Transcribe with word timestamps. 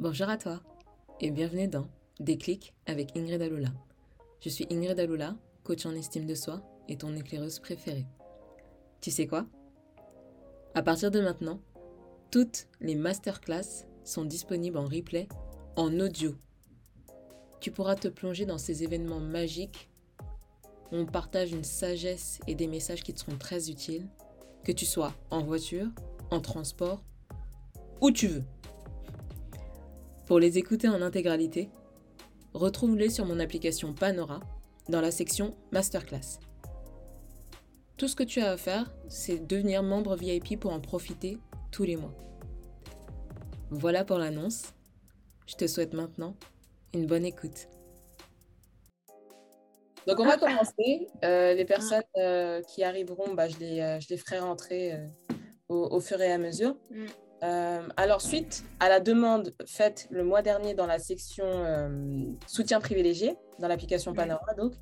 Bonjour 0.00 0.30
à 0.30 0.38
toi 0.38 0.62
et 1.20 1.30
bienvenue 1.30 1.68
dans 1.68 1.86
Déclic 2.20 2.72
avec 2.86 3.14
Ingrid 3.18 3.42
Aloula. 3.42 3.68
Je 4.40 4.48
suis 4.48 4.66
Ingrid 4.70 4.98
Aloula, 4.98 5.36
coach 5.62 5.84
en 5.84 5.94
estime 5.94 6.24
de 6.24 6.34
soi 6.34 6.62
et 6.88 6.96
ton 6.96 7.14
éclaireuse 7.14 7.58
préférée. 7.58 8.06
Tu 9.02 9.10
sais 9.10 9.26
quoi? 9.26 9.44
À 10.74 10.80
partir 10.80 11.10
de 11.10 11.20
maintenant, 11.20 11.60
toutes 12.30 12.66
les 12.80 12.94
masterclass 12.94 13.84
sont 14.02 14.24
disponibles 14.24 14.78
en 14.78 14.86
replay 14.86 15.28
en 15.76 16.00
audio. 16.00 16.34
Tu 17.60 17.70
pourras 17.70 17.96
te 17.96 18.08
plonger 18.08 18.46
dans 18.46 18.56
ces 18.56 18.82
événements 18.82 19.20
magiques 19.20 19.90
où 20.92 20.96
on 20.96 21.04
partage 21.04 21.52
une 21.52 21.62
sagesse 21.62 22.40
et 22.46 22.54
des 22.54 22.68
messages 22.68 23.02
qui 23.02 23.12
te 23.12 23.20
seront 23.20 23.36
très 23.36 23.68
utiles, 23.68 24.08
que 24.64 24.72
tu 24.72 24.86
sois 24.86 25.12
en 25.28 25.42
voiture, 25.42 25.88
en 26.30 26.40
transport, 26.40 27.04
où 28.00 28.10
tu 28.10 28.28
veux. 28.28 28.44
Pour 30.30 30.38
les 30.38 30.58
écouter 30.58 30.86
en 30.86 31.02
intégralité, 31.02 31.70
retrouve-les 32.54 33.10
sur 33.10 33.26
mon 33.26 33.40
application 33.40 33.92
Panora 33.92 34.38
dans 34.88 35.00
la 35.00 35.10
section 35.10 35.56
Masterclass. 35.72 36.38
Tout 37.96 38.06
ce 38.06 38.14
que 38.14 38.22
tu 38.22 38.40
as 38.40 38.52
à 38.52 38.56
faire, 38.56 38.94
c'est 39.08 39.44
devenir 39.44 39.82
membre 39.82 40.14
VIP 40.14 40.60
pour 40.60 40.72
en 40.72 40.78
profiter 40.78 41.38
tous 41.72 41.82
les 41.82 41.96
mois. 41.96 42.14
Voilà 43.70 44.04
pour 44.04 44.18
l'annonce. 44.18 44.72
Je 45.48 45.56
te 45.56 45.66
souhaite 45.66 45.94
maintenant 45.94 46.36
une 46.94 47.06
bonne 47.06 47.24
écoute. 47.24 47.66
Donc 50.06 50.20
on 50.20 50.26
va 50.26 50.36
commencer. 50.36 51.08
Euh, 51.24 51.54
les 51.54 51.64
personnes 51.64 52.04
euh, 52.18 52.62
qui 52.62 52.84
arriveront, 52.84 53.34
bah, 53.34 53.48
je, 53.48 53.58
les, 53.58 53.80
euh, 53.80 53.98
je 53.98 54.06
les 54.10 54.16
ferai 54.16 54.38
rentrer 54.38 54.96
au, 55.68 55.88
au, 55.90 55.98
fur 55.98 56.20
et 56.22 56.30
à 56.30 56.38
mesure. 56.38 56.76
Euh, 57.42 57.88
alors, 57.96 58.20
suite 58.20 58.64
à 58.80 58.88
la 58.88 59.00
demande 59.00 59.54
faite 59.66 60.06
le 60.10 60.24
mois 60.24 60.42
dernier 60.42 60.74
dans 60.74 60.86
la 60.86 60.98
section 60.98 61.46
euh, 61.46 61.88
soutien 62.46 62.80
privilégié, 62.80 63.36
dans 63.58 63.68
l'application 63.68 64.12
Panorama, 64.12 64.54
donc, 64.54 64.74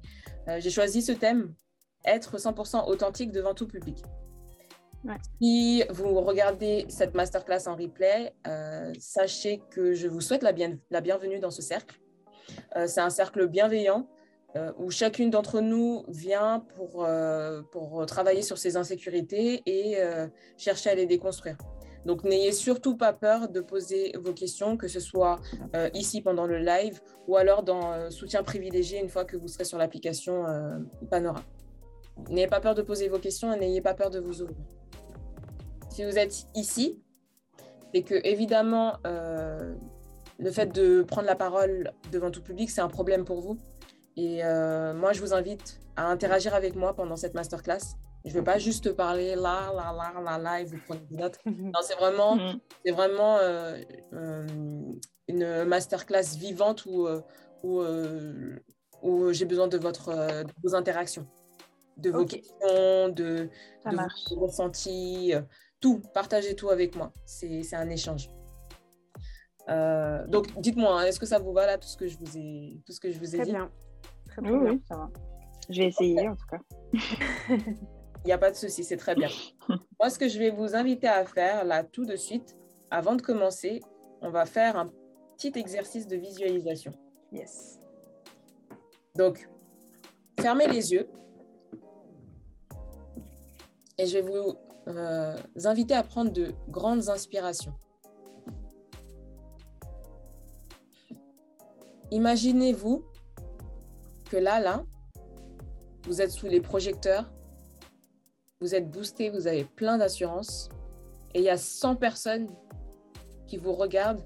euh, 0.49 0.59
j'ai 0.61 0.71
choisi 0.71 1.03
ce 1.03 1.13
thème 1.13 1.55
être 2.05 2.39
100% 2.39 2.89
authentique 2.89 3.33
devant 3.33 3.55
tout 3.55 3.67
public. 3.67 4.03
Si 5.41 5.85
vous 5.91 6.21
regardez 6.21 6.87
cette 6.89 7.15
masterclass 7.15 7.67
en 7.67 7.77
replay, 7.77 8.35
sachez 8.99 9.63
que 9.71 9.95
je 9.95 10.09
vous 10.09 10.21
souhaite 10.21 10.43
la, 10.43 10.53
la 10.91 11.01
bienvenue 11.01 11.39
dans 11.39 11.53
ce 11.53 11.63
cercle. 11.63 12.01
C'est 12.87 13.01
un 13.01 13.11
cercle 13.11 13.47
bienveillant 13.47 14.09
où 14.77 14.91
chacune 14.91 15.31
d'entre 15.31 15.61
nous 15.61 16.05
vient 16.09 16.67
pour, 16.75 17.07
pour 17.71 18.07
travailler 18.07 18.43
sur 18.43 18.59
ses 18.59 18.77
insécurités 18.77 19.63
et 19.67 19.99
chercher 20.57 20.91
à 20.91 20.95
les 20.97 21.07
déconstruire. 21.07 21.57
Donc, 22.09 22.25
n'ayez 22.25 22.53
surtout 22.53 22.97
pas 22.97 23.13
peur 23.13 23.51
de 23.51 23.61
poser 23.61 24.15
vos 24.17 24.33
questions, 24.33 24.79
que 24.79 24.89
ce 24.89 24.99
soit 24.99 25.41
euh, 25.77 25.91
ici 25.93 26.23
pendant 26.23 26.47
le 26.47 26.57
live 26.57 27.03
ou 27.27 27.37
alors 27.37 27.63
dans 27.63 27.93
euh, 27.93 28.09
soutien 28.09 28.43
privilégié 28.43 28.99
une 28.99 29.11
fois 29.11 29.27
que 29.27 29.37
vous 29.37 29.47
serez 29.47 29.65
sur 29.65 29.77
l'application 29.77 30.47
euh, 30.47 30.79
Panora. 31.11 31.43
N'ayez 32.31 32.47
pas 32.47 32.61
peur 32.61 32.75
de 32.75 32.81
poser 32.81 33.11
vos 33.11 33.19
questions 33.19 33.53
et 33.53 33.59
n'ayez 33.59 33.83
pas 33.83 33.93
peur 33.93 34.09
de 34.09 34.21
vous 34.21 34.41
ouvrir. 34.41 34.57
Si 35.91 36.03
vous 36.03 36.17
êtes 36.17 36.47
ici, 36.55 36.99
et 37.93 38.03
que 38.03 38.15
évidemment 38.27 38.95
le 39.05 40.51
fait 40.51 40.73
de 40.73 41.03
prendre 41.03 41.27
la 41.27 41.37
parole 41.37 41.93
devant 42.11 42.31
tout 42.31 42.43
public, 42.43 42.71
c'est 42.71 42.81
un 42.81 42.89
problème 42.89 43.27
pour 43.27 43.43
vous. 43.43 43.59
Et 44.17 44.43
moi, 44.95 45.13
je 45.13 45.21
vous 45.21 45.35
invite 45.35 45.81
à 45.97 46.07
interagir 46.07 46.55
avec 46.55 46.75
moi 46.75 46.95
pendant 46.95 47.17
cette 47.17 47.35
masterclass 47.35 47.97
je 48.29 48.35
ne 48.35 48.41
vais 48.41 48.45
pas 48.45 48.59
juste 48.59 48.85
te 48.85 48.89
parler 48.91 49.35
là, 49.35 49.73
là, 49.75 49.91
là, 49.93 50.21
là, 50.21 50.39
là, 50.39 50.61
et 50.61 50.65
vous 50.65 50.77
prenez 50.87 51.01
des 51.11 51.17
notes. 51.17 51.39
Non, 51.47 51.81
c'est 51.83 51.95
vraiment, 51.95 52.37
mm. 52.37 52.61
c'est 52.85 52.93
vraiment 52.93 53.39
euh, 53.39 53.79
euh, 54.13 54.47
une 55.29 55.65
masterclass 55.65 56.37
vivante 56.37 56.85
où, 56.85 57.07
euh, 57.07 57.23
où, 57.63 57.83
où 59.03 59.33
j'ai 59.33 59.47
besoin 59.47 59.67
de, 59.67 59.79
votre, 59.79 60.15
de 60.45 60.53
vos 60.63 60.75
interactions, 60.75 61.27
de 61.97 62.11
vos 62.11 62.27
questions, 62.27 63.09
de, 63.09 63.49
de 63.87 64.35
vos 64.35 64.47
ressentis, 64.47 65.33
tout. 65.81 66.03
Partagez 66.13 66.55
tout 66.55 66.69
avec 66.69 66.97
moi. 66.97 67.13
C'est 67.25 67.75
un 67.75 67.89
échange. 67.89 68.31
donc, 69.69 70.61
dites-moi, 70.61 71.01
hein, 71.01 71.05
est-ce 71.07 71.19
que 71.19 71.27
ça 71.27 71.39
vous 71.39 71.53
va 71.55 71.67
là, 71.67 71.79
tout 71.79 71.89
ce 71.89 71.97
que 71.97 72.07
je 72.07 72.19
vous 72.19 72.37
ai, 72.37 72.83
tout 72.85 72.93
ce 72.93 73.01
que 73.01 73.11
je 73.11 73.19
vous 73.19 73.35
ai 73.35 73.39
très 73.39 73.47
dit? 73.47 73.53
bien. 73.53 73.71
Très, 74.27 74.43
très 74.43 74.51
oui, 74.51 74.65
bien. 74.65 74.79
ça 74.87 74.97
va. 74.97 75.11
Je 75.71 75.81
vais 75.81 75.89
essayer 75.89 76.29
en 76.29 76.37
tout 76.37 76.47
cas. 76.51 76.59
Il 78.25 78.27
n'y 78.27 78.33
a 78.33 78.39
pas 78.39 78.51
de 78.51 78.57
souci, 78.57 78.85
c'est 78.85 78.97
très 78.97 79.15
bien. 79.15 79.29
Moi, 79.69 80.11
ce 80.11 80.19
que 80.19 80.29
je 80.29 80.39
vais 80.39 80.51
vous 80.51 80.75
inviter 80.75 81.09
à 81.09 81.25
faire 81.25 81.65
là 81.65 81.85
tout 81.85 82.05
de 82.05 82.17
suite, 82.17 82.57
avant 82.91 83.15
de 83.15 83.23
commencer, 83.23 83.81
on 84.21 84.31
va 84.31 84.47
faire 84.47 84.77
un 84.77 84.91
petit 85.37 85.53
exercice 85.59 86.07
de 86.07 86.17
visualisation. 86.17 86.93
Yes. 87.33 87.81
Donc, 89.17 89.49
fermez 90.41 90.67
les 90.67 90.93
yeux 90.93 91.09
et 93.99 94.07
je 94.07 94.19
vais 94.19 94.23
vous 94.23 94.55
euh, 94.89 95.37
inviter 95.65 95.95
à 95.95 96.03
prendre 96.03 96.33
de 96.33 96.53
grandes 96.69 97.09
inspirations. 97.09 97.75
Imaginez-vous 102.11 103.05
que 104.31 104.37
là, 104.37 104.61
là, 104.61 104.85
vous 106.05 106.23
êtes 106.23 106.31
sous 106.31 106.47
les 106.47 106.61
projecteurs 106.61 107.31
vous 108.61 108.75
êtes 108.75 108.91
boosté, 108.91 109.31
vous 109.31 109.47
avez 109.47 109.65
plein 109.65 109.99
d'assurance, 109.99 110.69
et 111.33 111.39
il 111.39 111.45
y 111.45 111.49
a 111.49 111.57
100 111.57 111.97
personnes 111.97 112.49
qui 113.47 113.57
vous 113.57 113.73
regardent 113.73 114.25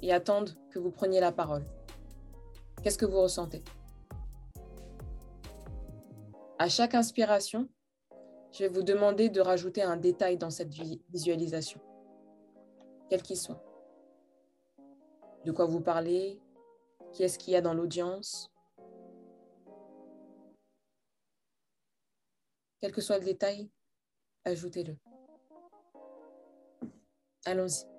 et 0.00 0.12
attendent 0.12 0.50
que 0.70 0.78
vous 0.78 0.90
preniez 0.90 1.20
la 1.20 1.32
parole. 1.32 1.64
Qu'est-ce 2.82 2.98
que 2.98 3.04
vous 3.04 3.20
ressentez? 3.20 3.62
À 6.58 6.68
chaque 6.68 6.94
inspiration, 6.94 7.68
je 8.52 8.60
vais 8.60 8.68
vous 8.68 8.82
demander 8.82 9.28
de 9.28 9.42
rajouter 9.42 9.82
un 9.82 9.98
détail 9.98 10.38
dans 10.38 10.50
cette 10.50 10.72
visualisation, 11.10 11.80
quel 13.10 13.20
qu'il 13.20 13.36
soit. 13.36 13.62
De 15.44 15.52
quoi 15.52 15.66
vous 15.66 15.80
parlez? 15.80 16.40
Qui 17.12 17.24
est-ce 17.24 17.38
qu'il 17.38 17.52
y 17.52 17.56
a 17.56 17.60
dans 17.60 17.74
l'audience? 17.74 18.50
Quel 22.80 22.92
que 22.92 23.00
soit 23.00 23.18
le 23.18 23.24
détail, 23.24 23.70
ajoutez-le. 24.44 24.96
Allons-y. 27.44 27.95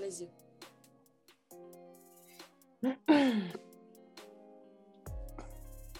Les 0.00 0.22
yeux. 0.22 0.28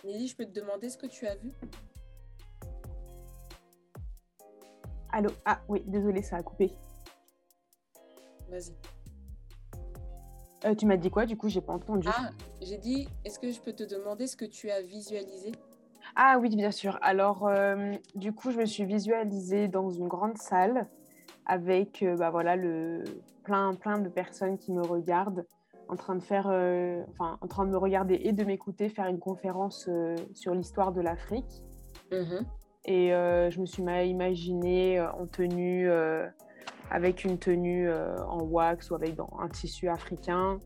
Nelly, 0.05 0.29
je 0.29 0.37
peux 0.37 0.45
te 0.45 0.53
demander 0.53 0.89
ce 0.89 0.97
que 0.97 1.07
tu 1.07 1.27
as 1.27 1.35
vu? 1.37 1.53
Allô? 5.11 5.31
Ah 5.45 5.61
oui, 5.69 5.83
désolé, 5.87 6.23
ça 6.23 6.37
a 6.37 6.43
coupé. 6.43 6.73
Vas-y. 8.49 8.73
Euh, 10.65 10.75
tu 10.75 10.87
m'as 10.87 10.97
dit 10.97 11.11
quoi? 11.11 11.27
Du 11.27 11.37
coup, 11.37 11.49
j'ai 11.49 11.61
pas 11.61 11.73
entendu. 11.73 12.09
Ah, 12.11 12.31
j'ai 12.61 12.79
dit, 12.79 13.09
est-ce 13.25 13.39
que 13.39 13.51
je 13.51 13.61
peux 13.61 13.73
te 13.73 13.85
demander 13.85 14.27
ce 14.27 14.37
que 14.37 14.45
tu 14.45 14.71
as 14.71 14.81
visualisé? 14.83 15.53
Ah 16.17 16.39
oui, 16.41 16.55
bien 16.55 16.71
sûr. 16.71 16.99
Alors, 17.03 17.47
euh, 17.47 17.95
du 18.15 18.33
coup, 18.33 18.51
je 18.51 18.59
me 18.59 18.67
suis 18.67 18.85
visualisée 18.85 19.69
dans 19.69 19.91
une 19.91 20.09
grande 20.09 20.39
salle 20.39 20.89
avec, 21.49 22.03
euh, 22.03 22.17
bah 22.17 22.31
voilà, 22.31 22.57
le 22.57 23.03
plein, 23.43 23.75
plein 23.75 23.99
de 23.99 24.09
personnes 24.09 24.59
qui 24.59 24.73
me 24.73 24.83
regardent, 24.83 25.47
en 25.89 25.97
train 25.97 26.15
de 26.15 26.23
faire, 26.23 26.47
enfin, 27.09 27.39
en 27.41 27.47
train 27.47 27.65
de 27.65 27.71
me 27.71 27.79
regarder 27.79 28.21
et 28.23 28.33
de 28.33 28.45
m'écouter 28.45 28.91
faire 28.91 29.07
une 29.07 29.19
conférence 29.19 29.89
sur 30.35 30.55
l'histoire 30.55 30.93
de 30.93 31.01
l'Afrique. 31.01 31.65
Mm-hmm. 32.13 32.45
Et 32.85 33.09
je 33.09 33.59
me 33.59 33.65
suis 33.65 33.83
imaginée 33.83 35.01
en 35.01 35.27
tenue 35.27 35.89
avec 36.91 37.25
une 37.25 37.39
tenue 37.39 37.89
euh, 37.89 38.17
en 38.27 38.43
wax 38.43 38.91
ou 38.91 38.95
avec 38.95 39.17
un 39.39 39.49
tissu 39.49 39.89
africain, 39.89 40.61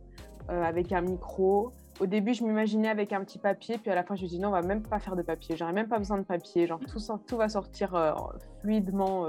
euh, 0.50 0.62
avec 0.62 0.92
un 0.92 1.00
micro. 1.00 1.72
Au 2.00 2.06
début, 2.06 2.34
je 2.34 2.44
m'imaginais 2.44 2.88
avec 2.88 3.12
un 3.12 3.22
petit 3.24 3.38
papier, 3.38 3.78
puis 3.78 3.90
à 3.90 3.94
la 3.94 4.02
fin, 4.02 4.14
je 4.14 4.22
me 4.22 4.28
suis 4.28 4.36
dit 4.36 4.42
non, 4.42 4.48
on 4.48 4.52
va 4.52 4.62
même 4.62 4.82
pas 4.82 4.98
faire 4.98 5.16
de 5.16 5.22
papier. 5.22 5.56
J'aurais 5.56 5.72
même 5.72 5.88
pas 5.88 5.98
besoin 5.98 6.18
de 6.18 6.24
papier. 6.24 6.66
Genre, 6.66 6.80
tout, 6.80 7.00
tout 7.26 7.36
va 7.36 7.48
sortir 7.48 7.94
euh, 7.94 8.12
fluidement 8.60 9.26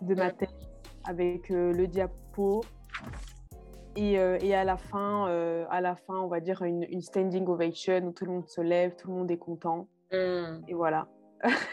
de 0.00 0.14
ma 0.14 0.30
tête 0.30 0.71
avec 1.04 1.48
le 1.48 1.86
diapo. 1.86 2.62
Et, 3.96 4.12
et, 4.14 4.54
à 4.54 4.64
la 4.64 4.76
fin, 4.76 5.26
à 5.70 5.80
la 5.80 5.96
fin, 5.96 6.18
on 6.18 6.28
va 6.28 6.40
dire 6.40 6.62
une, 6.62 7.02
standing 7.02 7.46
ovation 7.46 7.98
où 8.06 8.12
tout 8.12 8.24
le 8.24 8.32
monde 8.32 8.48
se 8.48 8.60
lève, 8.60 8.96
tout 8.96 9.08
le 9.08 9.14
monde 9.14 9.30
est 9.30 9.38
content. 9.38 9.88
Hmm. 10.10 10.62
Et 10.66 10.74
voilà. 10.74 11.08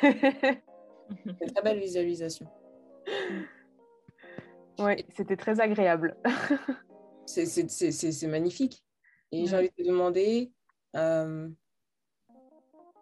une 0.01 1.35
très 1.35 1.61
belle 1.63 1.79
visualisation. 1.79 2.47
Oui, 4.79 5.05
c'était 5.13 5.35
très 5.35 5.59
agréable. 5.59 6.15
c'est 7.25 8.27
magnifique. 8.27 8.83
Et 9.31 9.45
j'ai 9.45 9.57
envie 9.57 9.69
de 9.69 9.83
te 9.83 9.87
demander, 9.87 10.51
euh, 10.95 11.49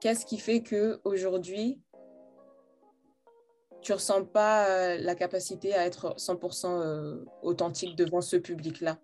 qu'est-ce 0.01 0.25
qui 0.25 0.39
fait 0.39 0.61
que 0.61 0.99
aujourd'hui 1.03 1.79
tu 3.81 3.93
ressens 3.93 4.25
pas 4.25 4.67
euh, 4.67 4.97
la 4.99 5.15
capacité 5.15 5.73
à 5.73 5.85
être 5.85 6.15
100% 6.17 6.65
euh, 6.67 7.25
authentique 7.41 7.95
devant 7.95 8.21
ce 8.21 8.37
public-là? 8.37 8.97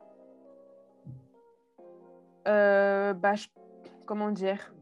Bah, 2.46 3.34
Comment 4.06 4.32
dire? 4.32 4.74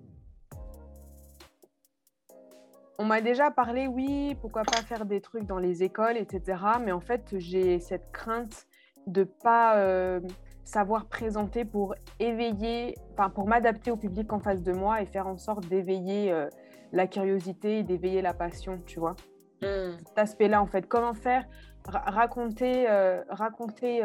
On 2.97 3.05
m'a 3.05 3.21
déjà 3.21 3.49
parlé, 3.49 3.88
oui, 3.88 4.35
pourquoi 4.41 4.61
pas 4.61 4.81
faire 4.83 5.05
des 5.05 5.21
trucs 5.21 5.45
dans 5.45 5.57
les 5.57 5.81
écoles, 5.81 6.17
etc. 6.17 6.61
Mais 6.83 6.91
en 6.91 6.99
fait, 6.99 7.35
j'ai 7.38 7.79
cette 7.79 8.11
crainte 8.11 8.67
de 9.07 9.23
pas 9.23 9.77
euh, 9.77 10.19
savoir 10.63 11.05
présenter 11.05 11.65
pour 11.65 11.95
éveiller, 12.19 12.95
enfin 13.13 13.29
pour 13.29 13.47
m'adapter 13.47 13.89
au 13.89 13.97
public 13.97 14.31
en 14.33 14.39
face 14.39 14.61
de 14.61 14.71
moi 14.71 15.01
et 15.01 15.07
faire 15.07 15.27
en 15.27 15.38
sorte 15.38 15.67
d'éveiller 15.67 16.31
euh, 16.31 16.47
la 16.91 17.07
curiosité 17.07 17.79
et 17.79 17.83
d'éveiller 17.83 18.21
la 18.21 18.35
passion, 18.35 18.79
tu 18.85 18.99
vois? 18.99 19.15
Hmm. 19.62 19.98
Cet 20.08 20.18
aspect-là, 20.18 20.62
en 20.62 20.68
fait, 20.68 20.88
comment 20.88 21.13
faire 21.13 21.46
raconter, 21.86 22.90
euh, 22.90 23.24
raconter 23.30 24.04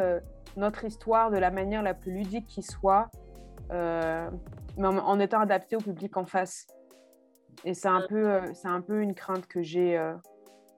notre 0.56 0.84
histoire 0.84 1.30
de 1.30 1.36
la 1.36 1.50
manière 1.50 1.82
la 1.82 1.94
plus 1.94 2.12
ludique 2.12 2.46
qui 2.46 2.62
soit, 2.62 3.10
mais 3.70 4.86
en, 4.86 5.20
étant 5.20 5.40
adapté 5.40 5.76
au 5.76 5.80
public 5.80 6.16
en 6.16 6.26
face. 6.26 6.66
Et 7.64 7.74
c'est 7.74 7.88
un, 7.88 8.02
peu, 8.08 8.28
euh, 8.28 8.54
c'est 8.54 8.68
un 8.68 8.80
peu 8.80 9.00
une 9.00 9.14
crainte 9.14 9.46
que 9.46 9.62
j'ai 9.62 9.96
euh, 9.96 10.14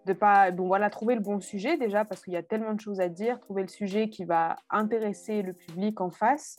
de 0.06 0.12
pas. 0.12 0.50
Bon, 0.50 0.66
voilà, 0.66 0.90
trouver 0.90 1.14
le 1.14 1.20
bon 1.20 1.40
sujet 1.40 1.76
déjà, 1.76 2.04
parce 2.04 2.22
qu'il 2.22 2.32
y 2.32 2.36
a 2.36 2.42
tellement 2.42 2.74
de 2.74 2.80
choses 2.80 3.00
à 3.00 3.08
dire, 3.08 3.40
trouver 3.40 3.62
le 3.62 3.68
sujet 3.68 4.08
qui 4.08 4.24
va 4.24 4.56
intéresser 4.70 5.42
le 5.42 5.52
public 5.52 6.00
en 6.00 6.10
face, 6.10 6.56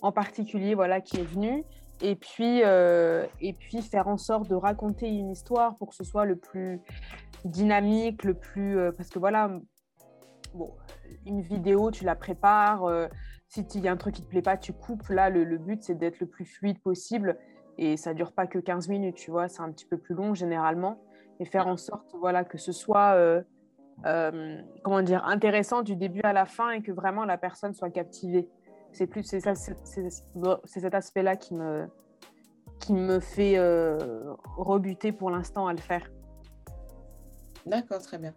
en 0.00 0.12
particulier, 0.12 0.74
voilà, 0.74 1.00
qui 1.00 1.18
est 1.18 1.24
venu. 1.24 1.64
Et 2.02 2.16
puis, 2.16 2.62
euh, 2.64 3.26
et 3.40 3.52
puis 3.52 3.80
faire 3.82 4.08
en 4.08 4.16
sorte 4.16 4.48
de 4.48 4.54
raconter 4.54 5.08
une 5.08 5.30
histoire 5.30 5.76
pour 5.76 5.90
que 5.90 5.94
ce 5.94 6.04
soit 6.04 6.24
le 6.24 6.36
plus 6.36 6.80
dynamique, 7.44 8.24
le 8.24 8.34
plus. 8.34 8.78
parce 8.96 9.08
que 9.08 9.18
voilà, 9.18 9.50
bon, 10.54 10.72
une 11.26 11.40
vidéo, 11.40 11.90
tu 11.90 12.04
la 12.04 12.16
prépares. 12.16 12.84
si 13.48 13.60
il 13.74 13.80
y 13.80 13.88
a 13.88 13.92
un 13.92 13.96
truc 13.96 14.14
qui 14.14 14.22
te 14.22 14.28
plaît 14.28 14.42
pas, 14.42 14.56
tu 14.56 14.72
coupes. 14.72 15.08
Là, 15.08 15.30
le, 15.30 15.44
le 15.44 15.58
but, 15.58 15.82
c'est 15.82 15.94
d'être 15.94 16.20
le 16.20 16.26
plus 16.26 16.46
fluide 16.46 16.80
possible 16.80 17.38
et 17.78 17.96
ça 17.96 18.14
dure 18.14 18.32
pas 18.32 18.46
que 18.46 18.58
15 18.58 18.88
minutes, 18.88 19.16
tu 19.16 19.30
vois, 19.30 19.48
c'est 19.48 19.62
un 19.62 19.70
petit 19.70 19.86
peu 19.86 19.98
plus 19.98 20.14
long 20.14 20.34
généralement, 20.34 21.00
et 21.40 21.44
faire 21.44 21.66
en 21.66 21.76
sorte 21.76 22.14
voilà, 22.18 22.44
que 22.44 22.58
ce 22.58 22.72
soit 22.72 23.14
euh, 23.14 23.42
euh, 24.06 24.60
comment 24.82 25.02
dire, 25.02 25.24
intéressant 25.24 25.82
du 25.82 25.96
début 25.96 26.22
à 26.22 26.32
la 26.32 26.46
fin 26.46 26.70
et 26.70 26.82
que 26.82 26.92
vraiment 26.92 27.24
la 27.24 27.38
personne 27.38 27.74
soit 27.74 27.90
captivée. 27.90 28.48
C'est 28.94 29.06
plus 29.06 29.24
c'est 29.24 29.40
cet 29.40 30.94
aspect-là 30.94 31.36
qui 31.36 31.54
me, 31.54 31.86
qui 32.80 32.92
me 32.92 33.20
fait 33.20 33.58
euh, 33.58 34.32
rebuter 34.56 35.12
pour 35.12 35.30
l'instant 35.30 35.66
à 35.66 35.72
le 35.72 35.80
faire. 35.80 36.10
D'accord, 37.66 38.00
très 38.00 38.18
bien. 38.18 38.34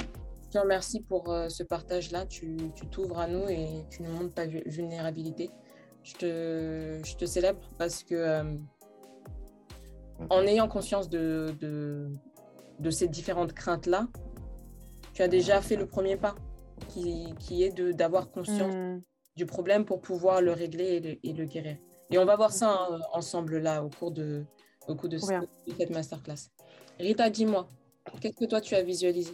Je 0.00 0.48
te 0.50 0.58
remercie 0.58 1.02
pour 1.02 1.24
ce 1.48 1.62
partage-là. 1.62 2.26
Tu 2.26 2.56
t'ouvres 2.90 3.18
à 3.18 3.26
nous 3.26 3.48
et 3.48 3.84
tu 3.90 4.02
ne 4.02 4.08
montres 4.08 4.32
pas 4.32 4.46
vulnérabilité 4.46 5.50
je 6.04 6.14
te, 6.14 7.00
je 7.04 7.16
te 7.16 7.24
célèbre 7.24 7.60
parce 7.78 8.04
que 8.04 8.14
euh, 8.14 8.54
en 10.30 10.42
ayant 10.42 10.68
conscience 10.68 11.08
de, 11.08 11.54
de, 11.60 12.08
de 12.78 12.90
ces 12.90 13.08
différentes 13.08 13.54
craintes-là, 13.54 14.06
tu 15.14 15.22
as 15.22 15.28
déjà 15.28 15.60
fait 15.60 15.76
le 15.76 15.86
premier 15.86 16.16
pas, 16.16 16.34
qui, 16.88 17.34
qui 17.38 17.62
est 17.62 17.80
d'avoir 17.92 18.30
conscience 18.30 18.74
hmm. 18.74 19.00
du 19.36 19.46
problème 19.46 19.84
pour 19.84 20.00
pouvoir 20.00 20.40
le 20.40 20.52
régler 20.52 20.84
et 20.84 21.00
le, 21.00 21.18
et 21.22 21.32
le 21.32 21.44
guérir. 21.44 21.76
Et 22.10 22.18
on 22.18 22.24
va 22.24 22.36
voir 22.36 22.52
ça 22.52 22.86
hein, 22.90 23.00
ensemble 23.12 23.58
là 23.58 23.82
au 23.82 23.88
cours 23.88 24.10
de, 24.10 24.44
au 24.88 24.94
cours 24.94 25.08
de, 25.08 25.18
cette 25.18 25.90
masterclass. 25.90 26.50
Rita, 26.98 27.30
dis-moi, 27.30 27.66
qu'est-ce 28.20 28.36
que 28.36 28.44
toi 28.44 28.60
tu 28.60 28.74
as 28.74 28.82
visualisé? 28.82 29.32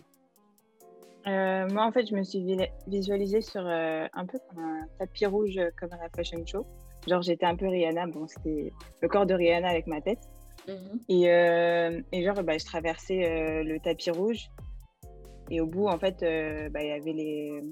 Euh, 1.27 1.69
moi, 1.69 1.85
en 1.85 1.93
fait, 1.93 2.07
je 2.07 2.15
me 2.15 2.23
suis 2.23 2.57
visualisée 2.87 3.43
sur 3.43 3.67
euh, 3.67 4.07
un 4.15 4.27
peu 4.27 4.39
comme 4.49 4.65
un 4.65 4.87
tapis 4.99 5.27
rouge, 5.27 5.59
euh, 5.59 5.71
comme 5.79 5.93
à 5.93 5.99
la 5.99 6.09
fashion 6.09 6.45
show. 6.47 6.67
Genre, 7.07 7.21
j'étais 7.23 7.45
un 7.47 7.57
peu 7.57 7.69
Rihanna. 7.69 8.07
Bon, 8.07 8.27
c'était 8.27 8.73
le 9.03 9.09
corps 9.09 9.27
de 9.27 9.35
Rihanna 9.35 9.69
avec 9.69 9.87
ma 9.87 10.01
tête. 10.01 10.21
Mhm. 10.69 11.01
et, 11.09 11.25
et, 12.13 12.23
genre, 12.23 12.43
bah, 12.43 12.59
je 12.59 12.65
traversais 12.65 13.63
le 13.65 13.79
tapis 13.81 14.11
rouge. 14.11 14.51
Et 15.51 15.61
au 15.61 15.67
bout, 15.67 15.87
en 15.87 15.99
fait, 15.99 16.21
bah, 16.71 16.83
il 16.83 16.89
y 16.89 16.93
avait 16.93 17.13
les. 17.13 17.63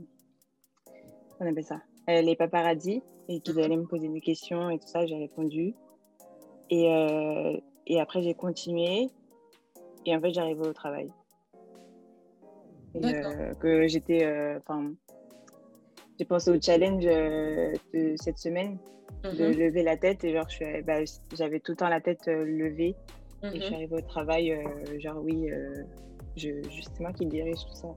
On 1.41 1.47
appelle 1.47 1.65
ça 1.65 1.81
Les 2.07 2.37
paparazzis. 2.37 3.03
Et 3.29 3.41
qu'ils 3.41 3.55
mhm. 3.55 3.63
allaient 3.63 3.77
me 3.77 3.87
poser 3.87 4.09
des 4.09 4.21
questions 4.21 4.71
et 4.71 4.79
tout 4.79 4.89
ça. 4.89 5.07
J'ai 5.07 5.17
répondu. 5.17 5.75
Et, 6.71 7.63
et 7.87 8.01
après, 8.01 8.23
j'ai 8.23 8.35
continué. 8.35 9.09
Et 10.07 10.17
en 10.17 10.21
fait, 10.21 10.33
j'arrivais 10.33 10.67
au 10.67 10.73
travail. 10.73 11.13
Euh, 12.97 13.55
que 13.55 13.87
j'étais. 13.87 14.25
Euh, 14.25 14.59
enfin, 14.59 14.93
j'ai 16.19 16.25
pensé 16.25 16.51
au 16.51 16.61
challenge 16.61 17.05
euh, 17.07 17.73
de 17.95 18.15
cette 18.17 18.39
semaine, 18.39 18.79
de 19.25 19.49
mhm. 19.49 19.59
lever 19.59 19.83
la 19.83 19.97
tête. 19.97 20.25
Et 20.25 20.33
genre, 20.33 20.47
bah, 20.85 21.01
j'avais 21.35 21.61
tout 21.61 21.73
le 21.73 21.77
temps 21.77 21.89
la 21.89 22.01
tête 22.01 22.27
levée. 22.27 22.97
Et 23.43 23.57
je 23.57 23.61
suis 23.61 23.71
mhm. 23.71 23.75
arrivée 23.75 23.97
au 23.97 24.01
travail, 24.01 24.59
genre, 24.99 25.23
oui, 25.23 25.49
je, 26.39 26.63
c'est 26.81 27.01
moi 27.01 27.13
qui 27.13 27.27
dirige 27.27 27.65
tout 27.67 27.75
ça. 27.75 27.89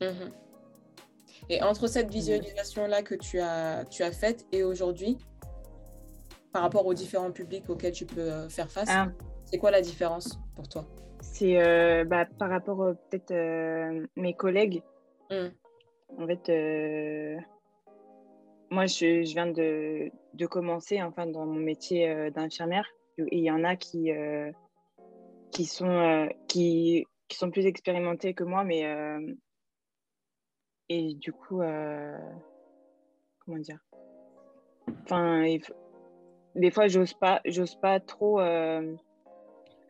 Mhm. 0.00 0.32
Et 1.48 1.62
entre 1.62 1.86
cette 1.86 2.10
visualisation-là 2.10 3.02
que 3.02 3.14
tu 3.14 3.40
as, 3.40 3.84
tu 3.90 4.02
as 4.02 4.12
faite 4.12 4.46
et 4.52 4.62
aujourd'hui, 4.62 5.16
par 6.52 6.62
rapport 6.62 6.86
aux 6.86 6.94
différents 6.94 7.32
publics 7.32 7.68
auxquels 7.68 7.92
tu 7.92 8.06
peux 8.06 8.48
faire 8.48 8.70
face, 8.70 8.88
ah. 8.90 9.08
c'est 9.44 9.58
quoi 9.58 9.70
la 9.70 9.80
différence 9.80 10.38
pour 10.54 10.68
toi? 10.68 10.86
C'est 11.20 11.58
euh, 11.58 12.04
bah, 12.04 12.24
par 12.38 12.50
rapport 12.50 12.82
euh, 12.82 12.94
peut-être 13.10 13.30
euh, 13.30 14.06
mes 14.16 14.34
collègues. 14.34 14.82
Mm. 15.30 15.48
En 16.18 16.26
fait, 16.26 16.48
moi, 18.70 18.86
je, 18.86 19.22
je, 19.22 19.32
viens 19.34 19.46
de, 19.46 20.10
de, 20.34 20.46
commencer 20.46 21.02
enfin, 21.02 21.26
dans 21.26 21.44
mon 21.44 21.60
métier 21.60 22.30
d'infirmière. 22.30 22.86
Et 23.18 23.38
il 23.38 23.44
y 23.44 23.50
en 23.50 23.64
a 23.64 23.76
qui, 23.76 24.10
qui, 25.52 25.64
sont, 25.64 26.28
qui, 26.48 27.06
qui 27.28 27.36
sont 27.36 27.50
plus 27.50 27.66
expérimentés 27.66 28.34
que 28.34 28.44
moi, 28.44 28.64
mais. 28.64 28.84
et 30.88 31.14
du 31.14 31.32
coup, 31.32 31.60
comment 33.40 33.58
dire? 33.58 33.78
Enfin, 35.02 35.44
des 36.54 36.70
fois, 36.70 36.88
j'ose 36.88 37.14
pas, 37.14 37.40
j'ose 37.44 37.76
pas 37.76 38.00
trop 38.00 38.38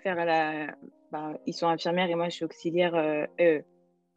faire 0.03 0.25
la, 0.25 0.75
bah, 1.11 1.39
ils 1.47 1.55
sont 1.55 1.69
infirmières 1.69 2.11
et 2.11 2.15
moi 2.15 2.29
je 2.29 2.37
suis 2.37 2.45
auxiliaire, 2.45 2.95
euh, 2.95 3.61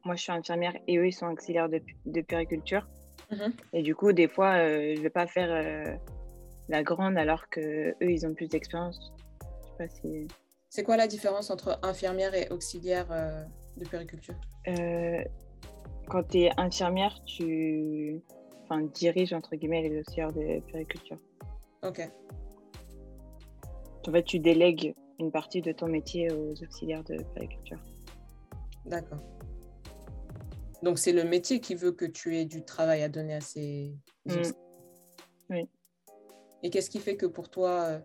moi 0.05 0.15
je 0.15 0.21
suis 0.21 0.31
infirmière 0.31 0.75
et 0.87 0.97
eux 0.97 1.07
ils 1.07 1.13
sont 1.13 1.27
auxiliaires 1.27 1.69
de, 1.69 1.81
de 2.05 2.21
périculture. 2.21 2.87
Mhm. 3.31 3.53
Et 3.73 3.83
du 3.83 3.95
coup, 3.95 4.11
des 4.11 4.27
fois, 4.27 4.57
je 4.57 4.95
je 4.95 5.01
vais 5.01 5.09
pas 5.09 5.27
faire 5.27 5.99
la 6.67 6.83
grande 6.83 7.17
alors 7.17 7.49
que 7.49 7.91
eux 7.91 8.11
ils 8.11 8.25
ont 8.25 8.33
plus 8.33 8.47
d'expérience. 8.47 9.13
Si... 9.87 10.27
C'est 10.69 10.83
quoi 10.83 10.97
la 10.97 11.07
différence 11.07 11.49
entre 11.49 11.79
infirmière 11.83 12.33
et 12.35 12.47
auxiliaire 12.49 13.07
de 13.77 13.87
périculture? 13.87 14.35
Quand 16.07 16.23
tu 16.23 16.39
es 16.39 16.51
infirmière, 16.57 17.19
tu 17.25 18.21
enfin, 18.63 18.81
diriges 18.81 19.33
entre 19.33 19.55
guillemets 19.55 19.87
les 19.87 19.99
auxiliaires 19.99 20.31
de 20.31 20.59
périculture. 20.71 21.17
Ok. 21.83 22.09
En 24.07 24.11
fait, 24.11 24.23
tu 24.23 24.39
délègues 24.39 24.95
une 25.19 25.31
partie 25.31 25.61
de 25.61 25.71
ton 25.71 25.87
métier 25.87 26.31
aux 26.31 26.51
auxiliaires 26.63 27.03
de 27.03 27.17
périculture. 27.35 27.79
D'accord. 28.85 29.19
Donc, 30.81 30.97
c'est 30.97 31.11
le 31.11 31.25
métier 31.25 31.59
qui 31.59 31.75
veut 31.75 31.91
que 31.91 32.05
tu 32.05 32.37
aies 32.37 32.45
du 32.45 32.63
travail 32.63 33.03
à 33.03 33.09
donner 33.09 33.35
à 33.35 33.41
ces 33.41 33.93
mmh. 34.25 34.33
Oui. 35.49 35.67
Et 36.63 36.69
qu'est-ce 36.69 36.89
qui 36.89 36.99
fait 36.99 37.17
que 37.17 37.25
pour 37.25 37.49
toi, 37.49 37.81
euh, 37.81 37.99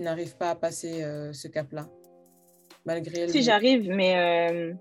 tu 0.00 0.04
n'arrives 0.04 0.34
pas 0.38 0.48
à 0.48 0.54
passer 0.54 1.04
euh, 1.04 1.30
ce 1.34 1.46
cap-là 1.46 1.86
Malgré 2.86 3.28
Si, 3.28 3.42
j'arrive, 3.42 3.86
mais 3.90 4.16
euh, 4.16 4.72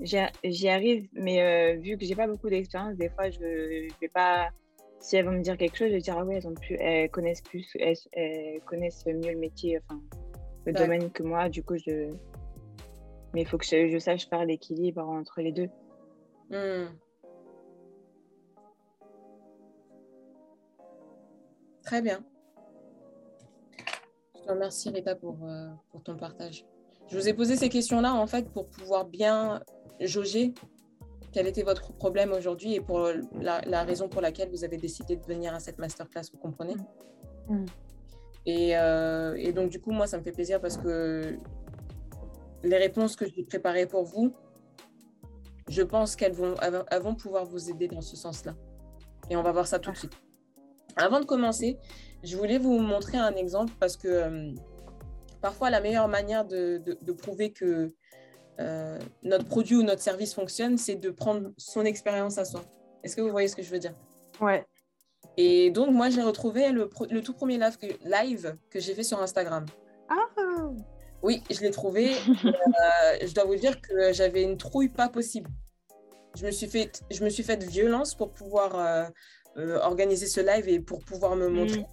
j'y 0.00 0.68
arrive, 0.70 1.06
mais 1.12 1.76
vu 1.76 1.98
que 1.98 2.06
j'ai 2.06 2.14
pas 2.14 2.26
beaucoup 2.26 2.48
d'expérience, 2.48 2.96
des 2.96 3.10
fois, 3.10 3.28
je 3.28 3.38
vais 4.00 4.08
pas 4.08 4.48
si 4.98 5.16
elles 5.16 5.26
vont 5.26 5.32
me 5.32 5.42
dire 5.42 5.58
quelque 5.58 5.76
chose, 5.76 5.88
je 5.88 5.92
vais 5.92 6.00
dire 6.00 6.16
ah 6.16 6.24
oui, 6.24 6.36
elles, 6.36 6.48
ont 6.48 6.54
plus, 6.54 6.76
elles 6.76 7.10
connaissent 7.10 7.42
plus, 7.42 7.76
elles, 7.78 8.62
connaissent 8.64 9.04
mieux 9.04 9.32
le 9.32 9.38
métier, 9.38 9.78
enfin 9.78 10.00
le 10.64 10.72
domaine 10.72 11.10
que 11.10 11.22
moi. 11.22 11.50
Du 11.50 11.62
coup, 11.62 11.76
je. 11.76 12.14
Mais 13.34 13.42
il 13.42 13.46
faut 13.46 13.58
que 13.58 13.66
je, 13.66 13.98
sache 13.98 14.26
faire 14.30 14.46
l'équilibre 14.46 15.06
entre 15.06 15.42
les 15.42 15.52
deux. 15.52 15.68
Hmm. 16.48 16.86
Très 21.84 22.00
bien. 22.00 22.24
Remercie 24.48 24.90
Rita 24.90 25.14
pour, 25.14 25.36
euh, 25.44 25.68
pour 25.90 26.02
ton 26.02 26.16
partage. 26.16 26.64
Je 27.08 27.18
vous 27.18 27.28
ai 27.28 27.34
posé 27.34 27.56
ces 27.56 27.68
questions-là 27.68 28.14
en 28.14 28.26
fait 28.26 28.50
pour 28.50 28.68
pouvoir 28.68 29.06
bien 29.06 29.60
jauger 30.00 30.54
quel 31.32 31.46
était 31.46 31.62
votre 31.62 31.92
problème 31.92 32.32
aujourd'hui 32.32 32.74
et 32.74 32.80
pour 32.80 33.08
la, 33.40 33.84
raison 33.84 34.08
pour 34.08 34.20
laquelle 34.20 34.50
vous 34.50 34.64
avez 34.64 34.76
décidé 34.76 35.16
de 35.16 35.24
venir 35.24 35.54
à 35.54 35.60
cette 35.60 35.78
masterclass, 35.78 36.22
vous 36.32 36.38
comprenez? 36.38 36.74
Mm. 37.48 37.54
Mm. 37.54 37.66
Euh, 38.48 39.34
et, 39.36 39.52
donc, 39.52 39.70
du 39.70 39.80
coup, 39.80 39.90
moi, 39.90 40.06
ça 40.06 40.18
me 40.18 40.22
fait 40.22 40.32
plaisir 40.32 40.60
parce 40.60 40.78
que 40.78 41.38
les 42.62 42.76
réponses 42.76 43.14
que 43.14 43.26
j'ai 43.26 43.42
préparées 43.42 43.86
pour 43.86 44.04
vous, 44.04 44.32
je 45.68 45.82
pense 45.82 46.16
qu'elles 46.16 46.32
vont, 46.32 46.54
vont 47.02 47.14
pouvoir 47.14 47.44
vous 47.44 47.70
aider 47.70 47.88
dans 47.88 48.00
ce 48.00 48.16
sens-là. 48.16 48.54
Et 49.28 49.36
on 49.36 49.42
va 49.42 49.52
voir 49.52 49.66
ça 49.66 49.78
tout 49.78 49.92
de 49.92 49.96
suite. 49.96 50.14
Avant 50.96 51.20
de 51.20 51.26
commencer, 51.26 51.78
je 52.24 52.36
voulais 52.36 52.58
vous 52.58 52.78
montrer 52.78 53.18
un 53.18 53.34
exemple 53.34 53.72
parce 53.78 53.96
que 53.96 54.08
euh, 54.08 54.52
parfois, 55.40 55.70
la 55.70 55.80
meilleure 55.80 56.08
manière 56.08 56.44
de 56.44 57.12
prouver 57.12 57.52
que 57.52 57.92
euh, 58.60 58.98
notre 59.22 59.44
produit 59.44 59.76
ou 59.76 59.82
notre 59.82 60.02
service 60.02 60.34
fonctionne, 60.34 60.78
c'est 60.78 60.96
de 60.96 61.10
prendre 61.10 61.52
son 61.56 61.84
expérience 61.84 62.38
à 62.38 62.44
soi. 62.44 62.62
Est-ce 63.04 63.14
que 63.14 63.20
vous 63.20 63.30
voyez 63.30 63.48
ce 63.48 63.54
que 63.54 63.62
je 63.62 63.70
veux 63.70 63.78
dire? 63.78 63.94
Ouais. 64.40 64.66
Et 65.36 65.70
donc, 65.70 65.90
moi, 65.90 66.10
j'ai 66.10 66.22
retrouvé 66.22 66.72
le, 66.72 66.88
tout 67.22 67.32
premier 67.32 67.58
live 67.58 67.76
que, 67.76 67.86
live 68.04 68.56
que 68.70 68.80
j'ai 68.80 68.94
fait 68.94 69.04
sur 69.04 69.22
Instagram. 69.22 69.64
Ah 70.08 70.16
Oui, 71.22 71.42
je 71.50 71.60
l'ai 71.60 71.70
trouvé. 71.70 72.14
Euh, 72.44 73.26
je 73.26 73.34
dois 73.34 73.44
vous 73.44 73.56
dire 73.56 73.80
que 73.80 74.12
j'avais 74.12 74.42
une 74.42 74.56
trouille 74.56 74.88
pas 74.88 75.08
possible. 75.08 75.50
Je 76.36 76.46
me 76.46 76.50
suis 76.50 76.68
fait, 76.68 77.02
je 77.10 77.24
me 77.24 77.28
suis 77.28 77.42
fait 77.42 77.62
violence 77.64 78.14
pour 78.14 78.32
pouvoir 78.32 78.76
euh, 79.56 79.78
organiser 79.80 80.26
ce 80.26 80.40
live 80.40 80.68
et 80.68 80.80
pour 80.80 81.04
pouvoir 81.04 81.34
me 81.34 81.48
montrer. 81.48 81.80
Mm. 81.80 81.86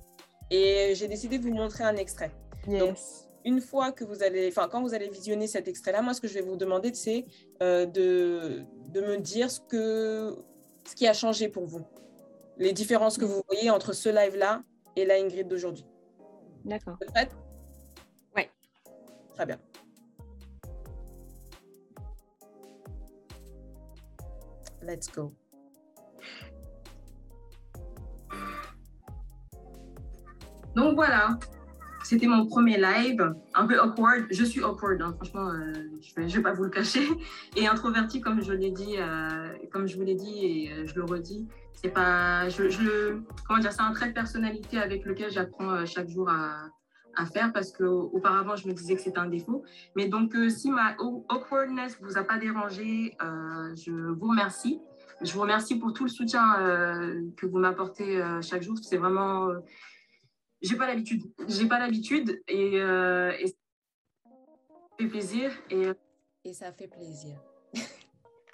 Et 0.52 0.94
j'ai 0.96 1.08
décidé 1.08 1.38
de 1.40 1.44
vous 1.44 1.54
montrer 1.54 1.84
un 1.84 1.96
extrait. 1.96 2.32
Yes 2.68 3.25
une 3.46 3.62
fois 3.62 3.92
que 3.92 4.04
vous 4.04 4.24
allez, 4.24 4.48
enfin, 4.48 4.68
quand 4.68 4.82
vous 4.82 4.96
allez 4.96 5.08
visionner 5.08 5.46
cet 5.46 5.68
extrait-là, 5.68 6.02
moi, 6.02 6.16
ce 6.16 6.20
que 6.20 6.28
je 6.28 6.34
vais 6.34 6.42
vous 6.42 6.56
demander, 6.58 6.94
c'est 6.96 7.25
euh, 7.62 7.86
de, 7.86 8.64
de 8.90 9.02
me 9.02 9.18
dire 9.18 9.52
ce, 9.52 9.62
que, 9.62 10.36
ce 10.84 10.96
qui 10.96 11.08
a 11.08 11.14
changé 11.14 11.48
pour 11.48 11.66
vous. 11.66 11.86
Les 12.58 12.74
différences 12.74 13.18
que 13.18 13.25
vous 13.25 13.44
voyez 13.48 13.70
entre 13.70 13.94
ce 13.94 14.10
live-là 14.10 14.64
et 14.96 15.06
la 15.06 15.16
Ingrid 15.16 15.48
d'aujourd'hui. 15.48 15.86
D'accord. 16.66 16.98
Vous 17.00 17.06
êtes 17.06 17.14
prête? 17.14 17.32
Oui. 18.36 18.50
Très 19.36 19.46
bien. 19.46 19.60
Let's 24.82 25.12
go. 25.12 25.32
Voilà, 30.96 31.38
c'était 32.04 32.25
mon 32.25 32.46
premier 32.46 32.78
live, 32.78 33.34
un 33.54 33.68
peu 33.68 33.78
awkward. 33.78 34.28
Je 34.32 34.46
suis 34.46 34.64
awkward, 34.64 35.02
hein. 35.02 35.14
franchement, 35.18 35.50
euh, 35.50 35.74
je 36.00 36.22
ne 36.22 36.28
vais, 36.30 36.42
pas 36.42 36.54
vous 36.54 36.64
le 36.64 36.70
cacher. 36.70 37.06
Et 37.58 37.68
introverti, 37.68 38.22
comme 38.22 38.42
je 38.42 38.54
l'ai 38.54 38.72
dit, 38.72 38.96
euh, 38.98 39.50
comme 39.74 39.88
je 39.88 39.98
vous 39.98 40.04
l'ai 40.04 40.16
dit 40.16 40.46
et 40.46 40.72
euh, 40.72 40.86
je 40.86 40.96
le 40.96 41.04
redis, 41.04 41.50
c'est 41.74 41.90
pas, 41.90 42.48
je, 42.48 43.20
comment 43.46 43.60
dire, 43.60 43.74
c'est 43.74 43.82
un 43.82 43.92
trait 43.92 44.08
de 44.08 44.14
personnalité 44.14 44.78
avec 44.78 45.04
lequel 45.04 45.30
j'apprends 45.32 45.86
chaque 45.86 46.08
jour 46.08 46.30
à, 46.30 46.70
à 47.18 47.25
faire 47.25 47.52
parce 47.52 47.74
qu'auparavant, 47.74 48.56
je 48.56 48.70
me 48.70 48.74
disais 48.74 48.96
que 48.96 49.02
c'était 49.02 49.20
un 49.20 49.28
défaut. 49.28 49.66
Mais 49.98 50.08
donc, 50.08 50.34
si 50.48 50.72
ma 50.72 50.96
awkwardness 51.30 51.98
vous 52.02 52.18
a 52.18 52.24
pas 52.24 52.38
dérangé, 52.38 53.18
je 53.75 53.92
vous 53.92 54.30
remercie. 54.30 54.80
Je 55.22 55.34
vous 55.34 55.42
remercie 55.42 55.78
pour 55.78 55.92
tout 55.92 56.04
le 56.04 56.10
soutien 56.10 56.54
que 57.36 57.46
vous 57.46 57.58
m'apportez 57.58 58.24
chaque 58.42 58.64
jour. 58.64 58.78
C'est 58.82 58.98
vraiment 58.98 59.50
j'ai 60.65 60.77
pas 60.77 60.88
l'habitude. 60.88 61.24
J'ai 61.48 61.67
pas 61.67 61.79
l'habitude 61.79 62.41
et, 62.48 62.79
euh, 62.79 63.31
et, 63.39 63.48
ça 63.48 63.53
fait 64.98 65.07
plaisir. 65.07 65.51
Et, 65.69 65.86
et 66.43 66.53
ça 66.53 66.72
fait 66.72 66.88
plaisir. 66.88 67.36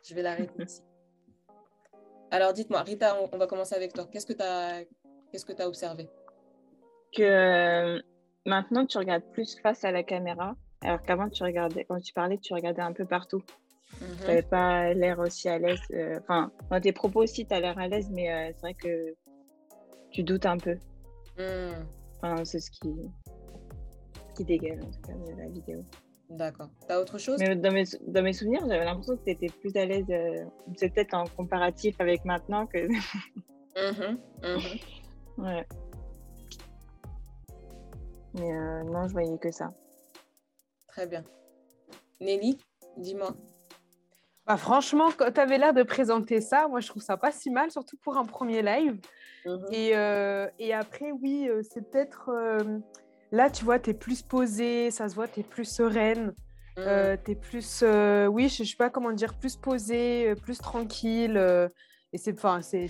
je 0.08 0.16
vais 0.16 0.22
l'arrêter 0.22 0.64
ici. 0.64 0.82
Alors 2.32 2.54
dites-moi, 2.54 2.82
Rita, 2.84 3.18
on, 3.32 3.38
va 3.38 3.48
commencer 3.48 3.76
avec 3.76 3.94
toi. 3.94 4.08
Qu'est-ce 4.12 4.26
que 4.26 4.34
tu 4.34 4.44
as, 4.44 4.84
qu'est-ce 5.32 5.46
que 5.46 5.60
as 5.62 5.68
observé? 5.68 6.10
Que 7.14 7.24
euh, 7.24 8.02
maintenant 8.46 8.86
tu 8.86 8.98
regardes 8.98 9.26
plus 9.34 9.60
face 9.60 9.84
à 9.84 9.92
la 9.92 10.04
caméra, 10.04 10.56
alors 10.82 11.02
qu'avant 11.02 11.30
tu 11.30 11.44
regardais, 11.44 11.86
quand 11.86 12.00
tu 12.00 12.14
parlais, 12.14 12.38
tu 12.38 12.54
regardais 12.54 12.82
un 12.82 12.94
peu 12.94 13.06
partout. 13.06 13.44
Mhm. 14.00 14.08
Tu 14.22 14.28
n'avais 14.28 14.42
pas 14.44 14.94
l'air 14.94 15.20
aussi 15.20 15.50
à 15.50 15.60
l'aise. 15.60 15.82
Euh, 15.94 16.20
enfin, 16.22 16.52
dans 16.70 16.80
tes 16.80 16.94
propos 16.94 17.24
aussi, 17.24 17.46
tu 17.46 17.54
as 17.54 17.60
l'air 17.60 17.78
à 17.78 17.88
l'aise, 17.88 18.10
mais 18.10 18.54
c'est 18.54 18.62
vrai 18.62 18.74
que 18.74 19.14
tu 20.12 20.24
doutes 20.24 20.46
un 20.46 20.58
peu. 20.58 20.78
Hmm. 21.38 21.86
Enfin, 22.22 22.46
c'est 22.46 22.60
ce 22.60 22.70
qui, 22.72 22.94
qui 24.36 24.46
dégage 24.46 24.80
en 24.84 24.92
tout 24.92 25.02
cas 25.02 25.14
de 25.14 25.38
la 25.38 25.48
vidéo. 25.50 25.84
D'accord. 26.30 26.70
T'as 26.88 27.00
autre 27.00 27.18
chose? 27.18 27.40
Mais 27.40 27.56
dans 27.56 27.72
mes, 27.72 27.84
dans 28.08 28.24
mes 28.24 28.34
souvenirs, 28.34 28.62
j'avais 28.62 28.86
l'impression 28.86 29.18
que 29.18 29.24
tu 29.24 29.32
étais 29.32 29.48
plus 29.48 29.76
à 29.76 29.86
l'aise. 29.86 30.06
Euh, 30.10 30.46
c'est 30.78 30.90
peut-être 30.90 31.14
en 31.14 31.26
comparatif 31.26 32.00
avec 32.00 32.24
maintenant 32.24 32.68
que. 32.68 32.88
Mmh 32.88 34.18
mmh. 34.44 35.42
Ouais. 35.44 35.66
Mais 38.34 38.54
euh, 38.54 38.84
non, 38.84 39.08
je 39.08 39.14
voyais 39.14 39.38
que 39.40 39.52
ça. 39.52 39.74
Très 40.88 41.06
bien. 41.08 41.24
Nelly, 42.22 42.58
dis-moi. 42.98 43.36
Bah, 44.48 44.58
franchement, 44.58 45.10
quand 45.16 45.32
tu 45.32 45.40
avais 45.40 45.58
l'air 45.58 45.74
de 45.74 45.84
présenter 45.84 46.42
ça, 46.42 46.68
moi 46.68 46.80
je 46.80 46.88
trouve 46.88 47.04
ça 47.04 47.16
pas 47.16 47.32
si 47.32 47.52
mal, 47.52 47.72
surtout 47.72 47.98
pour 47.98 48.18
un 48.18 48.26
premier 48.26 48.62
live. 48.62 49.00
Mmh 49.46 49.58
et, 49.72 49.92
euh, 49.96 50.48
et, 50.60 50.74
après, 50.74 51.12
oui, 51.12 51.48
euh, 51.48 51.62
c'est 51.64 51.90
peut-être. 51.90 52.30
Euh, 52.30 52.80
là, 53.32 53.50
tu 53.50 53.66
vois, 53.66 53.80
tu 53.80 53.92
es 53.92 53.94
plus 53.94 54.22
posée, 54.22 54.92
ça 54.92 55.10
se 55.10 55.16
voit, 55.16 55.28
tu 55.28 55.40
es 55.40 55.44
plus 55.44 55.66
sereine. 55.66 56.34
Mmh. 56.78 57.18
tu 57.26 57.32
es 57.32 57.36
plus. 57.36 57.84
oui, 58.30 58.50
je, 58.50 58.64
ne 58.64 58.68
sais 58.68 58.78
pas 58.78 58.90
comment 58.90 59.12
dire, 59.12 59.34
plus 59.34 59.56
posée, 59.56 60.34
plus 60.44 60.58
tranquille. 60.58 61.38
et 62.14 62.18
c'est. 62.18 62.34
Enfin, 62.34 62.62
c'est 62.62 62.88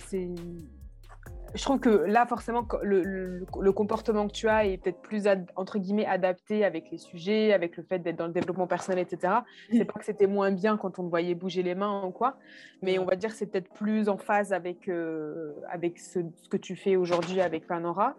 je 1.54 1.62
trouve 1.62 1.80
que 1.80 1.88
là, 1.88 2.26
forcément, 2.26 2.66
le, 2.82 3.02
le, 3.02 3.72
comportement 3.72 4.26
que 4.26 4.32
tu 4.32 4.48
as 4.48 4.64
est 4.66 4.78
peut-être 4.78 5.00
plus, 5.00 5.24
entre 5.56 5.78
guillemets, 5.78 6.06
adapté 6.06 6.64
avec 6.64 6.90
les 6.90 6.98
sujets, 6.98 7.52
avec 7.52 7.76
le 7.76 7.82
fait 7.82 7.98
d'être 7.98 8.16
dans 8.16 8.26
le 8.26 8.32
développement 8.32 8.66
personnel, 8.66 9.00
etc. 9.00 9.34
C'est 9.70 9.84
pas 9.84 9.98
que 9.98 10.04
c'était 10.04 10.26
moins 10.26 10.50
bien 10.50 10.76
quand 10.76 10.98
on 10.98 11.04
te 11.04 11.08
voyait 11.08 11.34
bouger 11.34 11.62
les 11.62 11.74
mains 11.74 12.04
ou 12.04 12.10
quoi, 12.10 12.36
mais 12.80 12.98
on 12.98 13.04
va 13.04 13.16
dire 13.16 13.30
que 13.30 13.36
c'est 13.36 13.46
peut-être 13.46 13.72
plus 13.72 14.08
en 14.08 14.16
phase 14.16 14.52
avec, 14.52 14.88
euh, 14.88 15.52
avec 15.70 15.98
ce, 15.98 16.20
que 16.50 16.56
tu 16.56 16.76
fais 16.76 16.96
aujourd'hui 16.96 17.40
avec 17.40 17.66
Panora. 17.66 18.16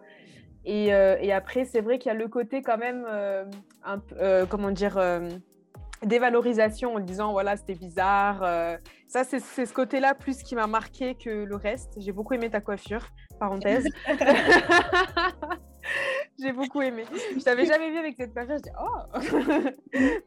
Et, 0.64 0.94
euh, 0.94 1.16
et 1.20 1.32
après, 1.32 1.64
c'est 1.64 1.80
vrai 1.80 1.98
qu'il 1.98 2.10
y 2.10 2.14
a 2.14 2.18
le 2.18 2.28
côté 2.28 2.62
quand 2.62 2.78
même, 2.78 3.04
euh, 3.08 3.44
un, 3.84 4.46
comment 4.46 4.70
dire 4.70 4.98
dévalorisation 6.04 6.94
en 6.94 7.00
disant 7.00 7.32
voilà 7.32 7.56
c'était 7.56 7.74
bizarre 7.74 8.42
euh, 8.42 8.76
ça 9.08 9.24
c'est 9.24 9.40
ce 9.40 9.72
côté 9.72 10.00
là 10.00 10.14
plus 10.14 10.42
qui 10.42 10.54
m'a 10.54 10.66
marqué 10.66 11.14
que 11.14 11.30
le 11.30 11.56
reste 11.56 11.94
j'ai 11.98 12.12
beaucoup 12.12 12.34
aimé 12.34 12.50
ta 12.50 12.60
coiffure 12.60 13.08
parenthèse 13.38 13.86
J'ai 16.40 16.52
beaucoup 16.52 16.82
aimé. 16.82 17.04
Je 17.36 17.42
t'avais 17.42 17.66
jamais 17.66 17.90
vu 17.90 17.98
avec 17.98 18.16
cette 18.16 18.34
personne. 18.34 18.58
Je 18.58 18.62
dis 18.62 18.70
oh. 18.80 19.02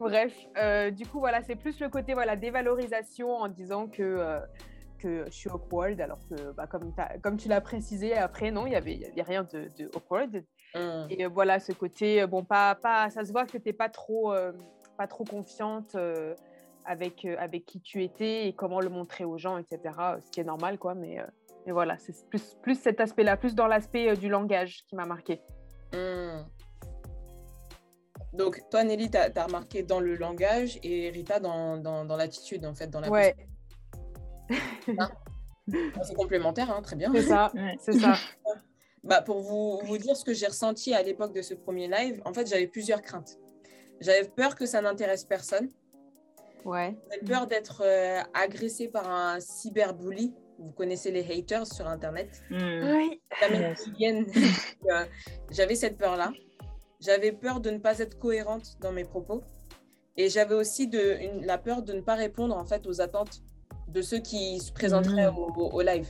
Bref, 0.00 0.34
euh, 0.56 0.90
du 0.90 1.06
coup 1.06 1.18
voilà, 1.18 1.42
c'est 1.42 1.56
plus 1.56 1.78
le 1.80 1.88
côté 1.88 2.14
voilà 2.14 2.36
dévalorisation 2.36 3.30
en 3.30 3.48
disant 3.48 3.88
que 3.88 4.02
euh, 4.02 4.40
que 4.98 5.26
je 5.26 5.30
suis 5.30 5.50
awkward, 5.50 6.00
alors 6.00 6.18
que 6.28 6.52
bah, 6.52 6.66
comme, 6.66 6.92
comme 7.22 7.36
tu 7.36 7.48
l'as 7.48 7.60
précisé 7.60 8.16
après, 8.16 8.50
non, 8.50 8.66
il 8.66 8.72
y 8.72 8.76
avait, 8.76 8.94
y 8.94 9.04
avait 9.06 9.22
rien 9.22 9.44
de, 9.44 9.68
de 9.78 9.88
awkward. 9.94 10.42
Mmh. 10.74 11.06
Et 11.10 11.26
voilà, 11.26 11.60
ce 11.60 11.72
côté 11.72 12.26
bon, 12.26 12.42
pas 12.42 12.74
pas, 12.74 13.10
ça 13.10 13.24
se 13.24 13.30
voit 13.30 13.44
que 13.44 13.52
tu 13.52 13.60
t'es 13.60 13.72
pas 13.72 13.88
trop 13.88 14.34
pas 14.96 15.06
trop 15.06 15.24
confiante 15.24 15.96
avec 16.84 17.24
avec 17.24 17.64
qui 17.64 17.80
tu 17.80 18.02
étais 18.02 18.48
et 18.48 18.54
comment 18.54 18.80
le 18.80 18.88
montrer 18.88 19.24
aux 19.24 19.38
gens, 19.38 19.58
etc. 19.58 19.78
Ce 20.24 20.30
qui 20.30 20.40
est 20.40 20.44
normal 20.44 20.78
quoi, 20.78 20.94
mais 20.94 21.18
et 21.66 21.72
voilà, 21.72 21.98
c'est 21.98 22.14
plus, 22.28 22.56
plus 22.62 22.80
cet 22.80 23.00
aspect-là, 23.00 23.36
plus 23.36 23.54
dans 23.54 23.66
l'aspect 23.66 24.16
du 24.16 24.28
langage 24.28 24.84
qui 24.86 24.96
m'a 24.96 25.04
marqué. 25.04 25.40
Hmm. 25.92 26.44
Donc, 28.32 28.62
toi, 28.70 28.84
Nelly, 28.84 29.10
tu 29.10 29.18
as, 29.18 29.44
remarqué 29.44 29.82
dans 29.82 30.00
le 30.00 30.14
langage 30.14 30.78
et 30.82 31.10
Rita 31.10 31.40
dans, 31.40 31.76
dans, 31.76 32.04
dans 32.04 32.16
l'attitude, 32.16 32.64
en 32.66 32.74
fait, 32.74 32.88
dans 32.88 33.00
la 33.00 33.10
Ouais. 33.10 33.34
Ah. 34.98 35.10
C'est 36.02 36.14
complémentaire, 36.14 36.70
hein, 36.70 36.80
très 36.80 36.96
bien. 36.96 37.12
C'est 37.12 37.22
ça, 37.22 37.52
c'est 37.78 37.92
ça. 37.92 38.14
Bah, 39.04 39.22
pour 39.22 39.40
vous, 39.40 39.80
vous 39.84 39.96
dire 39.96 40.16
ce 40.16 40.24
que 40.24 40.34
j'ai 40.34 40.48
ressenti 40.48 40.92
à 40.92 41.02
l'époque 41.02 41.32
de 41.32 41.40
ce 41.40 41.54
premier 41.54 41.88
live, 41.88 42.20
en 42.24 42.32
fait, 42.32 42.46
j'avais 42.46 42.66
plusieurs 42.66 43.00
craintes. 43.00 43.38
J'avais 44.00 44.28
peur 44.28 44.56
que 44.56 44.66
ça 44.66 44.82
n'intéresse 44.82 45.24
personne. 45.24 45.70
Ouais. 46.64 46.96
J'avais 47.10 47.24
peur 47.24 47.46
d'être 47.46 47.82
euh, 47.84 48.20
agressée 48.34 48.88
par 48.88 49.08
un 49.08 49.40
cyberbully. 49.40 50.34
Vous 50.58 50.72
connaissez 50.72 51.10
les 51.10 51.24
haters 51.30 51.66
sur 51.66 51.86
Internet. 51.86 52.42
Hmm. 52.50 52.96
Oui. 52.96 53.20
Euh, 53.42 53.74
j'avais 55.50 55.74
cette 55.74 55.96
peur-là. 55.96 56.32
J'avais 57.00 57.32
peur 57.32 57.60
de 57.60 57.70
ne 57.70 57.78
pas 57.78 57.98
être 58.00 58.18
cohérente 58.18 58.76
dans 58.80 58.92
mes 58.92 59.04
propos. 59.04 59.42
Et 60.16 60.28
j'avais 60.28 60.54
aussi 60.54 60.88
de, 60.88 61.44
la 61.46 61.58
peur 61.58 61.82
de 61.82 61.92
ne 61.92 62.00
pas 62.00 62.16
répondre 62.16 62.56
en 62.56 62.64
fait 62.64 62.86
aux 62.86 63.00
attentes 63.00 63.42
de 63.86 64.02
ceux 64.02 64.18
qui 64.18 64.58
se 64.58 64.72
présenteraient 64.72 65.30
hmm. 65.30 65.58
au, 65.58 65.80
live. 65.80 66.08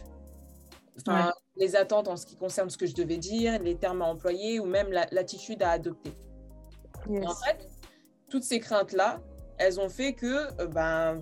Enfin, 1.01 1.33
les 1.57 1.77
attentes 1.77 2.09
en 2.09 2.17
ce 2.17 2.25
qui 2.25 2.37
concerne 2.37 2.71
ce 2.71 2.79
que 2.79 2.87
je 2.87 2.95
devais 2.95 3.19
dire, 3.19 3.61
les 3.63 3.77
termes 3.77 4.03
à 4.03 4.07
employer 4.07 4.61
ou 4.61 4.67
même 4.67 4.91
l'attitude 4.91 5.63
à 5.63 5.71
adopter. 5.71 6.13
en 7.09 7.35
fait, 7.35 7.69
toutes 8.31 8.45
ces 8.45 8.61
craintes-là, 8.61 9.21
elles 9.59 9.81
ont 9.81 9.89
fait 9.89 10.15
que 10.15 10.61
euh, 10.61 10.67
ben, 10.67 11.21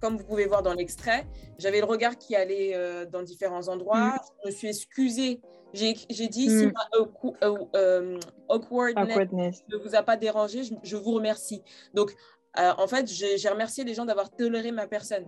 comme 0.00 0.16
vous 0.16 0.24
pouvez 0.24 0.46
voir 0.46 0.62
dans 0.62 0.74
l'extrait, 0.74 1.26
j'avais 1.58 1.80
le 1.80 1.84
regard 1.84 2.16
qui 2.16 2.34
allait 2.34 2.74
euh, 2.74 3.04
dans 3.06 3.22
différents 3.22 3.68
endroits. 3.68 4.08
Mm. 4.08 4.18
Je 4.42 4.46
me 4.48 4.52
suis 4.52 4.68
excusée. 4.68 5.40
J'ai 5.72 5.94
dit, 5.94 6.48
si 6.48 6.66
mm. 6.66 6.72
ma 6.72 6.88
euh, 7.76 8.18
awkwardness, 8.48 9.62
ne 9.68 9.76
vous 9.76 9.94
a 9.94 10.02
pas 10.02 10.16
dérangé, 10.16 10.62
je, 10.82 10.96
vous 10.96 11.12
remercie. 11.12 11.62
Donc, 11.94 12.14
euh, 12.58 12.72
en 12.76 12.88
fait, 12.88 13.06
j'ai 13.08 13.48
remercié 13.48 13.84
les 13.84 13.94
gens 13.94 14.04
d'avoir 14.04 14.30
toléré 14.30 14.72
ma 14.72 14.86
personne. 14.86 15.26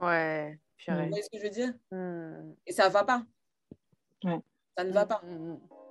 Ouais, 0.00 0.58
Vous 0.88 0.94
voyez 0.94 1.22
ce 1.22 1.30
que 1.30 1.38
je 1.38 1.42
veux 1.42 1.50
dire? 1.50 1.74
Mm. 1.90 2.54
Et 2.66 2.72
ça 2.72 2.88
ne 2.88 2.92
va 2.92 3.04
pas. 3.04 3.24
Ça 4.76 4.84
ne 4.84 4.92
va 4.92 5.04
pas. 5.04 5.20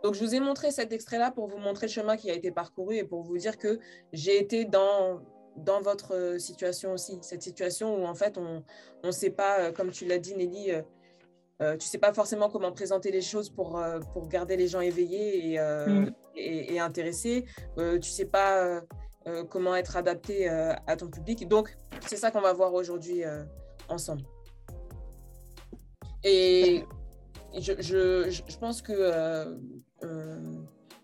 Donc, 0.04 0.16
je 0.16 0.24
vous 0.24 0.34
ai 0.34 0.40
montré 0.40 0.72
cet 0.72 0.94
extrait-là 0.94 1.30
pour 1.32 1.48
vous 1.48 1.60
montrer 1.60 1.86
le 1.86 1.92
chemin 1.92 2.18
qui 2.18 2.32
a 2.32 2.34
été 2.34 2.50
parcouru 2.50 2.96
et 2.96 3.04
pour 3.04 3.22
vous 3.22 3.38
dire 3.38 3.58
que 3.58 3.80
j'ai 4.14 4.40
été 4.40 4.66
dans 4.66 5.22
dans 5.58 5.82
votre 5.82 6.16
euh, 6.16 6.40
situation 6.40 6.94
aussi, 6.94 7.18
cette 7.22 7.42
situation 7.42 7.96
où 7.96 8.06
en 8.06 8.16
fait 8.16 8.38
on 8.38 8.64
ne 9.04 9.12
sait 9.12 9.30
pas, 9.30 9.60
euh, 9.60 9.72
comme 9.72 9.92
tu 9.92 10.06
l'as 10.06 10.20
dit 10.20 10.36
Nelly, 10.36 10.72
euh, 10.72 10.82
euh, 11.62 11.78
tu 11.78 11.88
sais 11.88 11.98
pas 11.98 12.14
forcément 12.14 12.50
comment 12.50 12.72
présenter 12.72 13.12
les 13.12 13.22
choses 13.22 13.50
pour, 13.50 13.82
pour 14.14 14.28
garder 14.28 14.58
les 14.58 14.68
gens 14.68 14.82
éveillés 14.82 15.54
et, 15.54 15.60
mm. 15.60 16.12
et, 16.36 16.80
intéressés, 16.80 17.46
tu 17.78 18.10
sais 18.10 18.26
pas 18.26 18.82
comment 19.48 19.76
être 19.76 19.96
adapté 19.96 20.50
à 20.50 20.96
ton 20.98 21.08
public. 21.08 21.48
Donc 21.48 21.78
c'est 22.08 22.18
ça 22.18 22.32
qu'on 22.32 22.42
va 22.42 22.54
voir 22.54 22.74
aujourd'hui 22.74 23.22
ensemble. 23.90 24.24
Et 26.24 26.84
je, 27.60 27.74
je, 27.80 28.32
je 28.32 28.58
pense 28.58 28.82
que, 28.82 29.54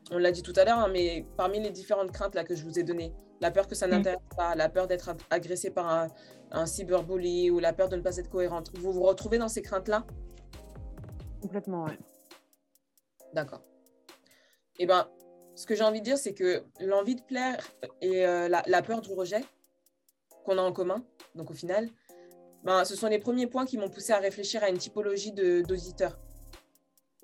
on 0.10 0.18
l'a 0.18 0.32
dit 0.32 0.42
tout 0.42 0.54
à 0.56 0.66
l'heure, 0.66 0.80
hein, 0.80 0.90
mais 0.92 1.24
parmi 1.38 1.60
les 1.60 1.70
différentes 1.70 2.12
craintes 2.12 2.34
là, 2.34 2.44
que 2.44 2.56
je 2.56 2.64
vous 2.64 2.80
ai 2.80 2.84
données, 2.84 3.14
la 3.42 3.52
peur 3.52 3.68
que 3.68 3.76
ça 3.76 3.88
mm. 3.88 3.92
n'intéresse 3.92 4.20
pas, 4.36 4.56
la 4.56 4.70
peur 4.70 4.88
d'être 4.88 5.16
agressé 5.30 5.70
par 5.70 5.88
un, 5.88 6.08
un, 6.52 6.66
cyberbully 6.66 7.52
ou 7.52 7.60
la 7.60 7.74
peur 7.74 7.90
de 7.90 7.96
ne 7.96 8.02
pas 8.02 8.18
être 8.18 8.30
cohérente. 8.30 8.72
Vous 8.78 8.92
vous 8.92 9.04
retrouvez 9.04 9.38
dans 9.38 9.50
ces 9.50 9.62
craintes-là? 9.62 10.06
Complètement, 11.42 11.86
oui. 11.86 11.94
D'accord. 13.34 13.62
Eh 14.80 14.86
bien, 14.86 15.10
ce 15.56 15.66
que 15.66 15.76
j'ai 15.76 15.84
envie 15.84 16.00
de 16.00 16.06
dire, 16.06 16.18
c'est 16.18 16.34
que 16.34 16.64
l'envie 16.80 17.16
de 17.16 17.22
plaire 17.22 17.58
et 18.02 18.26
euh, 18.26 18.48
la, 18.48 18.82
peur 18.82 19.02
du 19.02 19.12
rejet 19.14 19.44
qu'on 20.46 20.58
a 20.58 20.62
en 20.62 20.72
commun, 20.72 21.04
donc 21.36 21.52
au 21.52 21.54
final, 21.54 21.90
ben, 22.64 22.86
ce 22.86 22.96
sont 22.96 23.08
les 23.08 23.20
premiers 23.20 23.48
points 23.48 23.66
qui 23.66 23.78
m'ont 23.78 23.90
poussé 23.90 24.14
à 24.14 24.20
réfléchir 24.20 24.64
à 24.64 24.70
une 24.70 24.78
typologie 24.78 25.32
d'auditeurs. 25.32 26.20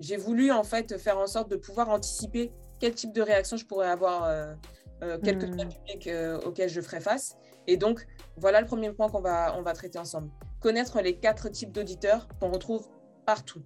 J'ai 0.00 0.16
voulu 0.16 0.50
en 0.50 0.64
fait 0.64 0.98
faire 0.98 1.18
en 1.18 1.26
sorte 1.26 1.48
de 1.48 1.56
pouvoir 1.56 1.88
anticiper 1.90 2.52
quel 2.80 2.94
type 2.94 3.12
de 3.12 3.22
réaction 3.22 3.56
je 3.56 3.64
pourrais 3.64 3.88
avoir 3.88 4.24
euh, 4.24 4.52
euh, 5.02 5.18
quelques 5.18 5.44
hmm. 5.44 5.56
publics 5.56 6.06
euh, 6.06 6.40
auxquels 6.40 6.68
je 6.68 6.80
ferai 6.80 7.00
face. 7.00 7.36
Et 7.66 7.76
donc, 7.76 8.06
voilà 8.36 8.60
le 8.60 8.66
premier 8.66 8.92
point 8.92 9.08
qu'on 9.08 9.20
va, 9.20 9.56
on 9.58 9.62
va 9.62 9.72
traiter 9.72 9.98
ensemble. 9.98 10.30
Connaître 10.60 11.00
les 11.00 11.18
quatre 11.18 11.48
types 11.48 11.72
d'auditeurs 11.72 12.28
qu'on 12.40 12.50
retrouve 12.50 12.88
partout. 13.26 13.62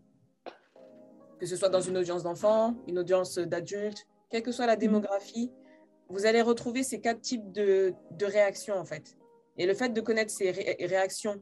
Que 1.39 1.47
ce 1.47 1.57
soit 1.57 1.69
dans 1.69 1.81
une 1.81 1.97
audience 1.97 2.23
d'enfants, 2.23 2.77
une 2.87 2.99
audience 2.99 3.39
d'adultes, 3.39 4.07
quelle 4.31 4.43
que 4.43 4.53
soit 4.53 4.67
la 4.67 4.77
hmm. 4.77 4.81
démographie, 4.81 5.53
vous 6.09 6.27
allez 6.27 6.43
retrouver 6.43 6.83
ces 6.83 7.01
quatre 7.01 7.21
types 7.21 7.53
de, 7.53 7.93
de 8.13 8.27
réactions 8.27 8.77
en 8.77 8.85
fait. 8.85 9.17
Et 9.59 9.67
le 9.67 9.75
fait 9.75 9.91
de 9.91 10.01
connaître 10.01 10.31
ces 10.31 10.51
réactions 10.51 11.41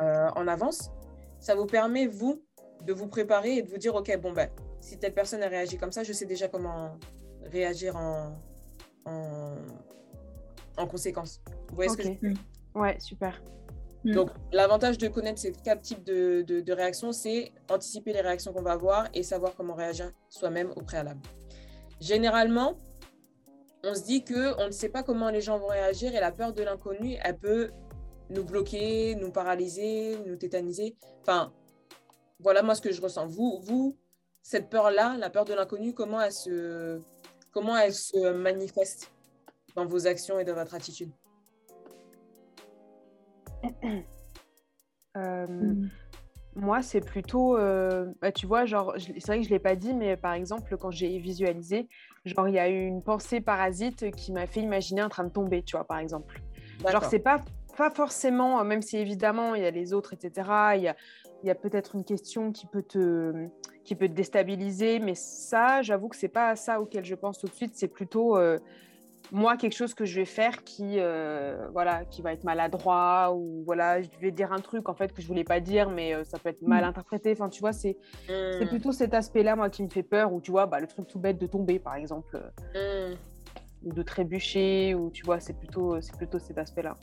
euh, 0.00 0.28
en 0.36 0.46
avance, 0.46 0.90
ça 1.40 1.54
vous 1.54 1.66
permet, 1.66 2.06
vous, 2.06 2.42
de 2.84 2.92
vous 2.92 3.08
préparer 3.08 3.56
et 3.56 3.62
de 3.62 3.68
vous 3.68 3.78
dire, 3.78 3.94
OK, 3.94 4.16
bon, 4.18 4.32
ben, 4.32 4.48
si 4.80 4.98
telle 4.98 5.14
personne 5.14 5.42
a 5.42 5.48
réagi 5.48 5.76
comme 5.76 5.90
ça, 5.90 6.04
je 6.04 6.12
sais 6.12 6.26
déjà 6.26 6.46
comment 6.48 6.96
réagir 7.42 7.96
en, 7.96 8.38
en, 10.76 10.86
conséquence. 10.86 11.40
Vous 11.68 11.74
voyez 11.74 11.90
ce 11.90 11.96
que 11.96 12.02
je 12.02 12.08
veux 12.08 12.14
dire? 12.14 12.38
Ouais, 12.74 12.98
super. 13.00 13.42
Mm. 14.04 14.12
Donc, 14.12 14.30
l'avantage 14.52 14.98
de 14.98 15.08
connaître 15.08 15.40
ces 15.40 15.52
quatre 15.52 15.82
types 15.82 16.04
de, 16.04 16.42
de, 16.42 16.72
réactions, 16.72 17.12
c'est 17.12 17.52
anticiper 17.70 18.12
les 18.12 18.20
réactions 18.20 18.52
qu'on 18.52 18.62
va 18.62 18.72
avoir 18.72 19.08
et 19.14 19.22
savoir 19.22 19.54
comment 19.56 19.74
réagir 19.74 20.12
soi-même 20.28 20.72
au 20.76 20.82
préalable. 20.82 21.20
Généralement, 22.00 22.78
on 23.84 23.94
se 23.94 24.04
dit 24.04 24.24
que 24.24 24.60
on 24.62 24.66
ne 24.66 24.72
sait 24.72 24.88
pas 24.88 25.02
comment 25.02 25.30
les 25.30 25.40
gens 25.40 25.58
vont 25.58 25.68
réagir 25.68 26.14
et 26.14 26.20
la 26.20 26.32
peur 26.32 26.52
de 26.52 26.62
l'inconnu, 26.62 27.16
elle 27.22 27.38
peut 27.38 27.70
nous 28.30 28.44
bloquer, 28.44 29.14
nous 29.16 29.32
paralyser, 29.32 30.18
nous 30.26 30.36
tétaniser. 30.36 30.96
Enfin, 31.22 31.52
voilà 32.40 32.62
moi 32.62 32.74
ce 32.74 32.80
que 32.80 32.92
je 32.92 33.00
ressens. 33.00 33.26
Vous, 33.26 33.60
vous 33.62 33.96
cette 34.42 34.70
peur-là, 34.70 35.16
la 35.18 35.30
peur 35.30 35.44
de 35.44 35.52
l'inconnu, 35.52 35.92
comment 35.92 36.20
elle 36.20 36.32
se, 36.32 37.00
Comment 37.52 37.76
elle 37.76 37.94
se 37.94 38.32
manifeste 38.32 39.10
dans 39.74 39.86
vos 39.86 40.06
actions 40.06 40.38
et 40.38 40.44
dans 40.44 40.54
votre 40.54 40.74
attitude 40.74 41.10
euh, 45.16 45.46
hmm. 45.46 45.88
Moi, 46.54 46.82
c'est 46.82 47.00
plutôt, 47.00 47.56
euh, 47.56 48.06
bah, 48.20 48.32
tu 48.32 48.46
vois, 48.46 48.64
genre, 48.64 48.94
c'est 48.98 49.26
vrai 49.26 49.38
que 49.38 49.44
je 49.44 49.50
l'ai 49.50 49.60
pas 49.60 49.76
dit, 49.76 49.94
mais 49.94 50.16
par 50.16 50.32
exemple, 50.32 50.76
quand 50.76 50.90
j'ai 50.90 51.18
visualisé, 51.18 51.88
genre, 52.24 52.48
il 52.48 52.54
y 52.54 52.58
a 52.58 52.68
eu 52.68 52.84
une 52.84 53.02
pensée 53.02 53.40
parasite 53.40 54.10
qui 54.10 54.32
m'a 54.32 54.46
fait 54.46 54.60
imaginer 54.60 55.02
en 55.02 55.08
train 55.08 55.24
de 55.24 55.30
tomber, 55.30 55.62
tu 55.62 55.76
vois, 55.76 55.86
par 55.86 55.98
exemple. 55.98 56.42
Genre, 56.90 57.04
c'est 57.04 57.20
pas 57.20 57.42
pas 57.78 57.90
forcément, 57.90 58.62
même 58.64 58.82
si 58.82 58.96
évidemment 58.96 59.54
il 59.54 59.62
y 59.62 59.64
a 59.64 59.70
les 59.70 59.92
autres, 59.92 60.12
etc. 60.12 60.50
Il 60.74 60.82
y 60.82 60.88
a, 60.88 60.96
il 61.44 61.46
y 61.46 61.50
a 61.50 61.54
peut-être 61.54 61.94
une 61.94 62.04
question 62.04 62.50
qui 62.50 62.66
peut 62.66 62.82
te 62.82 63.48
qui 63.88 63.94
peut 63.94 64.06
te 64.06 64.12
déstabiliser, 64.12 64.98
mais 64.98 65.14
ça, 65.14 65.80
j'avoue 65.80 66.08
que 66.08 66.16
c'est 66.16 66.28
pas 66.28 66.54
ça 66.56 66.78
auquel 66.78 67.06
je 67.06 67.14
pense 67.14 67.38
tout 67.38 67.46
de 67.46 67.54
suite. 67.54 67.72
C'est 67.74 67.88
plutôt 67.88 68.36
euh, 68.36 68.58
moi 69.32 69.56
quelque 69.56 69.74
chose 69.74 69.94
que 69.94 70.04
je 70.04 70.20
vais 70.20 70.26
faire 70.26 70.62
qui 70.62 70.96
euh, 70.98 71.68
voilà 71.72 72.04
qui 72.04 72.20
va 72.20 72.34
être 72.34 72.44
maladroit 72.44 73.32
ou 73.34 73.62
voilà 73.64 74.02
je 74.02 74.08
vais 74.20 74.30
dire 74.30 74.52
un 74.52 74.58
truc 74.58 74.90
en 74.90 74.94
fait 74.94 75.14
que 75.14 75.22
je 75.22 75.26
voulais 75.26 75.42
pas 75.42 75.60
dire, 75.60 75.88
mais 75.88 76.14
euh, 76.14 76.22
ça 76.22 76.38
peut 76.38 76.50
être 76.50 76.60
mal 76.60 76.84
mm. 76.84 76.88
interprété. 76.88 77.32
Enfin, 77.32 77.48
tu 77.48 77.60
vois, 77.60 77.72
c'est 77.72 77.96
c'est 78.26 78.66
mm. 78.66 78.68
plutôt 78.68 78.92
cet 78.92 79.14
aspect-là 79.14 79.56
moi 79.56 79.70
qui 79.70 79.82
me 79.82 79.88
fait 79.88 80.02
peur. 80.02 80.34
Ou 80.34 80.42
tu 80.42 80.50
vois, 80.50 80.66
bah, 80.66 80.80
le 80.80 80.86
truc 80.86 81.06
tout 81.06 81.18
bête 81.18 81.38
de 81.38 81.46
tomber 81.46 81.78
par 81.78 81.94
exemple, 81.94 82.38
mm. 82.74 83.14
ou 83.86 83.92
de 83.94 84.02
trébucher, 84.02 84.94
ou 84.94 85.10
tu 85.10 85.24
vois, 85.24 85.40
c'est 85.40 85.58
plutôt 85.58 85.98
c'est 86.02 86.14
plutôt 86.14 86.38
cet 86.38 86.58
aspect-là. 86.58 86.98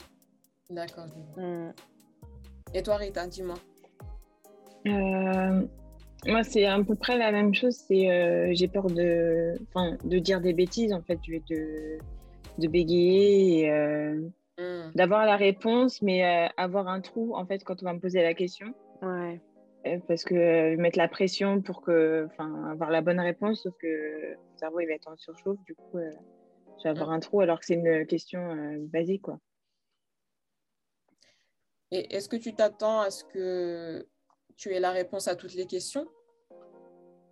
D'accord. 0.70 1.06
Et 2.72 2.82
toi, 2.84 2.96
Rita, 2.96 3.26
dis-moi. 3.26 3.56
Euh, 6.24 6.32
moi, 6.32 6.42
c'est 6.42 6.64
à 6.64 6.82
peu 6.82 6.94
près 6.94 7.18
la 7.18 7.32
même 7.32 7.54
chose. 7.54 7.74
C'est 7.74 8.10
euh, 8.10 8.50
j'ai 8.52 8.68
peur 8.68 8.86
de, 8.86 9.54
de 10.04 10.18
dire 10.18 10.40
des 10.40 10.52
bêtises. 10.52 10.92
En 10.92 11.02
fait, 11.02 11.18
je 11.26 11.32
vais 11.32 11.42
de, 11.48 11.98
de 12.58 12.68
bégayer, 12.68 13.70
euh, 13.70 14.28
hmm. 14.58 14.92
d'avoir 14.94 15.26
la 15.26 15.36
réponse, 15.36 16.02
mais 16.02 16.22
avoir 16.56 16.88
un 16.88 17.00
trou 17.00 17.36
en 17.36 17.46
fait 17.46 17.62
quand 17.64 17.82
on 17.82 17.86
va 17.86 17.92
me 17.92 18.00
poser 18.00 18.22
la 18.22 18.34
question. 18.34 18.74
Ouais. 19.02 19.40
parce 20.08 20.24
que 20.24 20.74
mettre 20.76 20.98
la 20.98 21.06
pression 21.06 21.60
pour 21.60 21.82
que, 21.82 22.26
enfin, 22.30 22.70
avoir 22.70 22.90
la 22.90 23.02
bonne 23.02 23.20
réponse, 23.20 23.62
sauf 23.62 23.74
que 23.78 23.86
le 23.86 24.36
cerveau 24.56 24.80
il 24.80 24.86
va 24.86 24.94
être 24.94 25.08
en 25.08 25.16
surchauffe, 25.16 25.62
du 25.66 25.74
coup, 25.74 25.98
je 25.98 26.82
vais 26.84 26.88
avoir 26.88 27.10
un 27.10 27.20
trou 27.20 27.42
alors 27.42 27.60
que 27.60 27.66
c'est 27.66 27.74
une 27.74 28.06
question 28.06 28.40
basique, 28.90 29.22
quoi. 29.22 29.38
Et 31.92 32.16
est-ce 32.16 32.28
que 32.28 32.36
tu 32.36 32.54
t'attends 32.54 33.00
à 33.00 33.10
ce 33.10 33.22
que 33.22 34.08
tu 34.56 34.72
aies 34.72 34.80
la 34.80 34.90
réponse 34.90 35.28
à 35.28 35.36
toutes 35.36 35.54
les 35.54 35.66
questions 35.66 36.06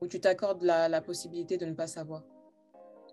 ou 0.00 0.06
tu 0.06 0.20
t'accordes 0.20 0.62
la, 0.62 1.00
possibilité 1.00 1.56
de 1.56 1.66
ne 1.66 1.72
pas 1.72 1.86
savoir? 1.86 2.22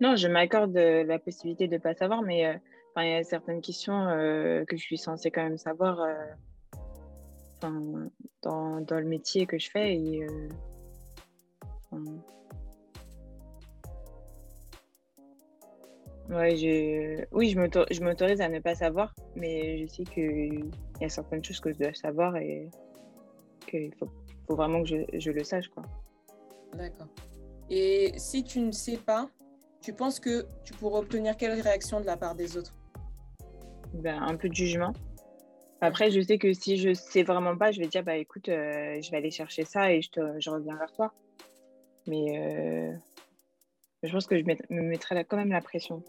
Non, 0.00 0.16
je 0.16 0.28
m'accorde 0.28 0.76
la 0.76 1.18
possibilité 1.18 1.68
de 1.68 1.74
ne 1.74 1.80
pas 1.80 1.94
savoir, 1.94 2.22
mais 2.22 2.46
euh, 2.46 2.54
il 2.98 3.08
y 3.08 3.14
a 3.14 3.24
certaines 3.24 3.60
questions 3.60 4.08
euh, 4.08 4.64
que 4.64 4.76
je 4.76 4.82
suis 4.82 4.98
censée 4.98 5.30
quand 5.30 5.42
même 5.42 5.58
savoir 5.58 6.00
euh, 6.00 6.12
dans, 7.60 8.80
dans, 8.80 8.98
le 8.98 9.04
métier 9.04 9.46
que 9.46 9.58
je 9.58 9.70
fais. 9.70 9.96
Ouais. 16.30 17.26
Oui, 17.30 17.50
je 17.50 18.02
m'autorise 18.02 18.40
à 18.40 18.48
ne 18.48 18.58
pas 18.58 18.74
savoir, 18.74 19.14
mais 19.36 19.78
je 19.78 19.86
sais 19.86 20.04
qu'il 20.04 20.70
y 21.00 21.04
a 21.04 21.08
certaines 21.08 21.44
choses 21.44 21.60
que 21.60 21.72
je 21.72 21.78
dois 21.78 21.94
savoir 21.94 22.36
et 22.36 22.70
qu'il 23.66 23.94
faut, 23.94 24.08
faut, 24.46 24.56
vraiment 24.56 24.82
que 24.82 24.88
je, 24.88 24.96
je 25.18 25.30
le 25.30 25.44
sache. 25.44 25.68
quoi. 25.68 25.84
D'accord. 26.74 27.08
Et 27.70 28.12
si 28.16 28.44
tu 28.44 28.60
ne 28.60 28.72
sais 28.72 28.96
pas, 28.96 29.28
tu 29.80 29.92
penses 29.92 30.20
que 30.20 30.46
tu 30.64 30.72
pourrais 30.74 31.00
obtenir 31.00 31.36
quelle 31.36 31.60
réaction 31.60 32.00
de 32.00 32.06
la 32.06 32.16
part 32.16 32.34
des 32.34 32.56
autres? 32.56 32.74
Ben, 33.94 34.22
Un 34.22 34.36
peu 34.36 34.48
de 34.48 34.54
jugement. 34.54 34.92
Après, 35.80 36.10
je 36.10 36.20
sais 36.20 36.38
que 36.38 36.52
si 36.52 36.76
je 36.76 36.94
sais 36.94 37.24
vraiment 37.24 37.56
pas, 37.56 37.72
je 37.72 37.80
vais 37.80 37.88
dire 37.88 38.04
bah 38.04 38.16
écoute, 38.16 38.48
euh, 38.48 39.00
je 39.02 39.10
vais 39.10 39.16
aller 39.16 39.32
chercher 39.32 39.64
ça 39.64 39.92
et 39.92 40.00
je, 40.00 40.10
te, 40.10 40.20
je 40.38 40.48
reviens 40.48 40.76
vers 40.76 40.92
toi. 40.92 41.12
Mais 42.06 42.38
euh, 42.38 42.96
je 44.04 44.12
pense 44.12 44.26
que 44.26 44.38
je 44.38 44.44
me 44.44 44.82
mettrai 44.82 45.24
quand 45.24 45.36
même 45.36 45.50
la 45.50 45.60
pression. 45.60 46.04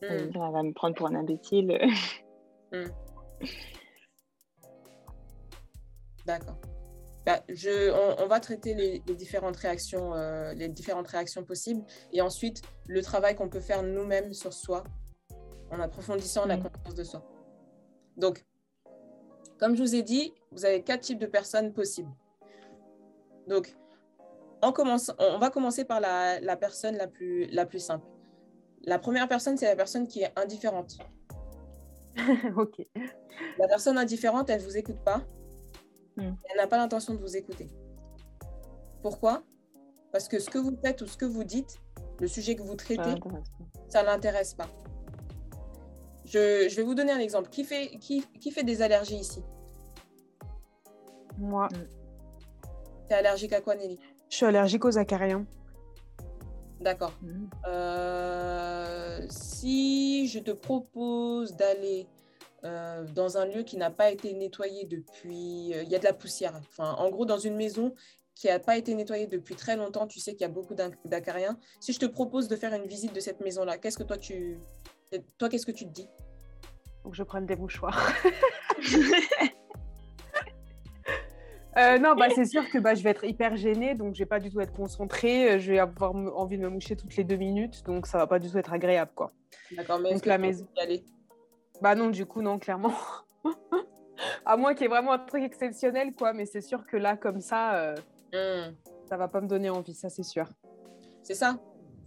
Hmm. 0.00 0.06
Elle 0.10 0.32
va 0.32 0.62
me 0.62 0.72
prendre 0.72 0.94
pour 0.94 1.08
un 1.08 1.14
imbécile. 1.14 1.78
Hmm. 2.72 2.84
D'accord. 6.26 6.58
Bah, 7.26 7.42
je, 7.48 7.92
on, 8.22 8.26
va 8.26 8.40
traiter 8.40 8.74
les, 8.74 9.00
différentes 9.14 9.56
réactions, 9.56 10.14
euh, 10.14 10.54
les 10.54 10.68
différentes 10.68 11.08
réactions 11.08 11.44
possibles, 11.44 11.84
et 12.12 12.22
ensuite 12.22 12.62
le 12.86 13.02
travail 13.02 13.34
qu'on 13.34 13.48
peut 13.48 13.60
faire 13.60 13.82
nous-mêmes 13.82 14.32
sur 14.32 14.52
soi, 14.52 14.84
en 15.70 15.80
approfondissant 15.80 16.46
la 16.46 16.56
hmm. 16.56 16.62
conscience 16.62 16.94
de 16.94 17.04
soi. 17.04 17.22
Donc, 18.16 18.46
comme 19.58 19.76
je 19.76 19.82
vous 19.82 19.94
ai 19.94 20.02
dit, 20.02 20.32
vous 20.52 20.64
avez 20.64 20.82
quatre 20.82 21.02
types 21.02 21.18
de 21.18 21.26
personnes 21.26 21.72
possibles. 21.72 22.10
Donc, 23.46 23.76
on, 24.62 24.72
commence, 24.72 25.12
on 25.18 25.38
va 25.38 25.50
commencer 25.50 25.84
par 25.84 26.00
la, 26.00 26.40
la 26.40 26.56
personne 26.56 26.96
la 26.96 27.08
plus, 27.08 27.46
la 27.46 27.66
plus 27.66 27.80
simple. 27.80 28.06
La 28.84 28.98
première 28.98 29.28
personne, 29.28 29.56
c'est 29.56 29.66
la 29.66 29.76
personne 29.76 30.06
qui 30.06 30.22
est 30.22 30.32
indifférente. 30.38 30.96
ok. 32.56 32.86
La 33.58 33.68
personne 33.68 33.98
indifférente, 33.98 34.50
elle 34.50 34.60
ne 34.60 34.64
vous 34.64 34.76
écoute 34.76 35.02
pas. 35.04 35.22
Hmm. 36.18 36.34
Elle 36.50 36.56
n'a 36.56 36.66
pas 36.66 36.76
l'intention 36.76 37.14
de 37.14 37.20
vous 37.20 37.36
écouter. 37.36 37.70
Pourquoi? 39.02 39.42
Parce 40.12 40.28
que 40.28 40.40
ce 40.40 40.50
que 40.50 40.58
vous 40.58 40.76
faites 40.82 41.00
ou 41.02 41.06
ce 41.06 41.16
que 41.16 41.24
vous 41.24 41.44
dites, 41.44 41.78
le 42.20 42.26
sujet 42.26 42.56
que 42.56 42.62
vous 42.62 42.74
traitez, 42.74 43.14
ça 43.88 44.02
ne 44.02 44.06
l'intéresse 44.06 44.54
pas. 44.54 44.68
Je, 46.24 46.74
vais 46.74 46.82
vous 46.82 46.94
donner 46.94 47.12
un 47.12 47.20
exemple. 47.20 47.48
Qui 47.50 47.64
fait, 47.64 47.98
qui, 48.00 48.26
qui 48.40 48.50
fait 48.50 48.64
des 48.64 48.82
allergies 48.82 49.16
ici? 49.16 49.42
Moi. 51.38 51.68
Tu 51.70 53.14
es 53.14 53.14
allergique 53.14 53.52
à 53.52 53.60
quoi, 53.60 53.76
Nelly? 53.76 53.98
Je 54.28 54.36
suis 54.36 54.46
allergique 54.46 54.84
aux 54.84 54.98
acariens. 54.98 55.46
D'accord. 56.80 57.12
Mmh. 57.22 57.46
Euh, 57.68 59.26
si 59.30 60.28
je 60.28 60.40
te 60.40 60.50
propose 60.50 61.54
d'aller 61.54 62.06
euh, 62.64 63.04
dans 63.14 63.38
un 63.38 63.46
lieu 63.46 63.62
qui 63.62 63.76
n'a 63.76 63.90
pas 63.90 64.10
été 64.10 64.32
nettoyé 64.32 64.84
depuis... 64.84 65.72
Euh, 65.74 65.82
il 65.82 65.88
y 65.88 65.94
a 65.94 65.98
de 65.98 66.04
la 66.04 66.12
poussière. 66.12 66.54
Enfin, 66.56 66.92
en 66.94 67.08
gros, 67.10 67.24
dans 67.24 67.38
une 67.38 67.56
maison 67.56 67.94
qui 68.34 68.48
n'a 68.48 68.58
pas 68.58 68.76
été 68.76 68.94
nettoyée 68.94 69.26
depuis 69.26 69.54
très 69.54 69.76
longtemps, 69.76 70.06
tu 70.06 70.20
sais 70.20 70.32
qu'il 70.32 70.42
y 70.42 70.44
a 70.44 70.48
beaucoup 70.48 70.74
d'acariens. 71.04 71.58
Si 71.80 71.92
je 71.92 71.98
te 71.98 72.06
propose 72.06 72.48
de 72.48 72.56
faire 72.56 72.72
une 72.74 72.86
visite 72.86 73.12
de 73.12 73.20
cette 73.20 73.40
maison-là, 73.40 73.78
qu'est-ce 73.78 73.98
que 73.98 74.02
toi 74.02 74.16
tu... 74.16 74.58
Toi, 75.38 75.48
qu'est-ce 75.48 75.66
que 75.66 75.72
tu 75.72 75.86
te 75.86 75.90
dis? 75.90 76.08
Faut 77.02 77.10
que 77.10 77.16
je 77.16 77.22
prenne 77.22 77.46
des 77.46 77.56
mouchoirs. 77.56 78.12
Euh, 81.76 81.96
non, 81.98 82.16
bah, 82.16 82.26
c'est 82.34 82.46
sûr 82.46 82.68
que 82.68 82.78
bah, 82.78 82.94
je 82.94 83.04
vais 83.04 83.10
être 83.10 83.22
hyper 83.22 83.54
gênée, 83.54 83.94
donc 83.94 84.14
je 84.14 84.18
vais 84.18 84.26
pas 84.26 84.40
du 84.40 84.50
tout 84.50 84.60
être 84.60 84.72
concentrée. 84.72 85.60
Je 85.60 85.72
vais 85.72 85.78
avoir 85.78 86.12
envie 86.12 86.56
de 86.56 86.62
me 86.62 86.70
moucher 86.70 86.96
toutes 86.96 87.14
les 87.14 87.22
deux 87.22 87.36
minutes, 87.36 87.84
donc 87.84 88.08
ça 88.08 88.18
va 88.18 88.26
pas 88.26 88.40
du 88.40 88.50
tout 88.50 88.58
être 88.58 88.72
agréable, 88.72 89.12
quoi. 89.14 89.32
D'accord, 89.70 90.00
mais 90.00 90.12
donc 90.12 90.26
la 90.26 90.38
maison. 90.38 90.66
aller? 90.76 91.04
Bah 91.80 91.94
non, 91.94 92.10
du 92.10 92.26
coup, 92.26 92.42
non, 92.42 92.58
clairement. 92.58 92.94
à 94.44 94.56
moins 94.56 94.74
qu'il 94.74 94.82
y 94.82 94.84
ait 94.86 94.88
vraiment 94.88 95.12
un 95.12 95.18
truc 95.18 95.42
exceptionnel, 95.42 96.14
quoi. 96.14 96.32
Mais 96.32 96.46
c'est 96.46 96.60
sûr 96.60 96.86
que 96.86 96.96
là, 96.96 97.16
comme 97.16 97.40
ça, 97.40 97.74
euh, 97.76 97.94
hmm. 98.32 98.74
ça 99.08 99.16
va 99.16 99.28
pas 99.28 99.40
me 99.40 99.48
donner 99.48 99.70
envie, 99.70 99.94
ça 99.94 100.08
c'est 100.08 100.22
sûr. 100.22 100.46
C'est 101.22 101.34
ça. 101.34 101.58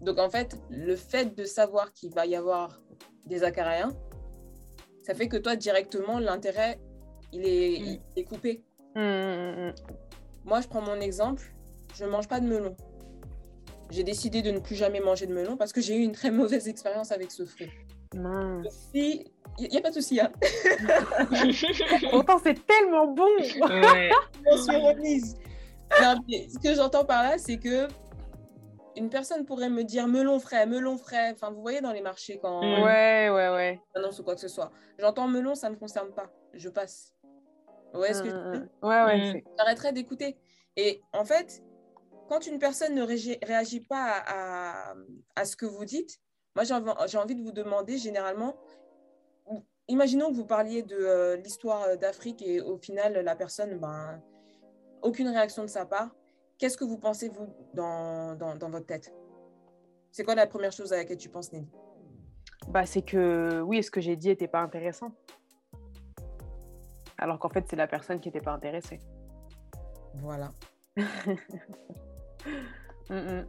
Donc 0.01 0.19
en 0.19 0.29
fait, 0.29 0.57
le 0.69 0.95
fait 0.95 1.35
de 1.37 1.45
savoir 1.45 1.93
qu'il 1.93 2.13
va 2.13 2.25
y 2.25 2.35
avoir 2.35 2.81
des 3.27 3.43
acariens, 3.43 3.91
ça 5.03 5.13
fait 5.13 5.27
que 5.27 5.37
toi 5.37 5.55
directement 5.55 6.19
l'intérêt 6.19 6.79
il 7.31 7.45
est, 7.45 7.73
il 7.73 8.01
est 8.15 8.23
coupé. 8.23 8.63
Mmh, 8.95 9.01
mmh. 9.01 9.73
Moi, 10.45 10.61
je 10.61 10.67
prends 10.67 10.81
mon 10.81 10.99
exemple. 10.99 11.53
Je 11.95 12.05
ne 12.05 12.09
mange 12.09 12.27
pas 12.27 12.39
de 12.39 12.47
melon. 12.47 12.75
J'ai 13.89 14.03
décidé 14.03 14.41
de 14.41 14.51
ne 14.51 14.59
plus 14.59 14.75
jamais 14.75 14.99
manger 14.99 15.27
de 15.27 15.33
melon 15.33 15.57
parce 15.57 15.73
que 15.73 15.81
j'ai 15.81 15.95
eu 15.95 16.01
une 16.01 16.13
très 16.13 16.31
mauvaise 16.31 16.67
expérience 16.67 17.11
avec 17.11 17.31
ce 17.31 17.45
fruit. 17.45 17.69
Il 18.13 19.69
n'y 19.69 19.77
a 19.77 19.81
pas 19.81 19.89
de 19.89 19.95
souci. 19.95 20.19
Hein. 20.19 20.31
Pourtant, 22.09 22.39
c'est 22.43 22.65
tellement 22.65 23.07
bon. 23.07 23.27
Je 23.39 24.57
suis 24.57 24.75
remise. 24.75 25.37
ce 25.91 26.59
que 26.59 26.73
j'entends 26.75 27.05
par 27.05 27.23
là, 27.23 27.37
c'est 27.37 27.57
que 27.57 27.87
une 28.97 29.09
personne 29.09 29.45
pourrait 29.45 29.69
me 29.69 29.83
dire 29.83 30.07
melon 30.07 30.39
frais, 30.39 30.65
melon 30.65 30.97
frais. 30.97 31.31
Enfin, 31.31 31.51
vous 31.51 31.61
voyez 31.61 31.81
dans 31.81 31.93
les 31.93 32.01
marchés 32.01 32.39
quand. 32.41 32.61
Ouais, 32.61 33.29
ouais, 33.29 33.49
ouais. 33.49 33.79
Annonce 33.95 34.19
ou 34.19 34.23
quoi 34.23 34.35
que 34.35 34.41
ce 34.41 34.47
soit. 34.47 34.71
J'entends 34.99 35.27
melon, 35.27 35.55
ça 35.55 35.69
ne 35.69 35.75
me 35.75 35.79
concerne 35.79 36.11
pas. 36.11 36.29
Je 36.53 36.69
passe. 36.69 37.13
Ouais, 37.93 38.13
ce 38.13 38.23
que 38.23 38.29
je 38.29 38.35
Ouais, 38.85 39.03
ouais. 39.03 39.33
Mmh. 39.33 39.41
J'arrêterai 39.57 39.93
d'écouter. 39.93 40.37
Et 40.77 41.01
en 41.13 41.25
fait, 41.25 41.61
quand 42.29 42.45
une 42.47 42.59
personne 42.59 42.95
ne 42.95 43.03
réagit 43.03 43.81
pas 43.81 44.23
à, 44.25 44.93
à, 45.35 45.45
ce 45.45 45.55
que 45.55 45.65
vous 45.65 45.85
dites, 45.85 46.19
moi, 46.55 46.63
j'ai 46.63 47.17
envie 47.17 47.35
de 47.35 47.43
vous 47.43 47.51
demander 47.51 47.97
généralement, 47.97 48.55
imaginons 49.87 50.29
que 50.29 50.35
vous 50.35 50.45
parliez 50.45 50.83
de 50.83 50.95
euh, 50.95 51.35
l'histoire 51.37 51.97
d'Afrique 51.97 52.41
et 52.41 52.61
au 52.61 52.77
final, 52.77 53.13
la 53.13 53.35
personne, 53.35 53.77
ben, 53.79 54.21
aucune 55.01 55.27
réaction 55.29 55.63
de 55.63 55.67
sa 55.67 55.85
part. 55.85 56.09
Qu'est-ce 56.57 56.77
que 56.77 56.83
vous 56.83 56.97
pensez, 56.97 57.29
vous, 57.29 57.47
dans, 57.73 58.35
dans, 58.35 58.55
dans 58.55 58.69
votre 58.69 58.85
tête? 58.85 59.13
C'est 60.11 60.23
quoi 60.23 60.35
la 60.35 60.45
première 60.45 60.71
chose 60.71 60.93
à 60.93 60.97
laquelle 60.97 61.17
tu 61.17 61.29
penses, 61.29 61.51
Nelly? 61.51 61.67
Bah, 62.67 62.85
C'est 62.85 63.01
que 63.01 63.61
oui, 63.61 63.81
ce 63.81 63.89
que 63.89 64.01
j'ai 64.01 64.15
dit 64.15 64.27
n'était 64.27 64.47
pas 64.47 64.59
intéressant 64.59 65.11
alors 67.21 67.37
qu'en 67.37 67.49
fait, 67.49 67.65
c'est 67.69 67.75
la 67.75 67.87
personne 67.87 68.19
qui 68.19 68.27
n'était 68.27 68.41
pas 68.41 68.51
intéressée. 68.51 68.99
Voilà. 70.15 70.51
Mm, 73.09 73.15
mm. 73.15 73.47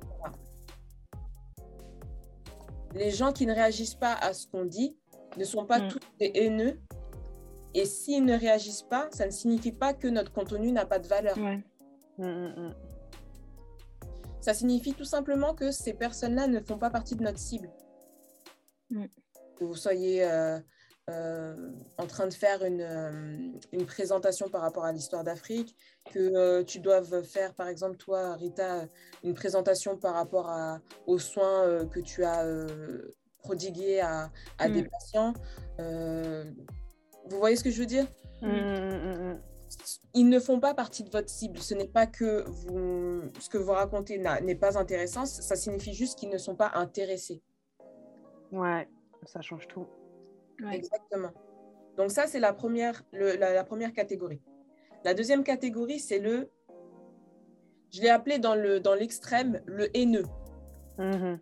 Les 2.94 3.10
gens 3.10 3.32
qui 3.32 3.46
ne 3.46 3.54
réagissent 3.54 3.94
pas 3.94 4.14
à 4.14 4.32
ce 4.32 4.46
qu'on 4.46 4.64
dit 4.64 4.96
ne 5.36 5.44
sont 5.44 5.64
pas 5.64 5.80
mm. 5.80 5.88
tous 5.88 6.00
des 6.18 6.30
haineux. 6.34 6.80
Et 7.74 7.86
s'ils 7.86 8.24
ne 8.24 8.38
réagissent 8.38 8.82
pas, 8.82 9.08
ça 9.12 9.24
ne 9.24 9.30
signifie 9.30 9.72
pas 9.72 9.94
que 9.94 10.06
notre 10.06 10.32
contenu 10.32 10.72
n'a 10.72 10.84
pas 10.84 10.98
de 10.98 11.08
valeur. 11.08 11.36
Ça 14.40 14.54
signifie 14.54 14.92
tout 14.92 15.04
simplement 15.04 15.54
que 15.54 15.70
ces 15.70 15.94
personnes-là 15.94 16.48
ne 16.48 16.60
font 16.60 16.76
pas 16.76 16.90
partie 16.90 17.14
de 17.14 17.22
notre 17.22 17.38
cible. 17.38 17.70
Que 18.90 19.64
vous 19.64 19.76
soyez 19.76 20.24
euh, 20.24 20.58
euh, 21.10 21.72
en 21.98 22.06
train 22.06 22.28
de 22.28 22.32
faire 22.32 22.64
une, 22.64 22.80
euh, 22.80 23.50
une, 23.72 23.86
présentation 23.86 24.48
par 24.48 24.60
rapport 24.60 24.84
à 24.84 24.92
l'histoire 24.92 25.24
d'Afrique, 25.24 25.74
que 26.12 26.20
euh, 26.20 26.62
tu 26.62 26.78
doives 26.78 27.24
faire, 27.24 27.54
par 27.54 27.66
exemple, 27.66 27.96
toi, 27.96 28.34
Rita, 28.36 28.86
une 29.24 29.34
présentation 29.34 29.96
par 29.96 30.14
rapport 30.14 30.48
à, 30.48 30.80
aux 31.08 31.18
soins 31.18 31.86
que 31.88 31.98
tu 31.98 32.22
as 32.22 32.46
prodigués 33.38 33.98
à, 33.98 34.30
à 34.58 34.68
des 34.68 34.82
mm. 34.82 34.88
patients. 34.88 35.32
vous 35.78 37.38
voyez 37.38 37.56
ce 37.56 37.64
que 37.64 37.72
je 37.72 37.80
veux 37.80 37.86
dire? 37.86 38.06
Mm, 38.40 38.48
mm, 38.48 39.40
Ils 40.14 40.28
ne 40.28 40.38
font 40.38 40.60
pas 40.60 40.72
partie 40.72 41.02
de 41.02 41.10
votre 41.10 41.28
cible. 41.28 41.58
Ce 41.58 41.74
n'est 41.74 41.88
pas 41.88 42.06
que 42.06 42.44
vous, 42.48 43.22
ce 43.40 43.48
que 43.48 43.58
vous 43.58 43.72
racontez 43.72 44.18
n'est 44.18 44.54
pas 44.54 44.78
intéressant, 44.78 45.26
ça 45.26 45.56
signifie 45.56 45.94
juste 45.94 46.16
qu'ils 46.16 46.30
ne 46.30 46.38
sont 46.38 46.54
pas 46.54 46.70
intéressés. 46.74 47.42
Ouais, 48.52 48.88
ça 49.24 49.40
change 49.40 49.66
tout. 49.66 49.88
Exactement. 50.70 51.30
Donc 51.96 52.10
ça, 52.10 52.26
c'est 52.26 52.40
la 52.40 52.52
première, 52.52 53.02
la, 53.12 53.64
première 53.64 53.92
catégorie. 53.92 54.40
La 55.04 55.14
deuxième 55.14 55.44
catégorie, 55.44 55.98
c'est 55.98 56.18
le 56.18 56.50
je 57.92 58.00
l'ai 58.00 58.08
appelé 58.08 58.38
dans 58.38 58.54
l'extrême 58.54 59.60
le, 59.66 59.70
dans 59.70 59.76
le 59.76 59.96
haineux. 59.96 60.24
Mm-hmm. 60.98 61.38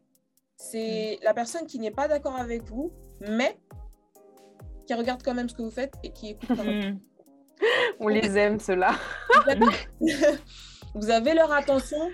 C'est 0.56 1.18
la 1.22 1.33
personne 1.33 1.66
qui 1.66 1.78
n'est 1.78 1.92
pas 1.92 2.09
d'accord 2.09 2.37
avec 2.37 2.64
vous, 2.64 2.92
mais 3.20 3.56
qui 4.87 4.94
regarde 4.94 5.22
quand 5.22 5.35
même 5.35 5.48
ce 5.48 5.54
que 5.54 5.62
vous 5.62 5.70
faites 5.70 5.94
et 6.02 6.11
qui 6.11 6.30
écoute 6.30 6.48
quand 6.56 6.64
même. 6.64 6.98
On 8.00 8.09
les 8.09 8.37
aime, 8.37 8.59
ceux-là. 8.59 8.94
vous 10.94 11.11
avez 11.11 11.35
leur 11.35 11.52
attention, 11.52 12.11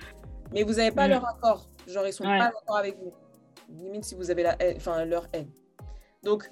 mais 0.52 0.62
vous 0.64 0.74
n'avez 0.74 0.90
pas 0.90 1.06
mm. 1.06 1.10
leur 1.10 1.26
accord. 1.26 1.70
Genre, 1.86 2.06
ils 2.06 2.12
sont 2.12 2.24
pas 2.24 2.50
d'accord 2.50 2.76
avec 2.76 2.98
vous. 2.98 3.12
Limite 3.68 4.04
si 4.04 4.14
vous 4.14 4.30
avez 4.30 4.42
la 4.42 4.56
enfin, 4.76 5.04
leur 5.04 5.28
haine. 5.32 5.50
Donc, 6.22 6.50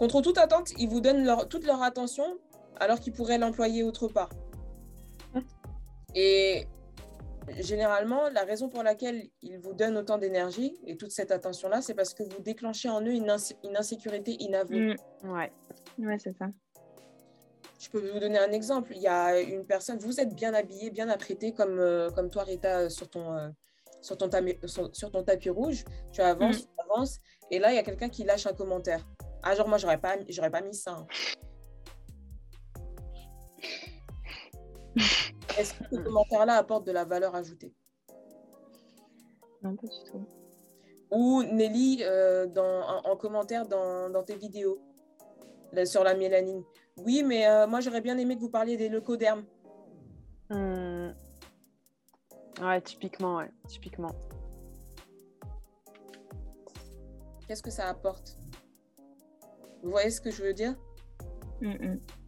contre 0.00 0.22
toute 0.22 0.38
attente, 0.38 0.72
ils 0.78 0.88
vous 0.88 1.02
donnent 1.02 1.26
leur, 1.26 1.46
toute 1.46 1.66
leur 1.66 1.82
attention 1.82 2.38
alors 2.76 3.00
qu'ils 3.00 3.12
pourraient 3.12 3.36
l'employer 3.36 3.82
autre 3.82 4.08
part. 4.08 4.30
Et 6.14 6.66
généralement, 7.58 8.30
la 8.30 8.44
raison 8.44 8.70
pour 8.70 8.82
laquelle 8.82 9.28
ils 9.42 9.58
vous 9.58 9.74
donnent 9.74 9.98
autant 9.98 10.16
d'énergie 10.16 10.74
et 10.86 10.96
toute 10.96 11.10
cette 11.10 11.30
attention-là, 11.30 11.82
c'est 11.82 11.92
parce 11.92 12.14
que 12.14 12.22
vous 12.22 12.40
déclenchez 12.40 12.88
en 12.88 13.02
eux 13.02 13.12
une, 13.12 13.30
insécurité 13.76 14.36
inavouée. 14.40 14.96
Mm. 15.22 15.30
Ouais, 15.30 15.52
ouais 15.98 16.18
c'est 16.18 16.34
ça. 16.34 16.46
Je 17.78 17.90
peux 17.90 18.10
vous 18.10 18.20
donner 18.20 18.38
un 18.38 18.52
exemple. 18.52 18.92
Il 18.96 19.02
y 19.02 19.06
a 19.06 19.38
une 19.38 19.66
personne, 19.66 19.98
vous 19.98 20.18
êtes 20.18 20.34
bien 20.34 20.54
habillé, 20.54 20.90
bien 20.90 21.10
apprêté, 21.10 21.52
comme, 21.52 21.78
euh, 21.78 22.08
comme 22.10 22.30
toi, 22.30 22.44
Rita, 22.44 22.88
sur 22.88 23.10
ton, 23.10 23.34
euh, 23.34 23.50
sur, 24.00 24.16
ton 24.16 24.30
sur, 24.94 25.10
ton 25.10 25.22
tapis 25.22 25.50
rouge. 25.50 25.84
Tu 26.10 26.22
avances, 26.22 26.60
mm. 26.60 26.62
tu 26.62 26.84
avances, 26.90 27.18
et 27.50 27.58
là, 27.58 27.70
il 27.70 27.76
y 27.76 27.78
a 27.78 27.82
quelqu'un 27.82 28.08
qui 28.08 28.24
lâche 28.24 28.46
un 28.46 28.54
commentaire. 28.54 29.06
Ah, 29.42 29.54
genre, 29.54 29.68
moi, 29.68 29.78
j'aurais 29.78 29.98
pas, 29.98 30.16
pas 30.50 30.60
mis 30.60 30.74
ça. 30.74 30.92
Hein. 30.92 31.06
Est-ce 35.58 35.74
que 35.74 35.84
ce 35.90 35.96
commentaire-là 35.96 36.56
apporte 36.56 36.86
de 36.86 36.92
la 36.92 37.04
valeur 37.04 37.34
ajoutée? 37.34 37.74
Non, 39.62 39.76
pas 39.76 39.86
du 39.86 40.10
tout. 40.10 40.26
Ou 41.10 41.42
Nelly, 41.42 41.98
euh, 42.02 42.46
dans, 42.46 43.02
en, 43.04 43.16
commentaire 43.16 43.66
dans, 43.66 44.10
dans, 44.10 44.22
tes 44.22 44.36
vidéos 44.36 44.80
sur 45.84 46.04
la 46.04 46.14
mélanine. 46.14 46.62
Oui, 46.98 47.22
mais 47.24 47.48
euh, 47.48 47.66
moi, 47.66 47.80
j'aurais 47.80 48.00
bien 48.00 48.16
aimé 48.18 48.36
que 48.36 48.40
vous 48.40 48.50
parliez 48.50 48.76
des 48.76 48.88
leucodermes. 48.88 49.44
Hmm. 50.50 51.10
Ouais, 52.60 52.80
typiquement, 52.82 53.36
ouais, 53.36 53.50
typiquement. 53.68 54.14
Qu'est-ce 57.46 57.62
que 57.62 57.70
ça 57.70 57.88
apporte? 57.88 58.39
Vous 59.82 59.90
voyez 59.90 60.10
ce 60.10 60.20
que 60.20 60.30
je 60.30 60.42
veux 60.42 60.54
dire? 60.54 60.74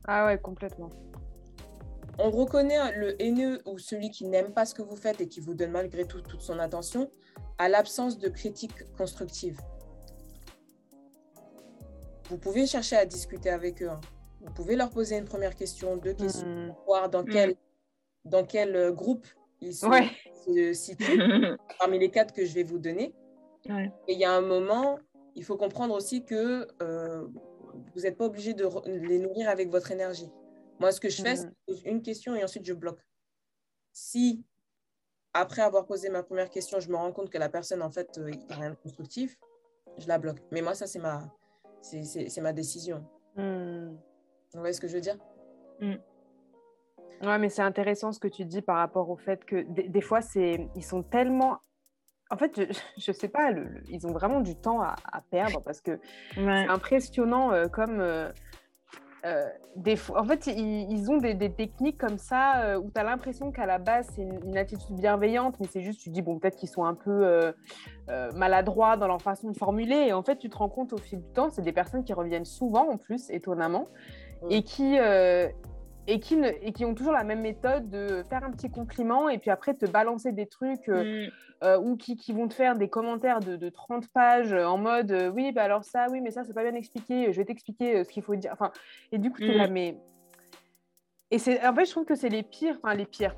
Ah 0.04 0.26
ouais, 0.26 0.38
complètement 0.38 0.90
on 2.18 2.30
reconnaît 2.30 2.92
le 2.96 3.20
haineux 3.22 3.60
ou 3.66 3.78
celui 3.78 4.10
qui 4.10 4.26
n'aime 4.26 4.52
pas 4.52 4.64
ce 4.64 4.74
que 4.74 4.82
vous 4.82 4.96
faites 4.96 5.20
et 5.20 5.28
qui 5.28 5.40
vous 5.40 5.54
donne 5.54 5.70
malgré 5.70 6.06
tout 6.06 6.20
toute 6.20 6.40
son 6.40 6.58
attention 6.58 7.10
à 7.58 7.68
l'absence 7.68 8.18
de 8.18 8.28
critique 8.28 8.92
constructive. 8.96 9.58
Vous 12.28 12.38
pouvez 12.38 12.66
chercher 12.66 12.96
à 12.96 13.06
discuter 13.06 13.50
avec 13.50 13.82
eux. 13.82 13.90
Hein. 13.90 14.00
Vous 14.40 14.52
pouvez 14.52 14.76
leur 14.76 14.90
poser 14.90 15.16
une 15.18 15.24
première 15.24 15.54
question, 15.54 15.96
deux 15.96 16.14
questions, 16.14 16.46
hmm. 16.46 16.74
voir 16.86 17.08
dans 17.08 17.24
quel, 17.24 17.54
dans 18.24 18.44
quel 18.44 18.74
euh, 18.74 18.92
groupe 18.92 19.26
ils 19.60 19.74
se 19.74 20.72
situent 20.72 21.20
parmi 21.78 21.98
les 21.98 22.10
quatre 22.10 22.32
que 22.32 22.44
je 22.44 22.54
vais 22.54 22.64
vous 22.64 22.78
donner. 22.78 23.14
Et 23.68 24.14
il 24.14 24.18
y 24.18 24.24
a 24.24 24.32
un 24.32 24.40
moment, 24.40 24.98
il 25.34 25.44
faut 25.44 25.56
comprendre 25.56 25.94
aussi 25.94 26.24
que 26.24 26.68
euh, 26.82 27.26
vous 27.94 28.02
n'êtes 28.02 28.16
pas 28.16 28.26
obligé 28.26 28.54
de 28.54 28.68
les 28.86 29.18
nourrir 29.18 29.48
avec 29.48 29.70
votre 29.70 29.90
énergie. 29.90 30.30
Moi, 30.80 30.92
ce 30.92 31.00
que 31.00 31.08
je 31.08 31.22
fais, 31.22 31.34
mm. 31.34 31.52
c'est 31.68 31.90
une 31.90 32.02
question 32.02 32.34
et 32.34 32.44
ensuite 32.44 32.66
je 32.66 32.74
bloque. 32.74 33.00
Si, 33.92 34.44
après 35.34 35.62
avoir 35.62 35.86
posé 35.86 36.08
ma 36.08 36.22
première 36.22 36.50
question, 36.50 36.80
je 36.80 36.88
me 36.88 36.96
rends 36.96 37.12
compte 37.12 37.30
que 37.30 37.38
la 37.38 37.48
personne, 37.48 37.82
en 37.82 37.90
fait, 37.90 38.18
euh, 38.18 38.30
il 38.30 38.38
n'y 38.38 38.52
a 38.52 38.56
rien 38.56 38.70
de 38.70 38.76
constructif, 38.76 39.38
je 39.98 40.08
la 40.08 40.18
bloque. 40.18 40.42
Mais 40.50 40.62
moi, 40.62 40.74
ça, 40.74 40.86
c'est 40.86 40.98
ma, 40.98 41.22
c'est, 41.80 42.40
ma 42.40 42.52
décision. 42.52 43.04
Mm. 43.36 43.90
Vous 44.54 44.60
voyez 44.60 44.72
ce 44.72 44.80
que 44.80 44.88
je 44.88 44.94
veux 44.94 45.00
dire? 45.00 45.18
Mm. 45.80 45.94
Ouais, 47.22 47.38
mais 47.38 47.48
c'est 47.48 47.62
intéressant 47.62 48.12
ce 48.12 48.18
que 48.18 48.28
tu 48.28 48.44
dis 48.44 48.62
par 48.62 48.76
rapport 48.78 49.08
au 49.08 49.16
fait 49.16 49.44
que 49.44 49.62
des, 49.62 50.00
fois, 50.00 50.20
c'est, 50.20 50.68
ils 50.74 50.84
sont 50.84 51.02
tellement 51.02 51.58
en 52.32 52.36
fait, 52.36 52.60
je 52.96 53.10
ne 53.10 53.14
sais 53.14 53.28
pas, 53.28 53.50
ils 53.88 54.06
ont 54.06 54.12
vraiment 54.12 54.40
du 54.40 54.56
temps 54.56 54.80
à, 54.80 54.96
perdre 55.30 55.62
parce 55.62 55.80
que 55.80 56.00
c'est 56.34 56.68
impressionnant 56.68 57.52
euh, 57.52 57.68
comme 57.68 58.00
euh, 58.00 58.30
euh, 59.24 59.48
des 59.76 59.96
en 60.16 60.24
fait, 60.24 60.48
ils, 60.48 61.10
ont 61.10 61.18
des, 61.18 61.52
techniques 61.52 61.96
comme 61.96 62.18
ça 62.18 62.64
euh, 62.64 62.78
où 62.78 62.90
tu 62.90 63.00
as 63.00 63.04
l'impression 63.04 63.52
qu'à 63.52 63.66
la 63.66 63.78
base, 63.78 64.08
c'est 64.16 64.22
une, 64.22 64.56
attitude 64.58 64.96
bienveillante, 64.96 65.54
mais 65.60 65.66
c'est 65.70 65.80
juste, 65.80 66.00
tu 66.00 66.10
dis, 66.10 66.22
bon, 66.22 66.38
peut-être 66.40 66.56
qu'ils 66.56 66.68
sont 66.68 66.84
un 66.84 66.94
peu 66.94 67.24
euh, 67.24 68.32
maladroits 68.34 68.96
dans 68.96 69.06
leur 69.06 69.22
façon 69.22 69.50
de 69.50 69.56
formuler. 69.56 70.06
Et 70.08 70.12
en 70.12 70.22
fait, 70.22 70.38
tu 70.38 70.50
te 70.50 70.56
rends 70.56 70.68
compte 70.68 70.92
au 70.92 70.98
fil 70.98 71.20
du 71.20 71.32
temps, 71.32 71.50
c'est 71.50 71.62
des 71.62 71.72
personnes 71.72 72.02
qui 72.02 72.12
reviennent 72.12 72.44
souvent, 72.44 72.90
en 72.90 72.98
plus, 72.98 73.30
étonnamment, 73.30 73.86
et 74.50 74.64
qui, 74.64 74.98
et 76.06 76.20
qui, 76.20 76.36
ne, 76.36 76.48
et 76.62 76.72
qui 76.72 76.84
ont 76.84 76.94
toujours 76.94 77.12
la 77.12 77.24
même 77.24 77.40
méthode 77.40 77.88
de 77.88 78.24
faire 78.28 78.44
un 78.44 78.50
petit 78.50 78.70
compliment 78.70 79.28
et 79.28 79.38
puis 79.38 79.50
après 79.50 79.74
te 79.74 79.86
balancer 79.86 80.32
des 80.32 80.46
trucs 80.46 80.88
euh, 80.88 81.26
mm. 81.26 81.30
euh, 81.64 81.78
ou 81.78 81.96
qui, 81.96 82.16
qui, 82.16 82.32
vont 82.32 82.48
te 82.48 82.54
faire 82.54 82.76
des 82.76 82.88
commentaires 82.88 83.40
de, 83.40 83.56
de 83.56 83.68
30 83.68 84.08
pages 84.08 84.52
en 84.52 84.78
mode 84.78 85.12
euh, 85.12 85.30
oui, 85.30 85.52
bah 85.52 85.62
alors 85.62 85.84
ça, 85.84 86.06
oui, 86.10 86.20
mais 86.20 86.30
ça, 86.30 86.42
c'est 86.44 86.54
pas 86.54 86.64
bien 86.64 86.74
expliqué, 86.74 87.32
je 87.32 87.36
vais 87.36 87.44
t'expliquer 87.44 88.04
ce 88.04 88.10
qu'il 88.10 88.22
faut 88.22 88.34
dire. 88.34 88.52
Enfin, 88.52 88.72
et 89.12 89.18
du 89.18 89.30
coup, 89.30 89.38
tu 89.38 89.50
es 89.50 89.54
là, 89.54 89.68
mm. 89.68 89.72
mais. 89.72 89.96
Et 91.30 91.38
en 91.66 91.74
fait, 91.74 91.86
je 91.86 91.90
trouve 91.90 92.04
que 92.04 92.14
c'est 92.14 92.28
les 92.28 92.42
pires, 92.42 92.78
enfin, 92.82 92.94
les 92.94 93.06
pires 93.06 93.34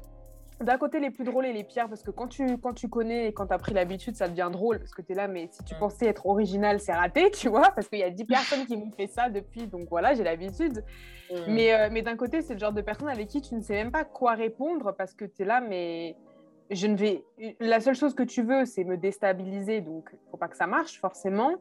d'un 0.61 0.79
côté 0.79 1.01
les 1.01 1.11
plus 1.11 1.25
drôles 1.25 1.47
et 1.47 1.53
les 1.53 1.65
pires 1.65 1.89
parce 1.89 2.03
que 2.03 2.11
quand 2.11 2.29
tu, 2.29 2.59
quand 2.59 2.73
tu 2.73 2.89
connais 2.89 3.29
et 3.29 3.33
quand 3.33 3.47
tu 3.49 3.53
as 3.53 3.59
pris 3.59 3.75
l'habitude, 3.75 4.15
ça 4.17 4.29
devient 4.29 4.49
drôle 4.53 4.79
parce 4.79 4.95
que 4.95 5.03
tu 5.03 5.13
es 5.13 5.15
là, 5.15 5.27
mais 5.29 5.49
si 5.51 5.65
tu 5.65 5.75
pensais 5.75 6.07
être 6.07 6.27
original, 6.27 6.81
c'est 6.81 6.93
raté, 6.93 7.31
tu 7.33 7.49
vois, 7.49 7.71
parce 7.71 7.89
qu'il 7.89 7.99
y 7.99 8.05
a 8.05 8.11
10 8.11 8.25
personnes 8.25 8.67
qui 8.67 8.77
m'ont 8.77 8.91
fait 8.93 9.09
ça 9.09 9.29
depuis, 9.29 9.67
donc 9.67 9.89
voilà, 9.89 10.15
j'ai 10.15 10.25
l'habitude. 10.25 10.85
Mais, 11.49 11.75
euh, 11.75 11.89
mais 11.91 12.03
d'un 12.03 12.17
côté, 12.17 12.43
c'est 12.43 12.55
le 12.55 12.61
genre 12.61 12.73
de 12.73 12.83
personne 12.83 13.09
avec 13.09 13.29
qui 13.29 13.41
tu 13.41 13.55
ne 13.55 13.61
sais 13.61 13.73
même 13.73 13.91
pas 13.91 14.05
quoi 14.05 14.35
répondre 14.35 14.95
parce 14.97 15.15
que 15.15 15.25
tu 15.25 15.43
es 15.43 15.45
là, 15.45 15.61
mais 15.61 16.17
je 16.71 16.87
ne 16.87 16.97
vais. 16.97 17.25
La 17.61 17.81
seule 17.81 17.95
chose 17.95 18.15
que 18.15 18.23
tu 18.23 18.43
veux, 18.43 18.65
c'est 18.67 18.85
me 18.85 18.97
déstabiliser, 18.97 19.81
donc 19.81 20.11
il 20.13 20.31
faut 20.31 20.37
pas 20.37 20.49
que 20.49 20.57
ça 20.57 20.67
marche 20.67 21.01
forcément. 21.01 21.57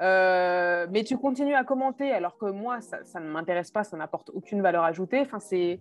Euh, 0.00 0.86
mais 0.90 1.02
tu 1.02 1.18
continues 1.18 1.54
à 1.54 1.64
commenter 1.64 2.12
alors 2.12 2.38
que 2.38 2.46
moi, 2.46 2.80
ça, 2.80 3.20
ne 3.20 3.28
m'intéresse 3.28 3.70
pas, 3.70 3.84
ça 3.84 3.96
n'apporte 3.96 4.30
aucune 4.32 4.62
valeur 4.62 4.84
ajoutée. 4.84 5.20
Enfin, 5.20 5.40
c'est 5.40 5.80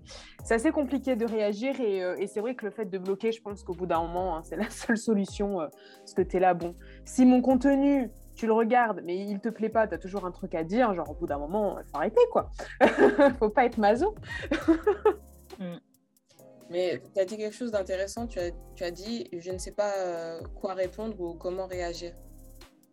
assez 0.50 0.72
compliqué 0.72 1.16
de 1.16 1.26
réagir 1.26 1.80
et, 1.80 2.04
euh, 2.04 2.16
et 2.18 2.28
c'est 2.28 2.40
vrai 2.40 2.56
que 2.56 2.66
le 2.66 2.72
fait 2.72 2.86
de 2.86 2.98
bloquer, 2.98 3.32
je 3.32 3.42
pense 3.42 3.64
qu'au 3.64 3.74
bout 3.74 3.86
d'un 3.86 4.00
moment, 4.02 4.38
hein, 4.38 4.42
c'est 4.44 4.56
la 4.58 4.70
seule 4.70 4.98
solution 4.98 5.62
euh, 5.62 5.68
parce 6.00 6.14
que 6.14 6.22
tu 6.22 6.38
es 6.38 6.40
là. 6.40 6.54
Bon, 6.54 6.76
si 7.06 7.26
mon 7.26 7.42
contenu, 7.42 8.10
tu 8.36 8.48
le 8.48 8.54
regardes, 8.54 9.02
mais 9.04 9.18
il 9.18 9.40
te 9.40 9.50
plaît 9.50 9.70
pas, 9.70 9.88
tu 9.88 9.94
as 9.94 9.98
toujours 9.98 10.26
un 10.26 10.32
truc 10.32 10.56
à 10.56 10.64
dire, 10.64 10.94
genre 10.94 11.10
au 11.10 11.14
bout 11.14 11.28
d'un 11.28 11.40
moment, 11.40 11.80
il 11.80 11.86
faut 11.86 11.98
arrêter 11.98 12.22
quoi. 12.32 12.50
faut 13.40 13.50
pas 13.50 13.66
être 13.66 13.78
maso. 13.78 14.16
Mm. 15.60 15.78
Mais 16.70 17.02
tu 17.16 17.20
as 17.20 17.26
dit 17.26 17.36
quelque 17.36 17.56
chose 17.56 17.72
d'intéressant, 17.72 18.28
tu 18.28 18.38
as, 18.38 18.52
tu 18.76 18.84
as 18.84 18.92
dit 18.92 19.28
je 19.36 19.52
ne 19.52 19.58
sais 19.58 19.72
pas 19.72 19.92
quoi 20.62 20.76
répondre 20.76 21.20
ou 21.20 21.34
comment 21.34 21.66
réagir. 21.66 22.14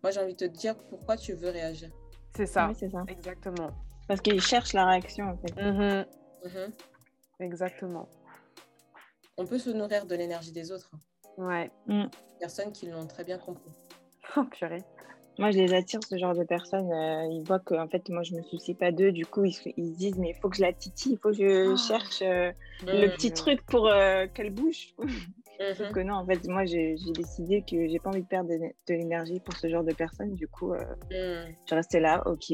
Moi, 0.05 0.11
j'ai 0.11 0.21
envie 0.21 0.35
de 0.35 0.47
te 0.47 0.53
dire 0.53 0.77
pourquoi 0.91 1.17
tu 1.17 1.33
veux 1.33 1.49
réagir. 1.49 1.89
C'est 2.37 2.45
ça. 2.45 2.71
c'est 2.75 2.91
ça. 2.91 3.05
Exactement. 3.09 3.71
Parce 4.07 4.21
qu'ils 4.21 4.43
cherchent 4.43 4.75
la 4.75 4.85
réaction, 4.85 5.31
en 5.31 5.37
fait. 5.39 5.55
Mm-hmm. 5.55 6.05
Mm-hmm. 6.45 6.71
Exactement. 7.41 8.07
On 9.39 9.47
peut 9.47 9.59
se 9.59 9.71
nourrir 9.71 10.05
de 10.05 10.15
l'énergie 10.15 10.53
des 10.53 10.71
autres. 10.73 10.91
Ouais. 11.39 11.71
Mm. 11.87 12.05
Personnes 12.39 12.71
qui 12.73 12.85
l'ont 12.85 13.07
très 13.07 13.25
bien 13.25 13.39
compris. 13.39 13.71
Oh, 14.37 14.45
purée. 14.45 14.83
Moi, 15.39 15.53
je 15.53 15.59
les 15.59 15.73
attire, 15.73 16.01
ce 16.07 16.19
genre 16.19 16.35
de 16.35 16.45
personnes. 16.45 16.93
Euh, 16.93 17.25
ils 17.31 17.43
voient 17.43 17.61
que, 17.61 17.75
en 17.75 17.89
fait, 17.89 18.07
moi, 18.11 18.23
je 18.25 18.35
me 18.35 18.43
soucie 18.43 18.75
pas 18.75 18.93
d'eux. 18.93 19.11
Du 19.11 19.25
coup, 19.25 19.47
ils, 19.47 19.55
se 19.55 19.71
disent, 19.75 20.19
mais 20.19 20.31
il 20.31 20.35
faut 20.35 20.51
que 20.51 20.57
je 20.57 20.63
la 20.63 20.75
titille, 20.75 21.13
il 21.13 21.19
faut 21.19 21.31
que 21.31 21.37
je 21.37 21.73
ah. 21.73 21.77
cherche 21.77 22.21
euh, 22.21 22.53
le 22.87 23.09
petit 23.09 23.31
mm. 23.31 23.35
truc 23.35 23.65
pour 23.65 23.89
euh, 23.89 24.27
qu'elle 24.35 24.51
bouge. 24.51 24.95
Sauf 25.59 25.89
mhm. 25.89 25.93
que 25.93 26.01
non, 26.01 26.15
en 26.15 26.27
fait, 26.27 26.47
moi, 26.49 26.65
j'ai 26.65 26.97
décidé 27.15 27.63
que 27.63 27.87
j'ai 27.89 27.99
pas 27.99 28.11
envie 28.11 28.23
de 28.23 28.27
perdre 28.27 28.51
de, 28.51 28.73
l'énergie 28.89 29.41
pour 29.41 29.57
ce 29.57 29.69
genre 29.69 29.85
de 29.85 29.93
personnes. 29.93 30.35
Du 30.35 30.49
coup, 30.49 30.73
euh, 30.73 30.81
mm. 31.11 31.55
je 31.69 31.75
restais 31.75 32.01
là, 32.01 32.23
ok, 32.27 32.53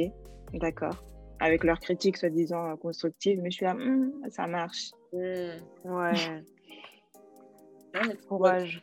d'accord. 0.55 1.05
Avec 1.41 1.65
leurs 1.65 1.81
critiques 1.81 2.19
soi-disant 2.19 2.77
constructives, 2.77 3.41
mais 3.41 3.51
je 3.51 3.57
suis 3.57 3.65
là, 3.65 3.75
hmm, 3.75 4.13
ça 4.31 4.47
marche. 4.47 4.91
Mm. 5.13 5.53
Ouais. 5.85 6.45
Courage. 8.29 8.83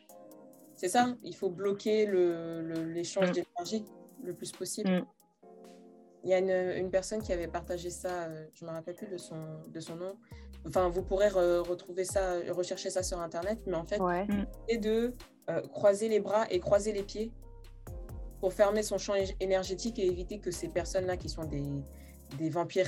C'est 0.76 0.90
ça, 0.90 1.16
il 1.24 1.36
faut 1.36 1.50
bloquer 1.50 2.06
l'échange 2.06 3.30
le, 3.30 3.34
d'énergie 3.34 3.86
le 4.24 4.34
plus 4.34 4.52
possible. 4.52 5.06
Il 6.24 6.30
y 6.30 6.34
a 6.34 6.40
une, 6.40 6.84
une, 6.84 6.92
personne 6.92 7.22
qui 7.22 7.32
avait 7.32 7.48
partagé 7.48 7.90
ça, 7.90 8.26
euh, 8.26 8.46
je 8.54 8.66
ne 8.66 8.70
me 8.70 8.76
rappelle 8.76 8.96
plus 8.96 9.08
de 9.08 9.18
son, 9.18 9.38
de 9.68 9.80
son 9.80 9.96
nom, 9.96 10.18
Enfin, 10.68 10.90
vous 10.90 11.02
pourrez 11.02 11.30
retrouver 11.30 12.04
ça, 12.04 12.40
rechercher 12.50 12.90
ça 12.90 13.04
sur 13.04 13.20
Internet, 13.20 13.60
mais 13.66 13.76
en 13.76 13.86
fait, 13.86 14.02
c'est 14.68 14.78
de 14.78 15.14
euh, 15.50 15.62
croiser 15.70 16.10
les 16.10 16.20
bras 16.20 16.46
et 16.50 16.60
croiser 16.60 16.92
les 16.92 17.04
pieds 17.04 17.32
pour 18.42 18.54
fermer 18.54 18.84
son 18.84 18.98
champ 18.98 19.14
énergétique 19.40 19.98
et 19.98 20.06
éviter 20.06 20.40
que 20.40 20.52
ces 20.52 20.68
personnes-là 20.68 21.18
qui 21.18 21.30
sont 21.30 21.46
des, 21.46 21.64
des 22.38 22.50
vampires 22.50 22.88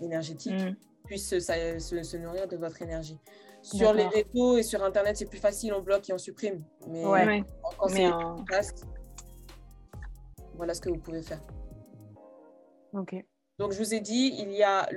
énergétiques 0.00 0.54
mm. 0.54 0.76
puissent 1.04 1.28
se, 1.28 1.40
se, 1.40 2.16
nourrir 2.16 2.46
de 2.46 2.56
votre 2.56 2.80
énergie. 2.82 3.18
Sur 3.62 3.92
les 3.92 4.06
réseaux 4.06 4.56
et 4.56 4.62
sur 4.62 4.84
Internet, 4.84 5.16
c'est 5.16 5.26
plus 5.28 5.40
facile, 5.40 5.74
on 5.74 5.82
bloque 5.82 6.08
et 6.08 6.12
on 6.12 6.18
supprime. 6.18 6.62
Mais, 6.86 7.04
ouais. 7.04 7.44
quand 7.78 7.88
c'est 7.88 8.10
voilà 10.54 10.74
ce 10.74 10.80
que 10.80 10.88
vous 10.88 10.98
pouvez 10.98 11.22
faire. 11.22 11.40
Ok. 12.92 13.14
Donc, 13.58 13.72
je 13.72 13.78
vous 13.78 13.94
ai 13.94 14.00
dit, 14.00 14.34
il 14.38 14.52
y 14.52 14.62
a 14.62 14.88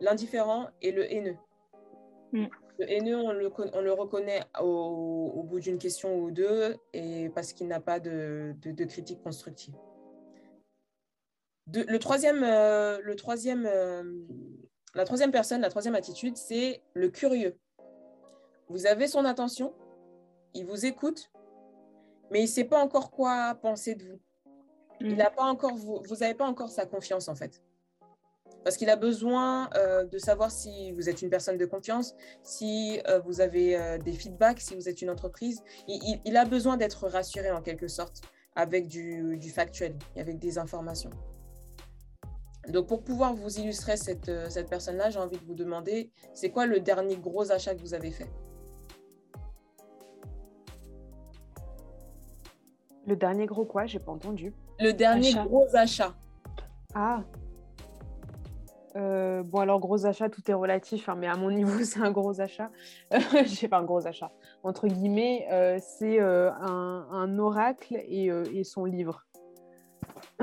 l'indifférent 0.00 0.68
et 0.80 0.92
le 0.92 1.10
haineux. 1.12 1.36
Mm. 2.32 2.46
Le 2.78 2.90
haineux, 2.90 3.16
on 3.16 3.32
le, 3.32 3.50
on 3.74 3.80
le 3.80 3.92
reconnaît 3.92 4.40
au, 4.60 5.42
bout 5.44 5.60
d'une 5.60 5.78
question 5.78 6.18
ou 6.18 6.30
deux 6.30 6.76
et 6.92 7.28
parce 7.30 7.52
qu'il 7.52 7.68
n'a 7.68 7.80
pas 7.80 8.00
de, 8.00 8.54
de, 8.62 8.84
critique 8.84 9.22
constructive. 9.22 9.74
le 11.72 11.98
troisième, 11.98 12.42
euh, 12.42 12.98
le 13.02 13.14
troisième, 13.14 13.66
euh, 13.66 14.02
la 14.94 15.04
troisième 15.04 15.30
personne, 15.30 15.60
la 15.60 15.68
troisième 15.68 15.94
attitude, 15.94 16.36
c'est 16.36 16.82
le 16.94 17.10
curieux. 17.10 17.58
Vous 18.68 18.86
avez 18.86 19.06
son 19.06 19.26
attention, 19.26 19.74
il 20.54 20.64
vous 20.64 20.86
écoute, 20.86 21.30
mais 22.30 22.40
il 22.40 22.44
ne 22.44 22.48
sait 22.48 22.64
pas 22.64 22.82
encore 22.82 23.10
quoi 23.10 23.54
penser 23.60 23.94
de 23.94 24.04
vous. 24.04 24.20
Il 25.00 25.14
mm. 25.14 25.30
pas 25.36 25.44
encore, 25.44 25.74
vous 25.76 26.16
n'avez 26.20 26.34
pas 26.34 26.46
encore 26.46 26.70
sa 26.70 26.86
confiance 26.86 27.28
en 27.28 27.34
fait 27.34 27.62
parce 28.64 28.76
qu'il 28.76 28.90
a 28.90 28.96
besoin 28.96 29.68
euh, 29.74 30.04
de 30.04 30.18
savoir 30.18 30.50
si 30.50 30.92
vous 30.92 31.08
êtes 31.08 31.22
une 31.22 31.30
personne 31.30 31.56
de 31.56 31.66
confiance, 31.66 32.14
si 32.42 33.00
euh, 33.08 33.20
vous 33.20 33.40
avez 33.40 33.76
euh, 33.76 33.98
des 33.98 34.12
feedbacks, 34.12 34.60
si 34.60 34.74
vous 34.74 34.88
êtes 34.88 35.02
une 35.02 35.10
entreprise. 35.10 35.62
Il, 35.88 36.36
a 36.36 36.44
besoin 36.44 36.76
d'être 36.76 37.08
rassuré 37.08 37.50
en 37.50 37.60
quelque 37.60 37.88
sorte 37.88 38.22
avec 38.54 38.88
du, 38.88 39.50
factuel 39.54 39.96
et 40.16 40.20
avec 40.20 40.38
des 40.38 40.58
informations. 40.58 41.10
Donc 42.68 42.86
pour 42.86 43.02
pouvoir 43.02 43.34
vous 43.34 43.58
illustrer 43.58 43.96
cette, 43.96 44.30
cette 44.48 44.68
personne-là, 44.68 45.10
j'ai 45.10 45.18
envie 45.18 45.36
de 45.36 45.44
vous 45.44 45.54
demander, 45.54 46.10
c'est 46.32 46.50
quoi 46.50 46.66
le 46.66 46.78
dernier 46.80 47.16
gros 47.16 47.50
achat 47.50 47.74
que 47.74 47.80
vous 47.80 47.94
avez 47.94 48.12
fait? 48.12 48.30
Le 53.06 53.16
dernier 53.16 53.46
gros 53.46 53.64
quoi? 53.64 53.86
J'ai 53.86 53.98
pas 53.98 54.12
entendu. 54.12 54.54
Le 54.78 54.92
dernier 54.92 55.34
gros 55.34 55.66
achat. 55.74 56.14
Ah, 56.94 57.24
euh, 58.96 59.42
bon, 59.42 59.60
alors, 59.60 59.80
gros 59.80 60.06
achat, 60.06 60.28
tout 60.28 60.42
est 60.50 60.54
relatif, 60.54 61.08
hein, 61.08 61.16
mais 61.16 61.26
à 61.26 61.36
mon 61.36 61.50
niveau, 61.50 61.78
c'est 61.84 62.00
un 62.00 62.10
gros 62.10 62.40
achat. 62.40 62.70
Je 63.10 63.44
sais 63.48 63.68
pas 63.68 63.78
un 63.78 63.84
gros 63.84 64.06
achat. 64.06 64.30
Entre 64.62 64.86
guillemets, 64.86 65.46
euh, 65.50 65.78
c'est 65.80 66.20
euh, 66.20 66.50
un, 66.52 67.38
oracle 67.38 67.96
et, 67.96 68.26
et, 68.26 68.64
son 68.64 68.84
livre. 68.84 69.24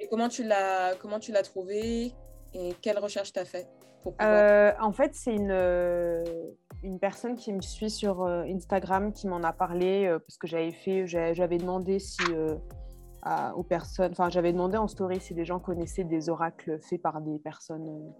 et 0.00 0.08
comment 0.08 0.28
tu 0.28 0.42
l'as 0.42 0.94
comment 0.96 1.18
tu 1.18 1.32
l'as 1.32 1.42
trouvé 1.42 2.12
et 2.52 2.74
quelle 2.80 2.98
recherche 2.98 3.32
tu 3.32 3.38
as 3.38 3.44
fait 3.44 3.68
En 4.20 4.92
fait, 4.92 5.14
c'est 5.14 5.34
une, 5.34 5.52
une 6.82 6.98
personne 6.98 7.36
qui 7.36 7.52
me 7.52 7.60
suit 7.60 7.90
sur 7.90 8.24
Instagram 8.24 9.12
qui 9.12 9.28
m'en 9.28 9.42
a 9.42 9.52
parlé 9.52 10.16
parce 10.26 10.38
que 10.38 10.46
j'avais 10.46 10.72
fait, 10.72 11.06
j'avais 11.06 11.58
demandé 11.58 11.98
si 11.98 12.22
aux 13.56 13.62
personnes. 13.62 14.12
Enfin, 14.12 14.28
j'avais 14.28 14.52
demandé 14.52 14.76
en 14.76 14.88
story 14.88 15.20
si 15.20 15.34
les 15.34 15.44
gens 15.44 15.58
connaissaient 15.58 16.04
des 16.04 16.28
oracles 16.28 16.78
faits 16.80 17.00
par 17.00 17.20
des 17.20 17.38
personnes 17.38 17.88
euh, 17.88 18.10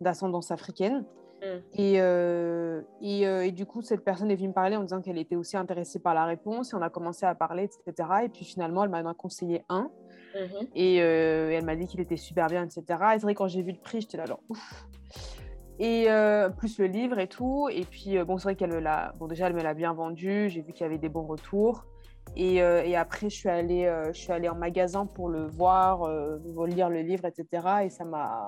d'ascendance 0.00 0.50
africaine. 0.50 1.04
Mm. 1.40 1.46
Et, 1.74 2.00
euh, 2.00 2.82
euh, 3.02 3.40
et, 3.42 3.52
du 3.52 3.66
coup, 3.66 3.82
cette 3.82 4.04
personne 4.04 4.30
est 4.30 4.34
venue 4.34 4.48
me 4.48 4.54
parler 4.54 4.76
en 4.76 4.82
disant 4.82 5.00
qu'elle 5.00 5.18
était 5.18 5.36
aussi 5.36 5.56
intéressée 5.56 6.00
par 6.00 6.14
la 6.14 6.24
réponse. 6.24 6.72
Et 6.72 6.76
on 6.76 6.82
a 6.82 6.90
commencé 6.90 7.24
à 7.24 7.34
parler, 7.34 7.68
etc. 7.86 8.08
Et 8.24 8.28
puis 8.28 8.44
finalement, 8.44 8.82
elle 8.84 8.90
m'a 8.90 9.14
conseillé 9.14 9.64
un. 9.68 9.90
Mm-hmm. 10.34 10.68
Et, 10.74 10.96
elle 10.96 11.64
m'a 11.64 11.76
dit 11.76 11.86
qu'il 11.86 12.00
était 12.00 12.16
super 12.16 12.48
bien, 12.48 12.64
etc. 12.64 12.82
Et 12.88 13.18
c'est 13.18 13.22
vrai, 13.22 13.34
quand 13.34 13.46
j'ai 13.46 13.62
vu 13.62 13.72
le 13.72 13.78
prix, 13.78 14.00
j'étais 14.00 14.16
là, 14.16 14.26
genre, 14.26 14.40
ouf. 14.48 14.88
Et 15.78 16.08
plus 16.56 16.80
le 16.80 16.86
livre 16.86 17.20
et 17.20 17.28
tout. 17.28 17.68
Et 17.70 17.84
puis, 17.84 18.18
bon, 18.24 18.38
c'est 18.38 18.44
vrai 18.44 18.56
qu'elle 18.56 18.72
me 18.72 18.80
l'a. 18.80 19.14
Bon, 19.20 19.28
déjà, 19.28 19.46
elle 19.46 19.54
me 19.54 19.62
l'a 19.62 19.74
bien 19.74 19.92
vendu. 19.92 20.48
J'ai 20.48 20.62
vu 20.62 20.72
qu'il 20.72 20.82
y 20.82 20.86
avait 20.86 20.98
des 20.98 21.08
bons 21.08 21.26
retours. 21.26 21.84
Euh, 22.36 22.82
et, 22.82 22.96
après, 22.96 23.30
je 23.30 23.34
suis, 23.36 23.48
allée, 23.48 23.86
euh, 23.86 24.12
je 24.12 24.18
suis 24.18 24.32
allée 24.32 24.48
en 24.48 24.54
magasin 24.54 25.06
pour 25.06 25.28
le 25.28 25.46
voir, 25.46 26.02
euh, 26.04 26.38
lire 26.66 26.88
le 26.88 27.00
livre, 27.00 27.24
etc. 27.24 27.66
Et 27.84 27.90
ça 27.90 28.04
m'a, 28.04 28.46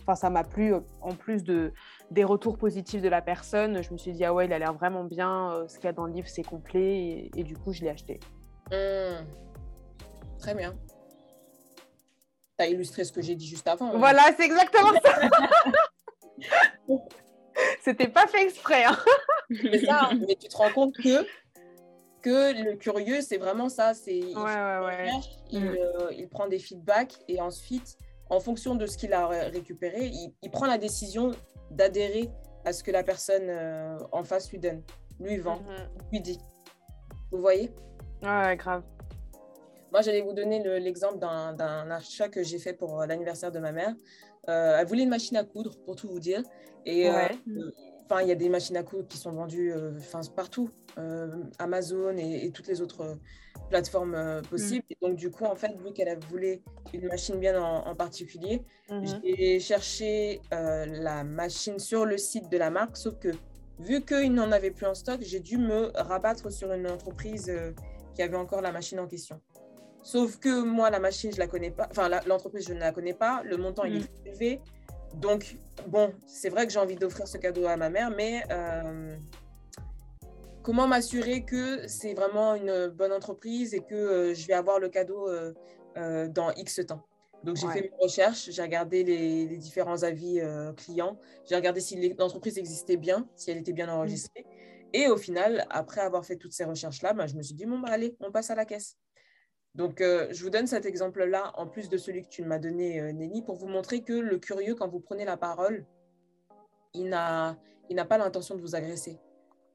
enfin, 0.00 0.14
ça 0.14 0.30
m'a 0.30 0.44
plu. 0.44 0.74
En 1.00 1.14
plus 1.14 1.44
de, 1.44 1.72
des 2.10 2.24
retours 2.24 2.58
positifs 2.58 3.02
de 3.02 3.08
la 3.08 3.22
personne, 3.22 3.82
je 3.82 3.92
me 3.92 3.98
suis 3.98 4.12
dit, 4.12 4.24
ah 4.24 4.32
ouais, 4.32 4.46
il 4.46 4.52
a 4.52 4.58
l'air 4.58 4.72
vraiment 4.72 5.04
bien. 5.04 5.64
ce 5.68 5.76
qu'il 5.76 5.84
y 5.84 5.88
a 5.88 5.92
dans 5.92 6.06
le 6.06 6.12
livre, 6.12 6.28
c'est 6.28 6.42
complet. 6.42 7.30
Et, 7.36 7.44
du 7.44 7.56
coup, 7.56 7.72
je 7.72 7.82
l'ai 7.82 7.90
acheté. 7.90 8.20
Mmh. 8.70 9.24
Très 10.38 10.54
bien. 10.54 10.74
Tu 12.58 12.64
as 12.64 12.68
illustré 12.68 13.04
ce 13.04 13.12
que 13.12 13.22
j'ai 13.22 13.34
dit 13.34 13.46
juste 13.46 13.68
avant. 13.68 13.90
Hein. 13.90 13.98
Voilà, 13.98 14.22
c'est 14.36 14.44
exactement 14.44 14.92
ça. 15.04 15.28
C'était 17.82 18.08
pas 18.08 18.26
fait 18.26 18.44
exprès. 18.44 18.84
Hein. 18.84 18.96
ça, 19.86 20.10
mais 20.26 20.36
tu 20.36 20.48
te 20.48 20.56
rends 20.56 20.70
compte 20.70 20.96
que 20.96 21.26
que 22.22 22.64
le 22.64 22.76
curieux, 22.76 23.20
c'est 23.20 23.36
vraiment 23.36 23.68
ça. 23.68 23.94
C'est 23.94 24.16
il, 24.16 24.34
mm. 24.34 24.86
euh, 25.52 26.12
il, 26.16 26.28
prend 26.28 26.48
des 26.48 26.58
feedbacks 26.58 27.18
et 27.28 27.40
ensuite, 27.40 27.98
en 28.30 28.40
fonction 28.40 28.74
de 28.74 28.86
ce 28.86 28.96
qu'il 28.96 29.12
a 29.12 29.26
récupéré, 29.26 30.10
il, 30.42 30.50
prend 30.50 30.66
la 30.66 30.78
décision 30.78 31.32
d'adhérer 31.70 32.30
à 32.64 32.72
ce 32.72 32.82
que 32.82 32.90
la 32.90 33.02
personne 33.02 33.48
euh, 33.48 33.98
en 34.12 34.24
face 34.24 34.50
lui 34.50 34.58
donne, 34.58 34.82
lui 35.20 35.36
vend, 35.36 35.56
mm-hmm. 35.56 36.10
lui 36.12 36.20
dit. 36.20 36.38
Vous 37.30 37.40
voyez? 37.40 37.70
Ouais, 38.22 38.56
grave. 38.56 38.82
Moi, 39.90 40.00
j'allais 40.00 40.22
vous 40.22 40.32
donner 40.32 40.62
l'exemple 40.80 41.18
d'un 41.18 41.90
achat 41.90 42.28
que 42.28 42.42
j'ai 42.42 42.58
fait 42.58 42.72
pour 42.72 43.04
l'anniversaire 43.04 43.52
de 43.52 43.58
ma 43.58 43.72
mère. 43.72 43.94
Euh, 44.48 44.78
elle 44.78 44.86
voulait 44.86 45.02
une 45.02 45.10
machine 45.10 45.36
à 45.36 45.44
coudre, 45.44 45.76
pour 45.84 45.96
tout 45.96 46.08
vous 46.08 46.20
dire. 46.20 46.42
Et 46.86 47.10
il 48.20 48.28
y 48.28 48.32
a 48.32 48.34
des 48.34 48.48
machines 48.48 48.76
à 48.76 48.82
coudre 48.82 49.06
qui 49.08 49.16
sont 49.16 49.32
vendues 49.32 49.72
euh, 49.72 49.92
partout, 50.34 50.70
euh, 50.98 51.28
Amazon 51.58 52.16
et, 52.16 52.50
toutes 52.52 52.66
les 52.66 52.80
autres 52.80 53.02
euh, 53.02 53.14
plateformes 53.70 54.42
possibles. 54.50 54.84
Mm. 54.90 55.06
donc, 55.06 55.16
du 55.16 55.30
coup, 55.30 55.44
en 55.44 55.54
fait, 55.54 55.74
vu 55.76 55.92
qu'elle 55.92 56.18
voulait 56.30 56.62
une 56.92 57.06
machine 57.06 57.38
bien 57.38 57.60
en, 57.60 57.94
particulier, 57.94 58.62
mm-hmm. 58.90 59.20
j'ai 59.24 59.60
cherché 59.60 60.40
la 60.50 61.24
machine 61.24 61.78
sur 61.78 62.04
le 62.04 62.18
site 62.18 62.50
de 62.50 62.58
la 62.58 62.70
marque, 62.70 62.96
sauf 62.96 63.18
que 63.18 63.28
vu 63.78 64.04
qu'ils 64.04 64.32
n'en 64.32 64.52
avaient 64.52 64.70
plus 64.70 64.86
en 64.86 64.94
stock, 64.94 65.20
j'ai 65.22 65.40
dû 65.40 65.58
me 65.58 65.90
rabattre 65.94 66.52
sur 66.52 66.72
une 66.72 66.88
entreprise 66.88 67.50
qui 68.14 68.22
avait 68.22 68.36
encore 68.36 68.60
la 68.60 68.72
machine 68.72 69.00
en 69.00 69.06
question. 69.06 69.40
Sauf 70.02 70.38
que 70.38 70.62
moi, 70.62 70.90
la 70.90 70.98
machine, 70.98 71.32
je 71.32 71.38
la 71.38 71.46
connais 71.46 71.70
pas. 71.70 71.86
Enfin, 71.90 72.10
l'entreprise, 72.26 72.66
je 72.66 72.74
ne 72.74 72.80
la 72.80 72.92
connais 72.92 73.14
pas. 73.14 73.42
Le 73.44 73.56
montant, 73.56 73.84
il 73.84 73.96
est 73.96 74.00
mm. 74.00 74.26
élevé. 74.26 74.60
Donc, 75.14 75.58
bon, 75.88 76.12
c'est 76.26 76.48
vrai 76.48 76.66
que 76.66 76.72
j'ai 76.72 76.78
envie 76.78 76.96
d'offrir 76.96 77.28
ce 77.28 77.38
cadeau 77.38 77.66
à 77.66 77.76
ma 77.76 77.90
mère, 77.90 78.10
mais 78.10 78.42
euh, 78.50 79.16
comment 80.62 80.86
m'assurer 80.86 81.44
que 81.44 81.86
c'est 81.86 82.14
vraiment 82.14 82.54
une 82.54 82.88
bonne 82.88 83.12
entreprise 83.12 83.74
et 83.74 83.80
que 83.80 83.94
euh, 83.94 84.34
je 84.34 84.46
vais 84.46 84.54
avoir 84.54 84.78
le 84.78 84.88
cadeau 84.88 85.28
euh, 85.28 86.28
dans 86.28 86.50
X 86.52 86.80
temps? 86.86 87.02
Donc, 87.44 87.56
j'ai 87.56 87.66
fait 87.68 87.82
mes 87.82 87.92
recherches, 88.00 88.50
j'ai 88.50 88.62
regardé 88.62 89.02
les, 89.02 89.56
différents 89.56 90.04
avis 90.04 90.40
clients, 90.76 91.18
j'ai 91.44 91.56
regardé 91.56 91.80
si 91.80 92.14
l'entreprise 92.14 92.56
existait 92.56 92.96
bien, 92.96 93.28
si 93.34 93.50
elle 93.50 93.58
était 93.58 93.72
bien 93.72 93.88
mmh. 93.88 93.96
enregistrée. 93.96 94.46
Et 94.92 95.08
au 95.08 95.16
final, 95.16 95.66
après 95.70 96.02
avoir 96.02 96.24
fait 96.24 96.36
toutes 96.36 96.52
ces 96.52 96.64
recherches-là, 96.64 97.14
bah, 97.14 97.26
je 97.26 97.34
me 97.34 97.42
suis 97.42 97.54
dit, 97.54 97.66
bon, 97.66 97.80
bah, 97.80 97.88
allez, 97.90 98.16
on 98.20 98.30
passe 98.30 98.50
à 98.50 98.54
la 98.54 98.64
caisse. 98.64 98.96
Donc, 99.74 100.02
euh, 100.02 100.28
je 100.30 100.42
vous 100.44 100.50
donne 100.50 100.66
cet 100.66 100.84
exemple-là, 100.84 101.52
en 101.56 101.66
plus 101.66 101.88
de 101.88 101.96
celui 101.96 102.22
que 102.22 102.28
tu 102.28 102.44
m'as 102.44 102.58
donné, 102.58 103.00
euh, 103.00 103.12
Nelly, 103.12 103.42
pour 103.42 103.56
vous 103.56 103.68
montrer 103.68 104.02
que 104.02 104.12
le 104.12 104.38
curieux, 104.38 104.74
quand 104.74 104.88
vous 104.88 105.00
prenez 105.00 105.24
la 105.24 105.38
parole, 105.38 105.86
il 106.94 107.08
n'a 107.08 107.56
pas 108.08 108.18
l'intention 108.18 108.54
de 108.54 108.60
vous 108.60 108.74
agresser. 108.74 109.18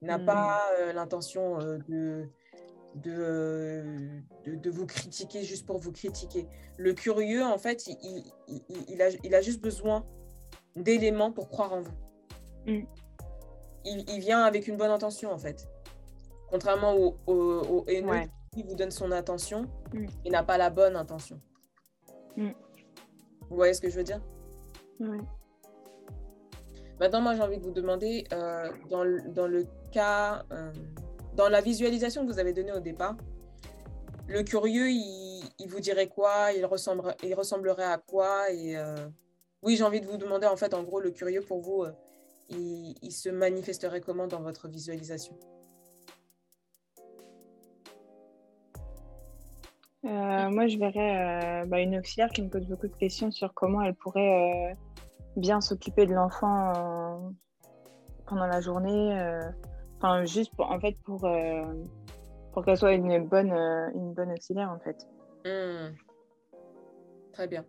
Il 0.02 0.08
n'a 0.08 0.20
hmm. 0.20 0.26
pas 0.26 0.62
euh, 0.80 0.94
l'intention 0.94 1.58
de, 1.58 2.30
de, 2.94 3.84
de, 4.46 4.70
vous 4.70 4.86
critiquer 4.86 5.42
juste 5.42 5.66
pour 5.66 5.80
vous 5.80 5.92
critiquer. 5.92 6.48
Le 6.78 6.94
curieux, 6.94 7.44
en 7.44 7.58
fait, 7.58 7.88
il, 7.88 8.24
il, 8.88 9.02
a, 9.02 9.10
il 9.24 9.34
a, 9.34 9.42
juste 9.42 9.62
besoin 9.62 10.06
d'éléments 10.76 11.32
pour 11.32 11.50
croire 11.50 11.74
en 11.74 11.82
vous. 11.82 11.98
Hmm. 12.68 12.86
Il, 13.84 14.20
vient 14.20 14.44
avec 14.44 14.68
une 14.68 14.78
bonne 14.78 14.92
intention, 14.92 15.32
en 15.32 15.40
fait. 15.40 15.68
Contrairement 16.52 16.94
au, 16.96 17.18
au, 17.26 17.86
haineux 17.88 18.30
vous 18.64 18.76
donne 18.76 18.92
son 18.92 19.12
attention, 19.12 19.64
mm. 19.94 20.06
il 20.26 20.32
n'a 20.32 20.44
pas 20.44 20.58
la 20.58 20.70
bonne 20.70 20.96
intention. 20.96 21.40
Mm. 22.36 22.52
Vous 23.50 23.56
voyez 23.56 23.74
ce 23.74 23.82
que 23.82 23.90
je 23.90 23.96
veux 23.96 24.04
dire? 24.04 24.22
Oui. 25.00 25.20
Maintenant, 27.00 27.22
moi, 27.22 27.36
j'ai 27.36 27.42
envie 27.42 27.58
de 27.60 27.64
vous 27.64 27.72
demander, 27.72 28.26
euh, 28.34 28.70
dans, 28.90 29.04
le, 29.04 29.22
dans, 29.30 29.48
le 29.48 29.68
cas, 29.92 30.44
euh, 30.52 30.72
dans 31.36 31.48
la 31.48 31.62
visualisation 31.62 32.26
que 32.26 32.32
vous 32.32 32.40
avez 32.40 32.54
donnée 32.54 32.74
au 32.74 32.80
départ, 32.80 33.16
le 34.28 34.44
curieux, 34.44 34.90
il, 34.90 35.44
il 35.60 35.70
vous 35.70 35.80
dirait 35.80 36.08
quoi? 36.08 36.52
Il, 36.54 36.66
ressemble, 36.66 37.16
il 37.24 37.34
ressemblerait 37.36 37.84
à 37.84 37.98
quoi? 37.98 38.52
Et 38.52 38.76
euh, 38.76 38.96
oui, 39.62 39.76
j'ai 39.76 39.84
envie 39.84 40.02
de 40.02 40.08
vous 40.08 40.18
demander, 40.18 40.48
en 40.48 40.58
fait, 40.58 40.74
en 40.74 40.84
gros, 40.84 41.00
le 41.00 41.12
curieux 41.12 41.42
pour 41.42 41.62
vous, 41.62 41.86
il, 42.50 42.96
il 43.02 43.12
se 43.12 43.30
manifesterait 43.30 44.02
comment 44.02 44.28
dans 44.28 44.42
votre 44.42 44.68
visualisation? 44.68 45.38
Euh, 50.08 50.50
moi, 50.50 50.68
je 50.68 50.78
verrais 50.78 51.64
euh, 51.64 51.66
bah, 51.66 51.82
une 51.82 51.98
auxiliaire 51.98 52.30
qui 52.30 52.42
me 52.42 52.50
pose 52.50 52.66
beaucoup 52.66 52.88
de 52.88 52.96
questions 52.96 53.30
sur 53.30 53.54
comment 53.54 53.82
elle 53.82 53.96
pourrait 53.96 54.72
euh, 54.72 54.76
bien 55.36 55.60
s'occuper 55.60 56.06
de 56.06 56.14
l'enfant 56.14 57.34
pendant 58.26 58.48
la 58.48 58.62
journée. 58.62 59.42
Enfin, 59.98 60.24
juste 60.26 60.56
pour, 60.56 60.72
en 60.72 60.80
fait 60.80 60.98
pour, 61.04 61.28
pour 62.54 62.64
qu'elle 62.64 62.78
soit 62.78 62.94
une 62.94 63.26
bonne, 63.26 63.52
une 63.52 64.14
bonne 64.14 64.32
auxiliaire 64.32 64.72
en 64.72 64.80
fait. 64.80 65.08
Hmm. 65.46 65.94
Très 67.34 67.48
bien. 67.48 67.66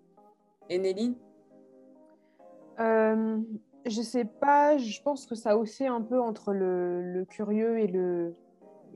Et 0.68 0.78
Nelly 0.78 1.16
Je 2.78 4.02
sais 4.02 4.24
pas, 4.24 4.78
je 4.78 5.02
pense 5.02 5.26
que 5.26 5.34
ça 5.34 5.56
aussi 5.56 5.86
un 5.86 6.02
peu 6.02 6.20
entre 6.20 6.52
le, 6.52 7.02
le 7.02 7.24
curieux 7.24 7.80
et 7.80 7.86
le, 7.86 8.34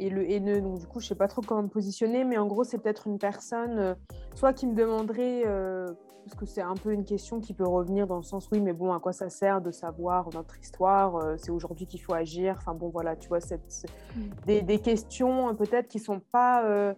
et 0.03 0.11
le 0.11 0.29
haineux. 0.29 0.61
Donc, 0.61 0.79
du 0.79 0.87
coup, 0.87 1.01
je 1.01 1.07
sais 1.07 1.15
pas 1.15 1.29
trop 1.29 1.43
comment 1.43 1.63
me 1.63 1.69
positionner, 1.69 2.25
mais 2.25 2.39
en 2.39 2.47
gros, 2.47 2.65
c'est 2.65 2.79
peut-être 2.79 3.07
une 3.07 3.19
personne, 3.19 3.79
euh, 3.79 3.95
soit 4.35 4.53
qui 4.53 4.67
me 4.67 4.75
demanderait, 4.75 5.45
euh, 5.47 5.87
parce 6.25 6.37
que 6.37 6.47
c'est 6.47 6.63
un 6.63 6.75
peu 6.75 6.93
une 6.93 7.05
question 7.05 7.41
qui 7.41 7.55
peut 7.55 7.67
revenir 7.67 8.07
dans 8.07 8.17
le 8.17 8.23
sens, 8.23 8.49
oui, 8.51 8.61
mais 8.61 8.73
bon, 8.73 8.93
à 8.93 9.01
quoi 9.01 9.13
ça 9.13 9.29
sert 9.29 9.61
de 9.61 9.71
savoir 9.71 10.29
notre 10.35 10.59
histoire 10.59 11.17
euh, 11.17 11.37
C'est 11.37 11.51
aujourd'hui 11.51 11.87
qu'il 11.87 12.01
faut 12.01 12.15
agir. 12.15 12.57
Enfin, 12.59 12.75
bon, 12.75 12.89
voilà, 12.89 13.17
tu 13.17 13.29
vois, 13.29 13.41
cette, 13.41 13.87
mm. 14.17 14.21
des, 14.47 14.63
des, 14.63 14.79
questions 14.79 15.55
peut-être 15.55 15.89
qui 15.89 15.99
sont 15.99 16.21
pas. 16.33 16.95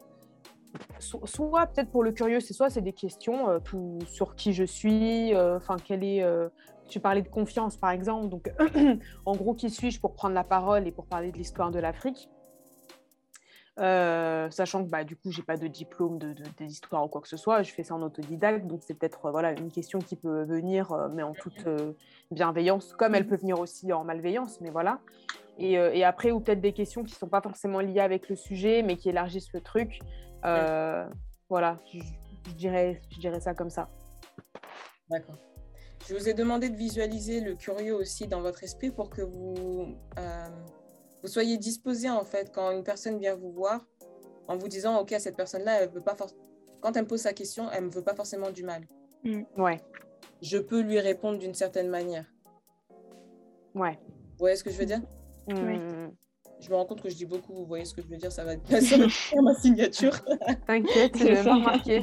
soit 0.98 1.66
peut-être 1.66 1.90
pour 1.90 2.02
le 2.02 2.12
curieux, 2.12 2.40
c'est 2.40 2.54
soit 2.54 2.70
c'est 2.70 2.82
des 2.82 2.92
questions 2.92 3.60
tout, 3.64 3.98
sur 4.06 4.34
qui 4.34 4.52
je 4.52 4.64
suis, 4.64 5.36
enfin, 5.36 5.76
quelle 5.82 6.04
est. 6.04 6.24
tu 6.88 7.00
parlais 7.00 7.22
de 7.22 7.28
confiance, 7.28 7.76
par 7.76 7.90
exemple. 7.90 8.28
Donc, 8.28 8.52
en 9.26 9.36
gros, 9.36 9.54
qui 9.54 9.70
suis-je 9.70 10.00
pour 10.00 10.14
prendre 10.14 10.34
la 10.34 10.44
parole 10.44 10.86
et 10.86 10.92
pour 10.92 11.06
parler 11.06 11.32
de 11.32 11.38
l'histoire 11.38 11.70
de 11.70 11.78
l'Afrique? 11.78 12.28
Euh, 13.80 14.50
sachant 14.50 14.84
que 14.84 14.88
bah, 14.90 15.02
du 15.02 15.16
coup, 15.16 15.30
j'ai 15.30 15.42
pas 15.42 15.56
de 15.56 15.66
diplôme 15.66 16.18
de, 16.18 16.32
des 16.58 16.66
histoires 16.66 17.04
ou 17.04 17.08
quoi 17.08 17.20
que 17.20 17.28
ce 17.28 17.36
soit, 17.36 17.62
je 17.62 17.72
fais 17.72 17.82
ça 17.82 17.94
en 17.94 18.02
autodidacte, 18.02 18.66
donc 18.66 18.82
c'est 18.84 18.94
peut-être 18.94 19.30
voilà, 19.30 19.52
une 19.52 19.70
question 19.70 19.98
qui 19.98 20.14
peut 20.16 20.44
venir, 20.44 20.92
euh, 20.92 21.08
mais 21.12 21.22
en 21.22 21.32
toute 21.32 21.66
euh, 21.66 21.92
bienveillance, 22.30 22.92
comme 22.92 23.14
elle 23.14 23.26
peut 23.26 23.36
venir 23.36 23.58
aussi 23.58 23.92
en 23.92 24.04
malveillance, 24.04 24.60
mais 24.60 24.70
voilà. 24.70 25.00
Et, 25.58 25.74
et 25.74 26.02
après, 26.02 26.32
ou 26.32 26.40
peut-être 26.40 26.60
des 26.60 26.72
questions 26.72 27.04
qui 27.04 27.14
sont 27.14 27.28
pas 27.28 27.40
forcément 27.40 27.78
liées 27.78 28.00
avec 28.00 28.28
le 28.28 28.34
sujet, 28.34 28.82
mais 28.82 28.96
qui 28.96 29.08
élargissent 29.08 29.52
le 29.52 29.60
truc. 29.60 30.00
Voilà, 30.42 31.78
je, 31.92 32.52
dirais, 32.54 33.00
je 33.10 33.20
dirais 33.20 33.38
ça 33.38 33.54
comme 33.54 33.70
ça. 33.70 33.88
D'accord. 35.08 35.36
Je 36.08 36.14
vous 36.14 36.28
ai 36.28 36.34
demandé 36.34 36.70
de 36.70 36.76
visualiser 36.76 37.40
le 37.40 37.54
curieux 37.54 37.94
aussi 37.94 38.26
dans 38.26 38.40
votre 38.40 38.64
esprit 38.64 38.90
pour 38.90 39.10
que 39.10 39.22
vous 39.22 39.94
vous 41.24 41.30
soyez 41.30 41.56
disposé 41.56 42.10
en 42.10 42.22
fait 42.22 42.52
quand 42.54 42.70
une 42.70 42.84
personne 42.84 43.18
vient 43.18 43.34
vous 43.34 43.50
voir 43.50 43.80
en 44.46 44.58
vous 44.58 44.68
disant 44.68 45.00
ok 45.00 45.14
cette 45.18 45.36
personne 45.36 45.64
là 45.64 45.80
elle 45.80 45.88
veut 45.88 46.02
pas 46.02 46.14
quand 46.82 46.94
elle 46.94 47.04
me 47.04 47.08
pose 47.08 47.20
sa 47.20 47.32
question 47.32 47.70
elle 47.72 47.84
me 47.84 47.90
veut 47.90 48.02
pas 48.02 48.14
forcément 48.14 48.50
du 48.50 48.62
mal. 48.62 48.86
Mm. 49.24 49.42
ouais. 49.56 49.80
Je 50.42 50.58
peux 50.58 50.82
lui 50.82 51.00
répondre 51.00 51.38
d'une 51.38 51.54
certaine 51.54 51.88
manière. 51.88 52.26
Ouais. 53.74 53.98
Vous 54.32 54.40
voyez 54.40 54.56
ce 54.56 54.64
que 54.64 54.70
je 54.70 54.76
veux 54.76 54.84
dire? 54.84 55.00
Mm. 55.48 55.54
oui. 55.66 55.78
Je 56.60 56.70
me 56.70 56.76
rends 56.76 56.84
compte 56.84 57.02
que 57.02 57.08
je 57.08 57.16
dis 57.16 57.26
beaucoup 57.26 57.54
vous 57.54 57.64
voyez 57.64 57.86
ce 57.86 57.94
que 57.94 58.02
je 58.02 58.06
veux 58.06 58.16
dire 58.18 58.30
ça 58.30 58.44
va 58.44 58.52
être 58.52 58.82
sur 58.82 59.42
ma 59.42 59.54
signature. 59.54 60.12
T'inquiète 60.66 61.16
je 61.16 61.24
vais 61.24 61.42
pas 61.42 61.54
remarquer 61.54 62.02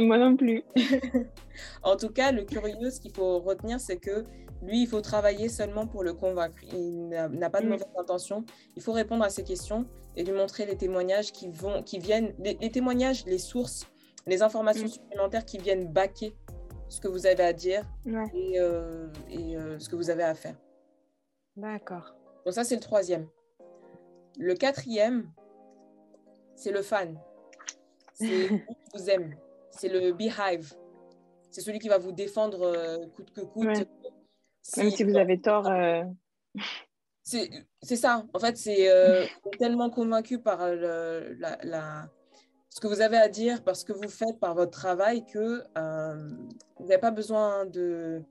moi 0.00 0.16
non 0.16 0.36
plus. 0.38 0.64
En 1.82 1.96
tout 1.96 2.10
cas 2.10 2.32
le 2.32 2.44
curieux 2.44 2.90
ce 2.90 2.98
qu'il 2.98 3.12
faut 3.12 3.40
retenir 3.40 3.78
c'est 3.78 3.98
que 3.98 4.24
lui, 4.62 4.82
il 4.82 4.86
faut 4.86 5.00
travailler 5.00 5.48
seulement 5.48 5.86
pour 5.86 6.02
le 6.02 6.12
convaincre. 6.14 6.56
Il 6.72 7.08
n'a 7.08 7.50
pas 7.50 7.60
de 7.60 7.66
mm. 7.66 7.70
mauvaise 7.70 7.86
intention. 7.98 8.44
Il 8.76 8.82
faut 8.82 8.92
répondre 8.92 9.24
à 9.24 9.30
ses 9.30 9.44
questions 9.44 9.86
et 10.16 10.24
lui 10.24 10.32
montrer 10.32 10.66
les 10.66 10.76
témoignages 10.76 11.32
qui, 11.32 11.48
vont, 11.48 11.82
qui 11.82 11.98
viennent, 11.98 12.34
les, 12.38 12.70
témoignages, 12.70 13.24
les 13.26 13.38
sources, 13.38 13.86
les 14.26 14.42
informations 14.42 14.86
mm. 14.86 14.88
supplémentaires 14.88 15.44
qui 15.44 15.58
viennent 15.58 15.92
baquer 15.92 16.34
ce 16.88 17.00
que 17.00 17.08
vous 17.08 17.26
avez 17.26 17.42
à 17.42 17.52
dire 17.52 17.84
et, 18.34 18.60
euh, 18.60 19.08
euh, 19.30 19.78
ce 19.78 19.88
que 19.88 19.96
vous 19.96 20.10
avez 20.10 20.22
à 20.22 20.34
faire. 20.34 20.56
D'accord. 21.56 22.14
Donc 22.44 22.54
ça, 22.54 22.64
c'est 22.64 22.76
le 22.76 22.80
troisième. 22.80 23.26
Le 24.38 24.54
quatrième, 24.54 25.30
c'est 26.54 26.70
le 26.70 26.82
fan. 26.82 27.18
C'est 28.14 28.48
qui 28.48 28.76
vous 28.94 29.10
aime. 29.10 29.34
C'est 29.70 29.88
le 29.88 30.12
beehive. 30.12 30.74
C'est 31.50 31.60
celui 31.60 31.78
qui 31.78 31.88
va 31.88 31.98
vous 31.98 32.12
défendre 32.12 32.62
euh, 32.62 33.06
coûte 33.14 33.32
que 33.32 33.40
coûte. 33.40 33.88
Même 34.76 34.90
si 34.90 35.04
vous 35.04 35.16
avez 35.16 35.40
tort. 35.40 35.68
Euh. 35.68 36.02
C'est 37.82 37.96
ça. 37.96 38.24
En 38.34 38.38
fait, 38.38 38.56
c'est 38.56 38.88
euh, 38.88 39.24
tellement 39.58 39.90
convaincu 39.90 40.38
par 40.38 40.68
le, 40.68 41.36
la, 41.40 42.08
ce 42.70 42.78
que 42.78 42.86
vous 42.86 43.00
avez 43.00 43.16
à 43.16 43.28
dire, 43.28 43.64
par 43.64 43.74
ce 43.74 43.84
que 43.84 43.92
vous 43.92 44.08
faites, 44.08 44.38
par 44.38 44.54
votre 44.54 44.70
travail, 44.70 45.26
que 45.26 45.64
euh, 45.76 46.30
vous 46.78 46.86
n'avez 46.86 47.00
pas 47.00 47.10
besoin 47.10 47.66
de, 47.66 48.22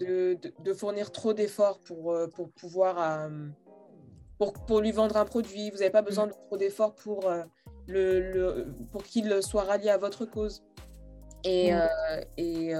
de, 0.00 0.36
de, 0.58 0.74
fournir 0.74 1.12
trop 1.12 1.34
d'efforts 1.34 1.78
pour, 1.86 2.18
pour 2.34 2.50
pouvoir. 2.50 3.30
pour, 4.38 4.54
pour, 4.54 4.80
lui 4.80 4.90
vendre 4.90 5.16
un 5.16 5.24
produit. 5.24 5.70
Vous 5.70 5.78
n'avez 5.78 5.90
pas 5.90 6.02
besoin 6.02 6.26
de 6.26 6.32
trop 6.32 6.56
d'efforts 6.56 6.96
pour, 6.96 7.30
le, 7.86 8.18
le, 8.18 8.74
pour 8.90 9.04
qu'il 9.04 9.40
soit 9.40 9.62
rallié 9.62 9.90
à 9.90 9.98
votre 9.98 10.24
cause. 10.24 10.64
Et, 11.44 11.70
et 12.38 12.74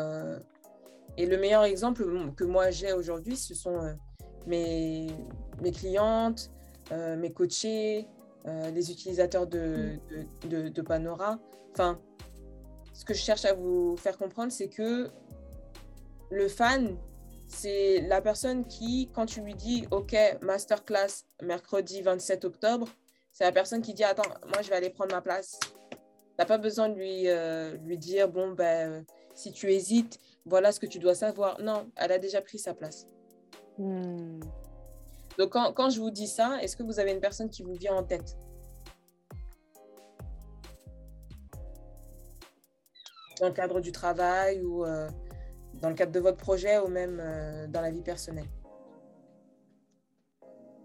et 1.17 1.27
le 1.27 1.37
meilleur 1.37 1.65
exemple 1.65 2.05
que 2.37 2.45
moi 2.45 2.71
j'ai 2.71 2.93
aujourd'hui, 2.93 3.37
ce 3.37 3.55
sont 3.55 3.77
euh, 3.77 3.93
mes, 4.47 5.07
mes 5.63 5.71
clientes, 5.71 6.51
euh, 6.93 7.17
mes 7.17 7.33
coachés, 7.33 8.07
euh, 8.47 8.71
les 8.71 8.91
utilisateurs 8.91 9.47
de, 9.47 9.99
de, 10.49 10.83
Panora. 10.83 11.39
Enfin, 11.73 12.01
ce 12.93 13.05
que 13.05 13.15
je 13.15 13.21
cherche 13.21 13.45
à 13.45 13.55
vous 13.55 13.97
faire 13.97 14.19
comprendre, 14.19 14.53
c'est 14.53 14.69
que 14.69 15.09
le 16.31 16.49
fan, 16.49 16.97
c'est 17.47 18.01
la 18.03 18.21
personne 18.21 18.67
qui, 18.67 19.11
quand 19.15 19.27
tu 19.27 19.41
lui 19.41 19.55
dis 19.55 19.87
OK, 19.93 20.17
masterclass 20.43 21.25
mercredi 21.43 22.03
27 22.03 22.45
octobre, 22.45 22.89
c'est 23.33 23.45
la 23.45 23.53
personne 23.53 23.83
qui 23.83 23.95
dit 23.95 24.05
Attends, 24.05 24.29
moi 24.49 24.63
je 24.63 24.71
vais 24.71 24.77
aller 24.77 24.91
prendre 24.91 25.15
ma 25.15 25.21
place. 25.21 25.59
Tu 25.61 25.97
n'as 26.41 26.45
pas 26.45 26.59
besoin 26.59 26.89
de 26.89 26.95
lui, 26.95 27.29
lui 27.87 27.99
dire 27.99 28.29
Bon, 28.29 28.53
ben, 28.53 29.05
si 29.35 29.53
tu 29.53 29.73
hésites, 29.73 30.19
voilà 30.47 30.73
ce 30.73 30.81
que 30.81 30.87
tu 30.87 30.99
dois 30.99 31.15
savoir. 31.15 31.61
Non, 31.61 31.91
elle 31.97 32.13
a 32.13 32.19
déjà 32.19 32.41
pris 32.41 32.59
sa 32.59 32.75
place. 32.75 33.07
Hmm. 33.79 34.41
Donc, 35.39 35.51
quand, 35.51 35.73
quand, 35.73 35.91
je 35.91 36.01
vous 36.01 36.11
dis 36.11 36.29
ça, 36.29 36.59
est-ce 36.63 36.77
que 36.77 36.83
vous 36.83 37.01
avez 37.01 37.13
une 37.13 37.21
personne 37.21 37.51
qui 37.51 37.63
vous 37.63 37.75
vient 37.75 37.95
en 37.95 38.05
tête? 38.05 38.37
Dans 43.41 43.49
le 43.49 43.53
cadre 43.53 43.81
du 43.81 43.91
travail 43.91 44.63
ou 44.63 44.85
euh, 44.85 45.09
dans 45.81 45.89
le 45.89 45.95
cadre 45.97 46.13
de 46.13 46.21
votre 46.21 46.37
projet 46.37 46.79
ou 46.79 46.87
même 46.87 47.19
euh, 47.21 47.67
dans 47.67 47.81
la 47.81 47.91
vie 47.91 48.03
personnelle? 48.03 48.49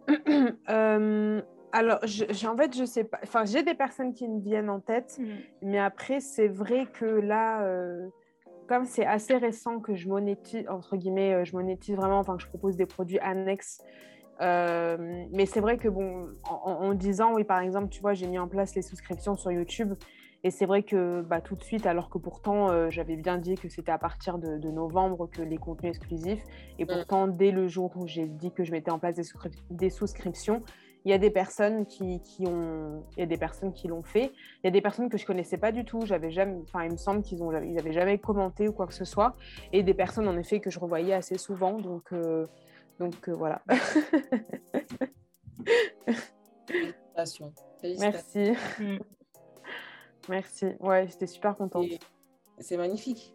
Euh, 0.69 1.41
Alors, 1.71 1.99
je, 2.05 2.47
en 2.47 2.55
fait, 2.55 2.75
je 2.75 2.85
sais 2.85 3.03
pas. 3.03 3.19
Enfin, 3.23 3.45
j'ai 3.45 3.63
des 3.63 3.73
personnes 3.73 4.13
qui 4.13 4.27
me 4.27 4.39
viennent 4.39 4.69
en 4.69 4.79
tête, 4.79 5.17
hmm. 5.19 5.37
mais 5.63 5.79
après, 5.79 6.19
c'est 6.19 6.47
vrai 6.47 6.87
que 6.91 7.05
là 7.05 7.63
comme 8.69 8.85
c'est 8.85 9.05
assez 9.05 9.35
récent 9.35 9.79
que 9.79 9.95
je 9.95 10.07
monétise, 10.07 10.63
entre 10.69 10.95
guillemets, 10.95 11.33
euh, 11.33 11.43
je 11.43 11.55
monétise 11.55 11.95
vraiment, 11.95 12.19
enfin 12.19 12.37
que 12.37 12.43
je 12.43 12.47
propose 12.47 12.75
des 12.77 12.85
produits 12.85 13.17
annexes. 13.17 13.81
Euh, 14.41 15.25
mais 15.31 15.47
c'est 15.47 15.59
vrai 15.59 15.77
que, 15.77 15.89
bon, 15.89 16.27
en, 16.43 16.93
disant, 16.93 17.33
oui, 17.33 17.43
par 17.43 17.61
exemple, 17.61 17.89
tu 17.89 17.99
vois, 17.99 18.13
j'ai 18.13 18.27
mis 18.27 18.37
en 18.37 18.47
place 18.47 18.75
les 18.75 18.83
souscriptions 18.83 19.35
sur 19.35 19.51
YouTube. 19.51 19.95
Et 20.43 20.51
c'est 20.51 20.67
vrai 20.67 20.83
que 20.83 21.21
bah, 21.21 21.41
tout 21.41 21.55
de 21.55 21.63
suite, 21.63 21.87
alors 21.87 22.11
que 22.11 22.19
pourtant, 22.19 22.69
euh, 22.69 22.91
j'avais 22.91 23.15
bien 23.15 23.39
dit 23.39 23.55
que 23.55 23.67
c'était 23.69 23.91
à 23.91 23.97
partir 23.97 24.37
de, 24.37 24.69
novembre 24.69 25.27
que 25.31 25.41
les 25.41 25.57
contenus 25.57 25.89
exclusifs. 25.89 26.43
Et 26.77 26.85
mm. 26.85 26.87
pourtant, 26.87 27.27
dès 27.27 27.49
le 27.49 27.67
jour 27.67 27.91
où 27.97 28.05
j'ai 28.05 28.27
dit 28.27 28.51
que 28.51 28.63
je 28.63 28.71
mettais 28.71 28.91
en 28.91 28.99
place 28.99 29.15
des 29.71 29.89
souscriptions, 29.89 30.61
il 31.09 31.11
y 31.11 31.15
a 31.15 31.17
des 31.17 31.31
personnes 31.31 31.87
qui, 31.87 32.21
qui 32.21 32.45
ont, 32.45 33.03
il 33.17 33.21
y 33.21 33.23
a 33.23 33.25
des 33.25 33.37
personnes 33.37 33.73
qui 33.73 33.87
l'ont 33.87 34.03
fait. 34.03 34.31
Il 34.57 34.65
y 34.65 34.67
a 34.67 34.71
des 34.71 34.79
personnes 34.79 35.09
que 35.09 35.17
je 35.17 35.25
connaissais 35.25 35.57
pas 35.57 35.71
du 35.71 35.83
tout. 35.83 36.05
J'avais 36.05 36.29
jamais, 36.29 36.59
enfin, 36.61 36.83
il 36.83 36.91
me 36.91 36.97
semble 36.97 37.23
qu'ils 37.23 37.41
ont, 37.41 37.51
ils 37.63 37.79
avaient 37.79 37.93
jamais 37.93 38.19
commenté 38.19 38.67
ou 38.67 38.73
quoi 38.73 38.85
que 38.85 38.93
ce 38.93 39.05
soit. 39.05 39.35
Et 39.73 39.81
des 39.81 39.95
personnes 39.95 40.27
en 40.27 40.37
effet 40.37 40.59
que 40.59 40.69
je 40.69 40.79
revoyais 40.79 41.13
assez 41.13 41.39
souvent. 41.39 41.79
Donc, 41.79 42.13
euh, 42.13 42.45
donc 42.99 43.27
euh, 43.27 43.33
voilà. 43.33 43.63
Félicitations. 46.67 47.53
Merci. 47.99 48.51
Merci. 50.29 50.67
Ouais, 50.79 51.07
j'étais 51.07 51.25
super 51.25 51.57
contente. 51.57 51.87
C'est 52.59 52.77
magnifique. 52.77 53.33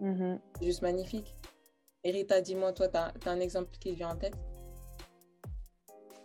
Mm-hmm. 0.00 0.38
Juste 0.62 0.80
magnifique. 0.80 1.36
Erita, 2.04 2.40
dis-moi, 2.40 2.72
toi, 2.72 2.88
tu 2.88 2.96
as, 2.96 3.12
as, 3.26 3.30
un 3.30 3.40
exemple 3.40 3.68
qui 3.70 3.80
te 3.80 3.88
vient 3.90 4.08
en 4.08 4.16
tête? 4.16 4.38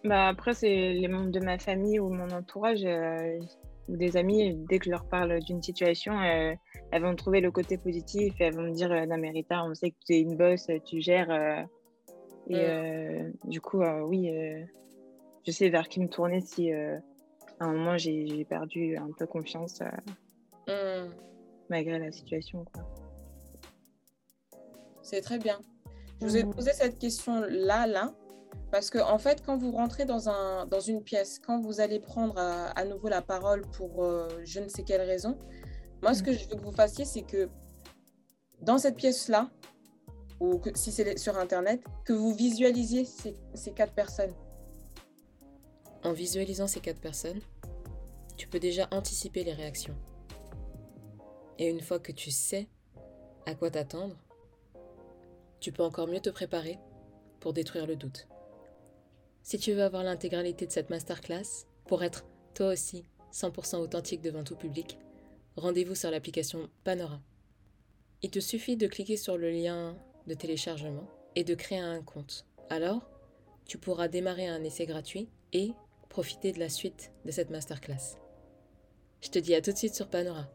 Bah 0.04 0.28
après, 0.28 0.54
c'est 0.54 0.94
les 0.94 1.08
membres 1.08 1.32
de 1.32 1.40
ma 1.40 1.60
famille 1.60 2.00
ou 2.00 2.10
mon 2.10 2.30
entourage 2.32 2.84
euh, 2.86 3.40
ou 3.88 3.98
des 3.98 4.18
amis. 4.18 4.56
Dès 4.68 4.80
que 4.80 4.86
je 4.86 4.92
leur 4.92 5.06
parle 5.06 5.40
d'une 5.42 5.62
situation, 5.62 6.20
euh, 6.20 6.54
elles 6.92 7.02
vont 7.04 7.16
trouver 7.16 7.40
le 7.40 7.52
côté 7.52 7.78
positif 7.78 8.34
et 8.40 8.46
elles 8.46 8.56
vont 8.56 8.64
me 8.64 8.74
dire 8.74 8.92
euh, 8.92 9.06
Non, 9.06 9.18
mais 9.18 9.30
Rita, 9.30 9.64
on 9.64 9.76
sait 9.76 9.92
que 9.92 9.98
tu 10.06 10.14
es 10.14 10.20
une 10.22 10.38
bosse, 10.38 10.68
tu 10.86 11.02
gères. 11.02 11.68
et 12.50 13.32
du 13.46 13.62
coup, 13.62 13.84
oui, 14.06 14.32
je 15.46 15.52
sais 15.52 15.70
vers 15.70 15.88
qui 15.88 16.00
me 16.00 16.08
tourner 16.08 16.42
si 16.42 16.72
à 16.74 17.00
un 17.60 17.74
moment 17.74 17.98
j'ai 17.98 18.46
perdu 18.46 18.98
un 18.98 19.12
peu 19.18 19.28
confiance 19.28 19.82
mm. 20.68 21.12
malgré 21.70 22.00
la 22.00 22.12
situation. 22.12 22.66
C'est 25.04 25.22
très 25.22 25.38
bien. 25.38 25.60
Je 26.20 26.28
vous 26.28 26.38
ai 26.38 26.44
posé 26.44 26.72
cette 26.74 27.00
question-là, 27.00 27.88
là, 27.88 28.14
parce 28.72 28.90
que 28.90 29.00
en 29.00 29.18
fait, 29.18 29.44
quand 29.46 29.58
vous 29.58 29.72
rentrez 29.72 30.06
dans, 30.06 30.30
un, 30.30 30.66
dans 30.66 30.80
une 30.80 31.04
pièce, 31.04 31.40
quand 31.40 31.60
vous 31.60 31.82
allez 31.82 32.00
prendre 32.00 32.38
à, 32.38 32.86
nouveau 32.86 33.10
la 33.10 33.22
parole 33.22 33.64
pour 33.72 34.04
euh, 34.04 34.30
je 34.46 34.62
ne 34.62 34.70
sais 34.70 34.84
quelle 34.84 35.02
raison, 35.02 35.38
moi, 36.02 36.14
ce 36.14 36.24
que 36.24 36.32
je 36.32 36.48
veux 36.48 36.56
que 36.56 36.62
vous 36.62 36.72
fassiez, 36.72 37.04
c'est 37.04 37.24
que 37.24 37.50
dans 38.62 38.78
cette 38.78 38.96
pièce-là, 38.96 39.50
ou 40.40 40.58
que, 40.58 40.70
si 40.74 40.92
c'est 40.92 41.20
sur 41.20 41.38
Internet, 41.38 41.84
que 42.06 42.14
vous 42.14 42.34
visualisiez 42.34 43.06
ces, 43.06 43.36
ces 43.54 43.74
quatre 43.74 43.94
personnes. 43.94 44.34
En 46.04 46.14
visualisant 46.14 46.66
ces 46.66 46.80
quatre 46.80 47.00
personnes, 47.00 47.42
tu 48.38 48.48
peux 48.48 48.60
déjà 48.60 48.88
anticiper 48.92 49.44
les 49.44 49.54
réactions. 49.54 49.96
Et 51.60 51.70
une 51.70 51.82
fois 51.82 52.00
que 52.00 52.12
tu 52.12 52.32
sais 52.32 52.70
à 53.46 53.54
quoi 53.54 53.70
t'attendre, 53.70 54.16
tu 55.60 55.72
peux 55.72 55.84
encore 55.84 56.08
mieux 56.08 56.22
te 56.22 56.32
préparer 56.32 56.80
pour 57.40 57.54
détruire 57.54 57.86
le 57.86 57.96
doute. 57.96 58.28
Si 59.44 59.58
tu 59.58 59.74
veux 59.74 59.84
avoir 59.84 60.04
l'intégralité 60.04 60.66
de 60.66 60.72
cette 60.72 60.90
masterclass, 60.90 61.66
pour 61.86 62.04
être 62.04 62.26
toi 62.54 62.70
aussi 62.70 63.06
100% 63.34 63.78
authentique 63.78 64.22
devant 64.22 64.44
tout 64.44 64.56
public, 64.56 64.98
rendez-vous 65.56 65.96
sur 65.96 66.12
l'application 66.12 66.70
Panora. 66.84 67.20
Il 68.22 68.30
te 68.30 68.40
suffit 68.40 68.78
de 68.78 68.88
cliquer 68.88 69.18
sur 69.18 69.38
le 69.38 69.50
lien 69.50 69.98
de 70.28 70.34
téléchargement 70.36 71.08
et 71.36 71.44
de 71.44 71.56
créer 71.56 71.80
un 71.80 72.02
compte. 72.04 72.46
Alors, 72.70 73.10
tu 73.66 73.78
pourras 73.78 74.08
démarrer 74.08 74.48
un 74.48 74.64
essai 74.64 74.86
gratuit 74.86 75.30
et 75.54 75.72
profiter 76.10 76.52
de 76.52 76.60
la 76.60 76.70
suite 76.70 77.12
de 77.26 77.32
cette 77.32 77.50
masterclass. 77.50 78.18
Je 79.22 79.30
te 79.30 79.40
dis 79.40 79.56
à 79.56 79.62
tout 79.62 79.72
de 79.72 79.78
suite 79.78 79.96
sur 79.96 80.08
Panora. 80.08 80.50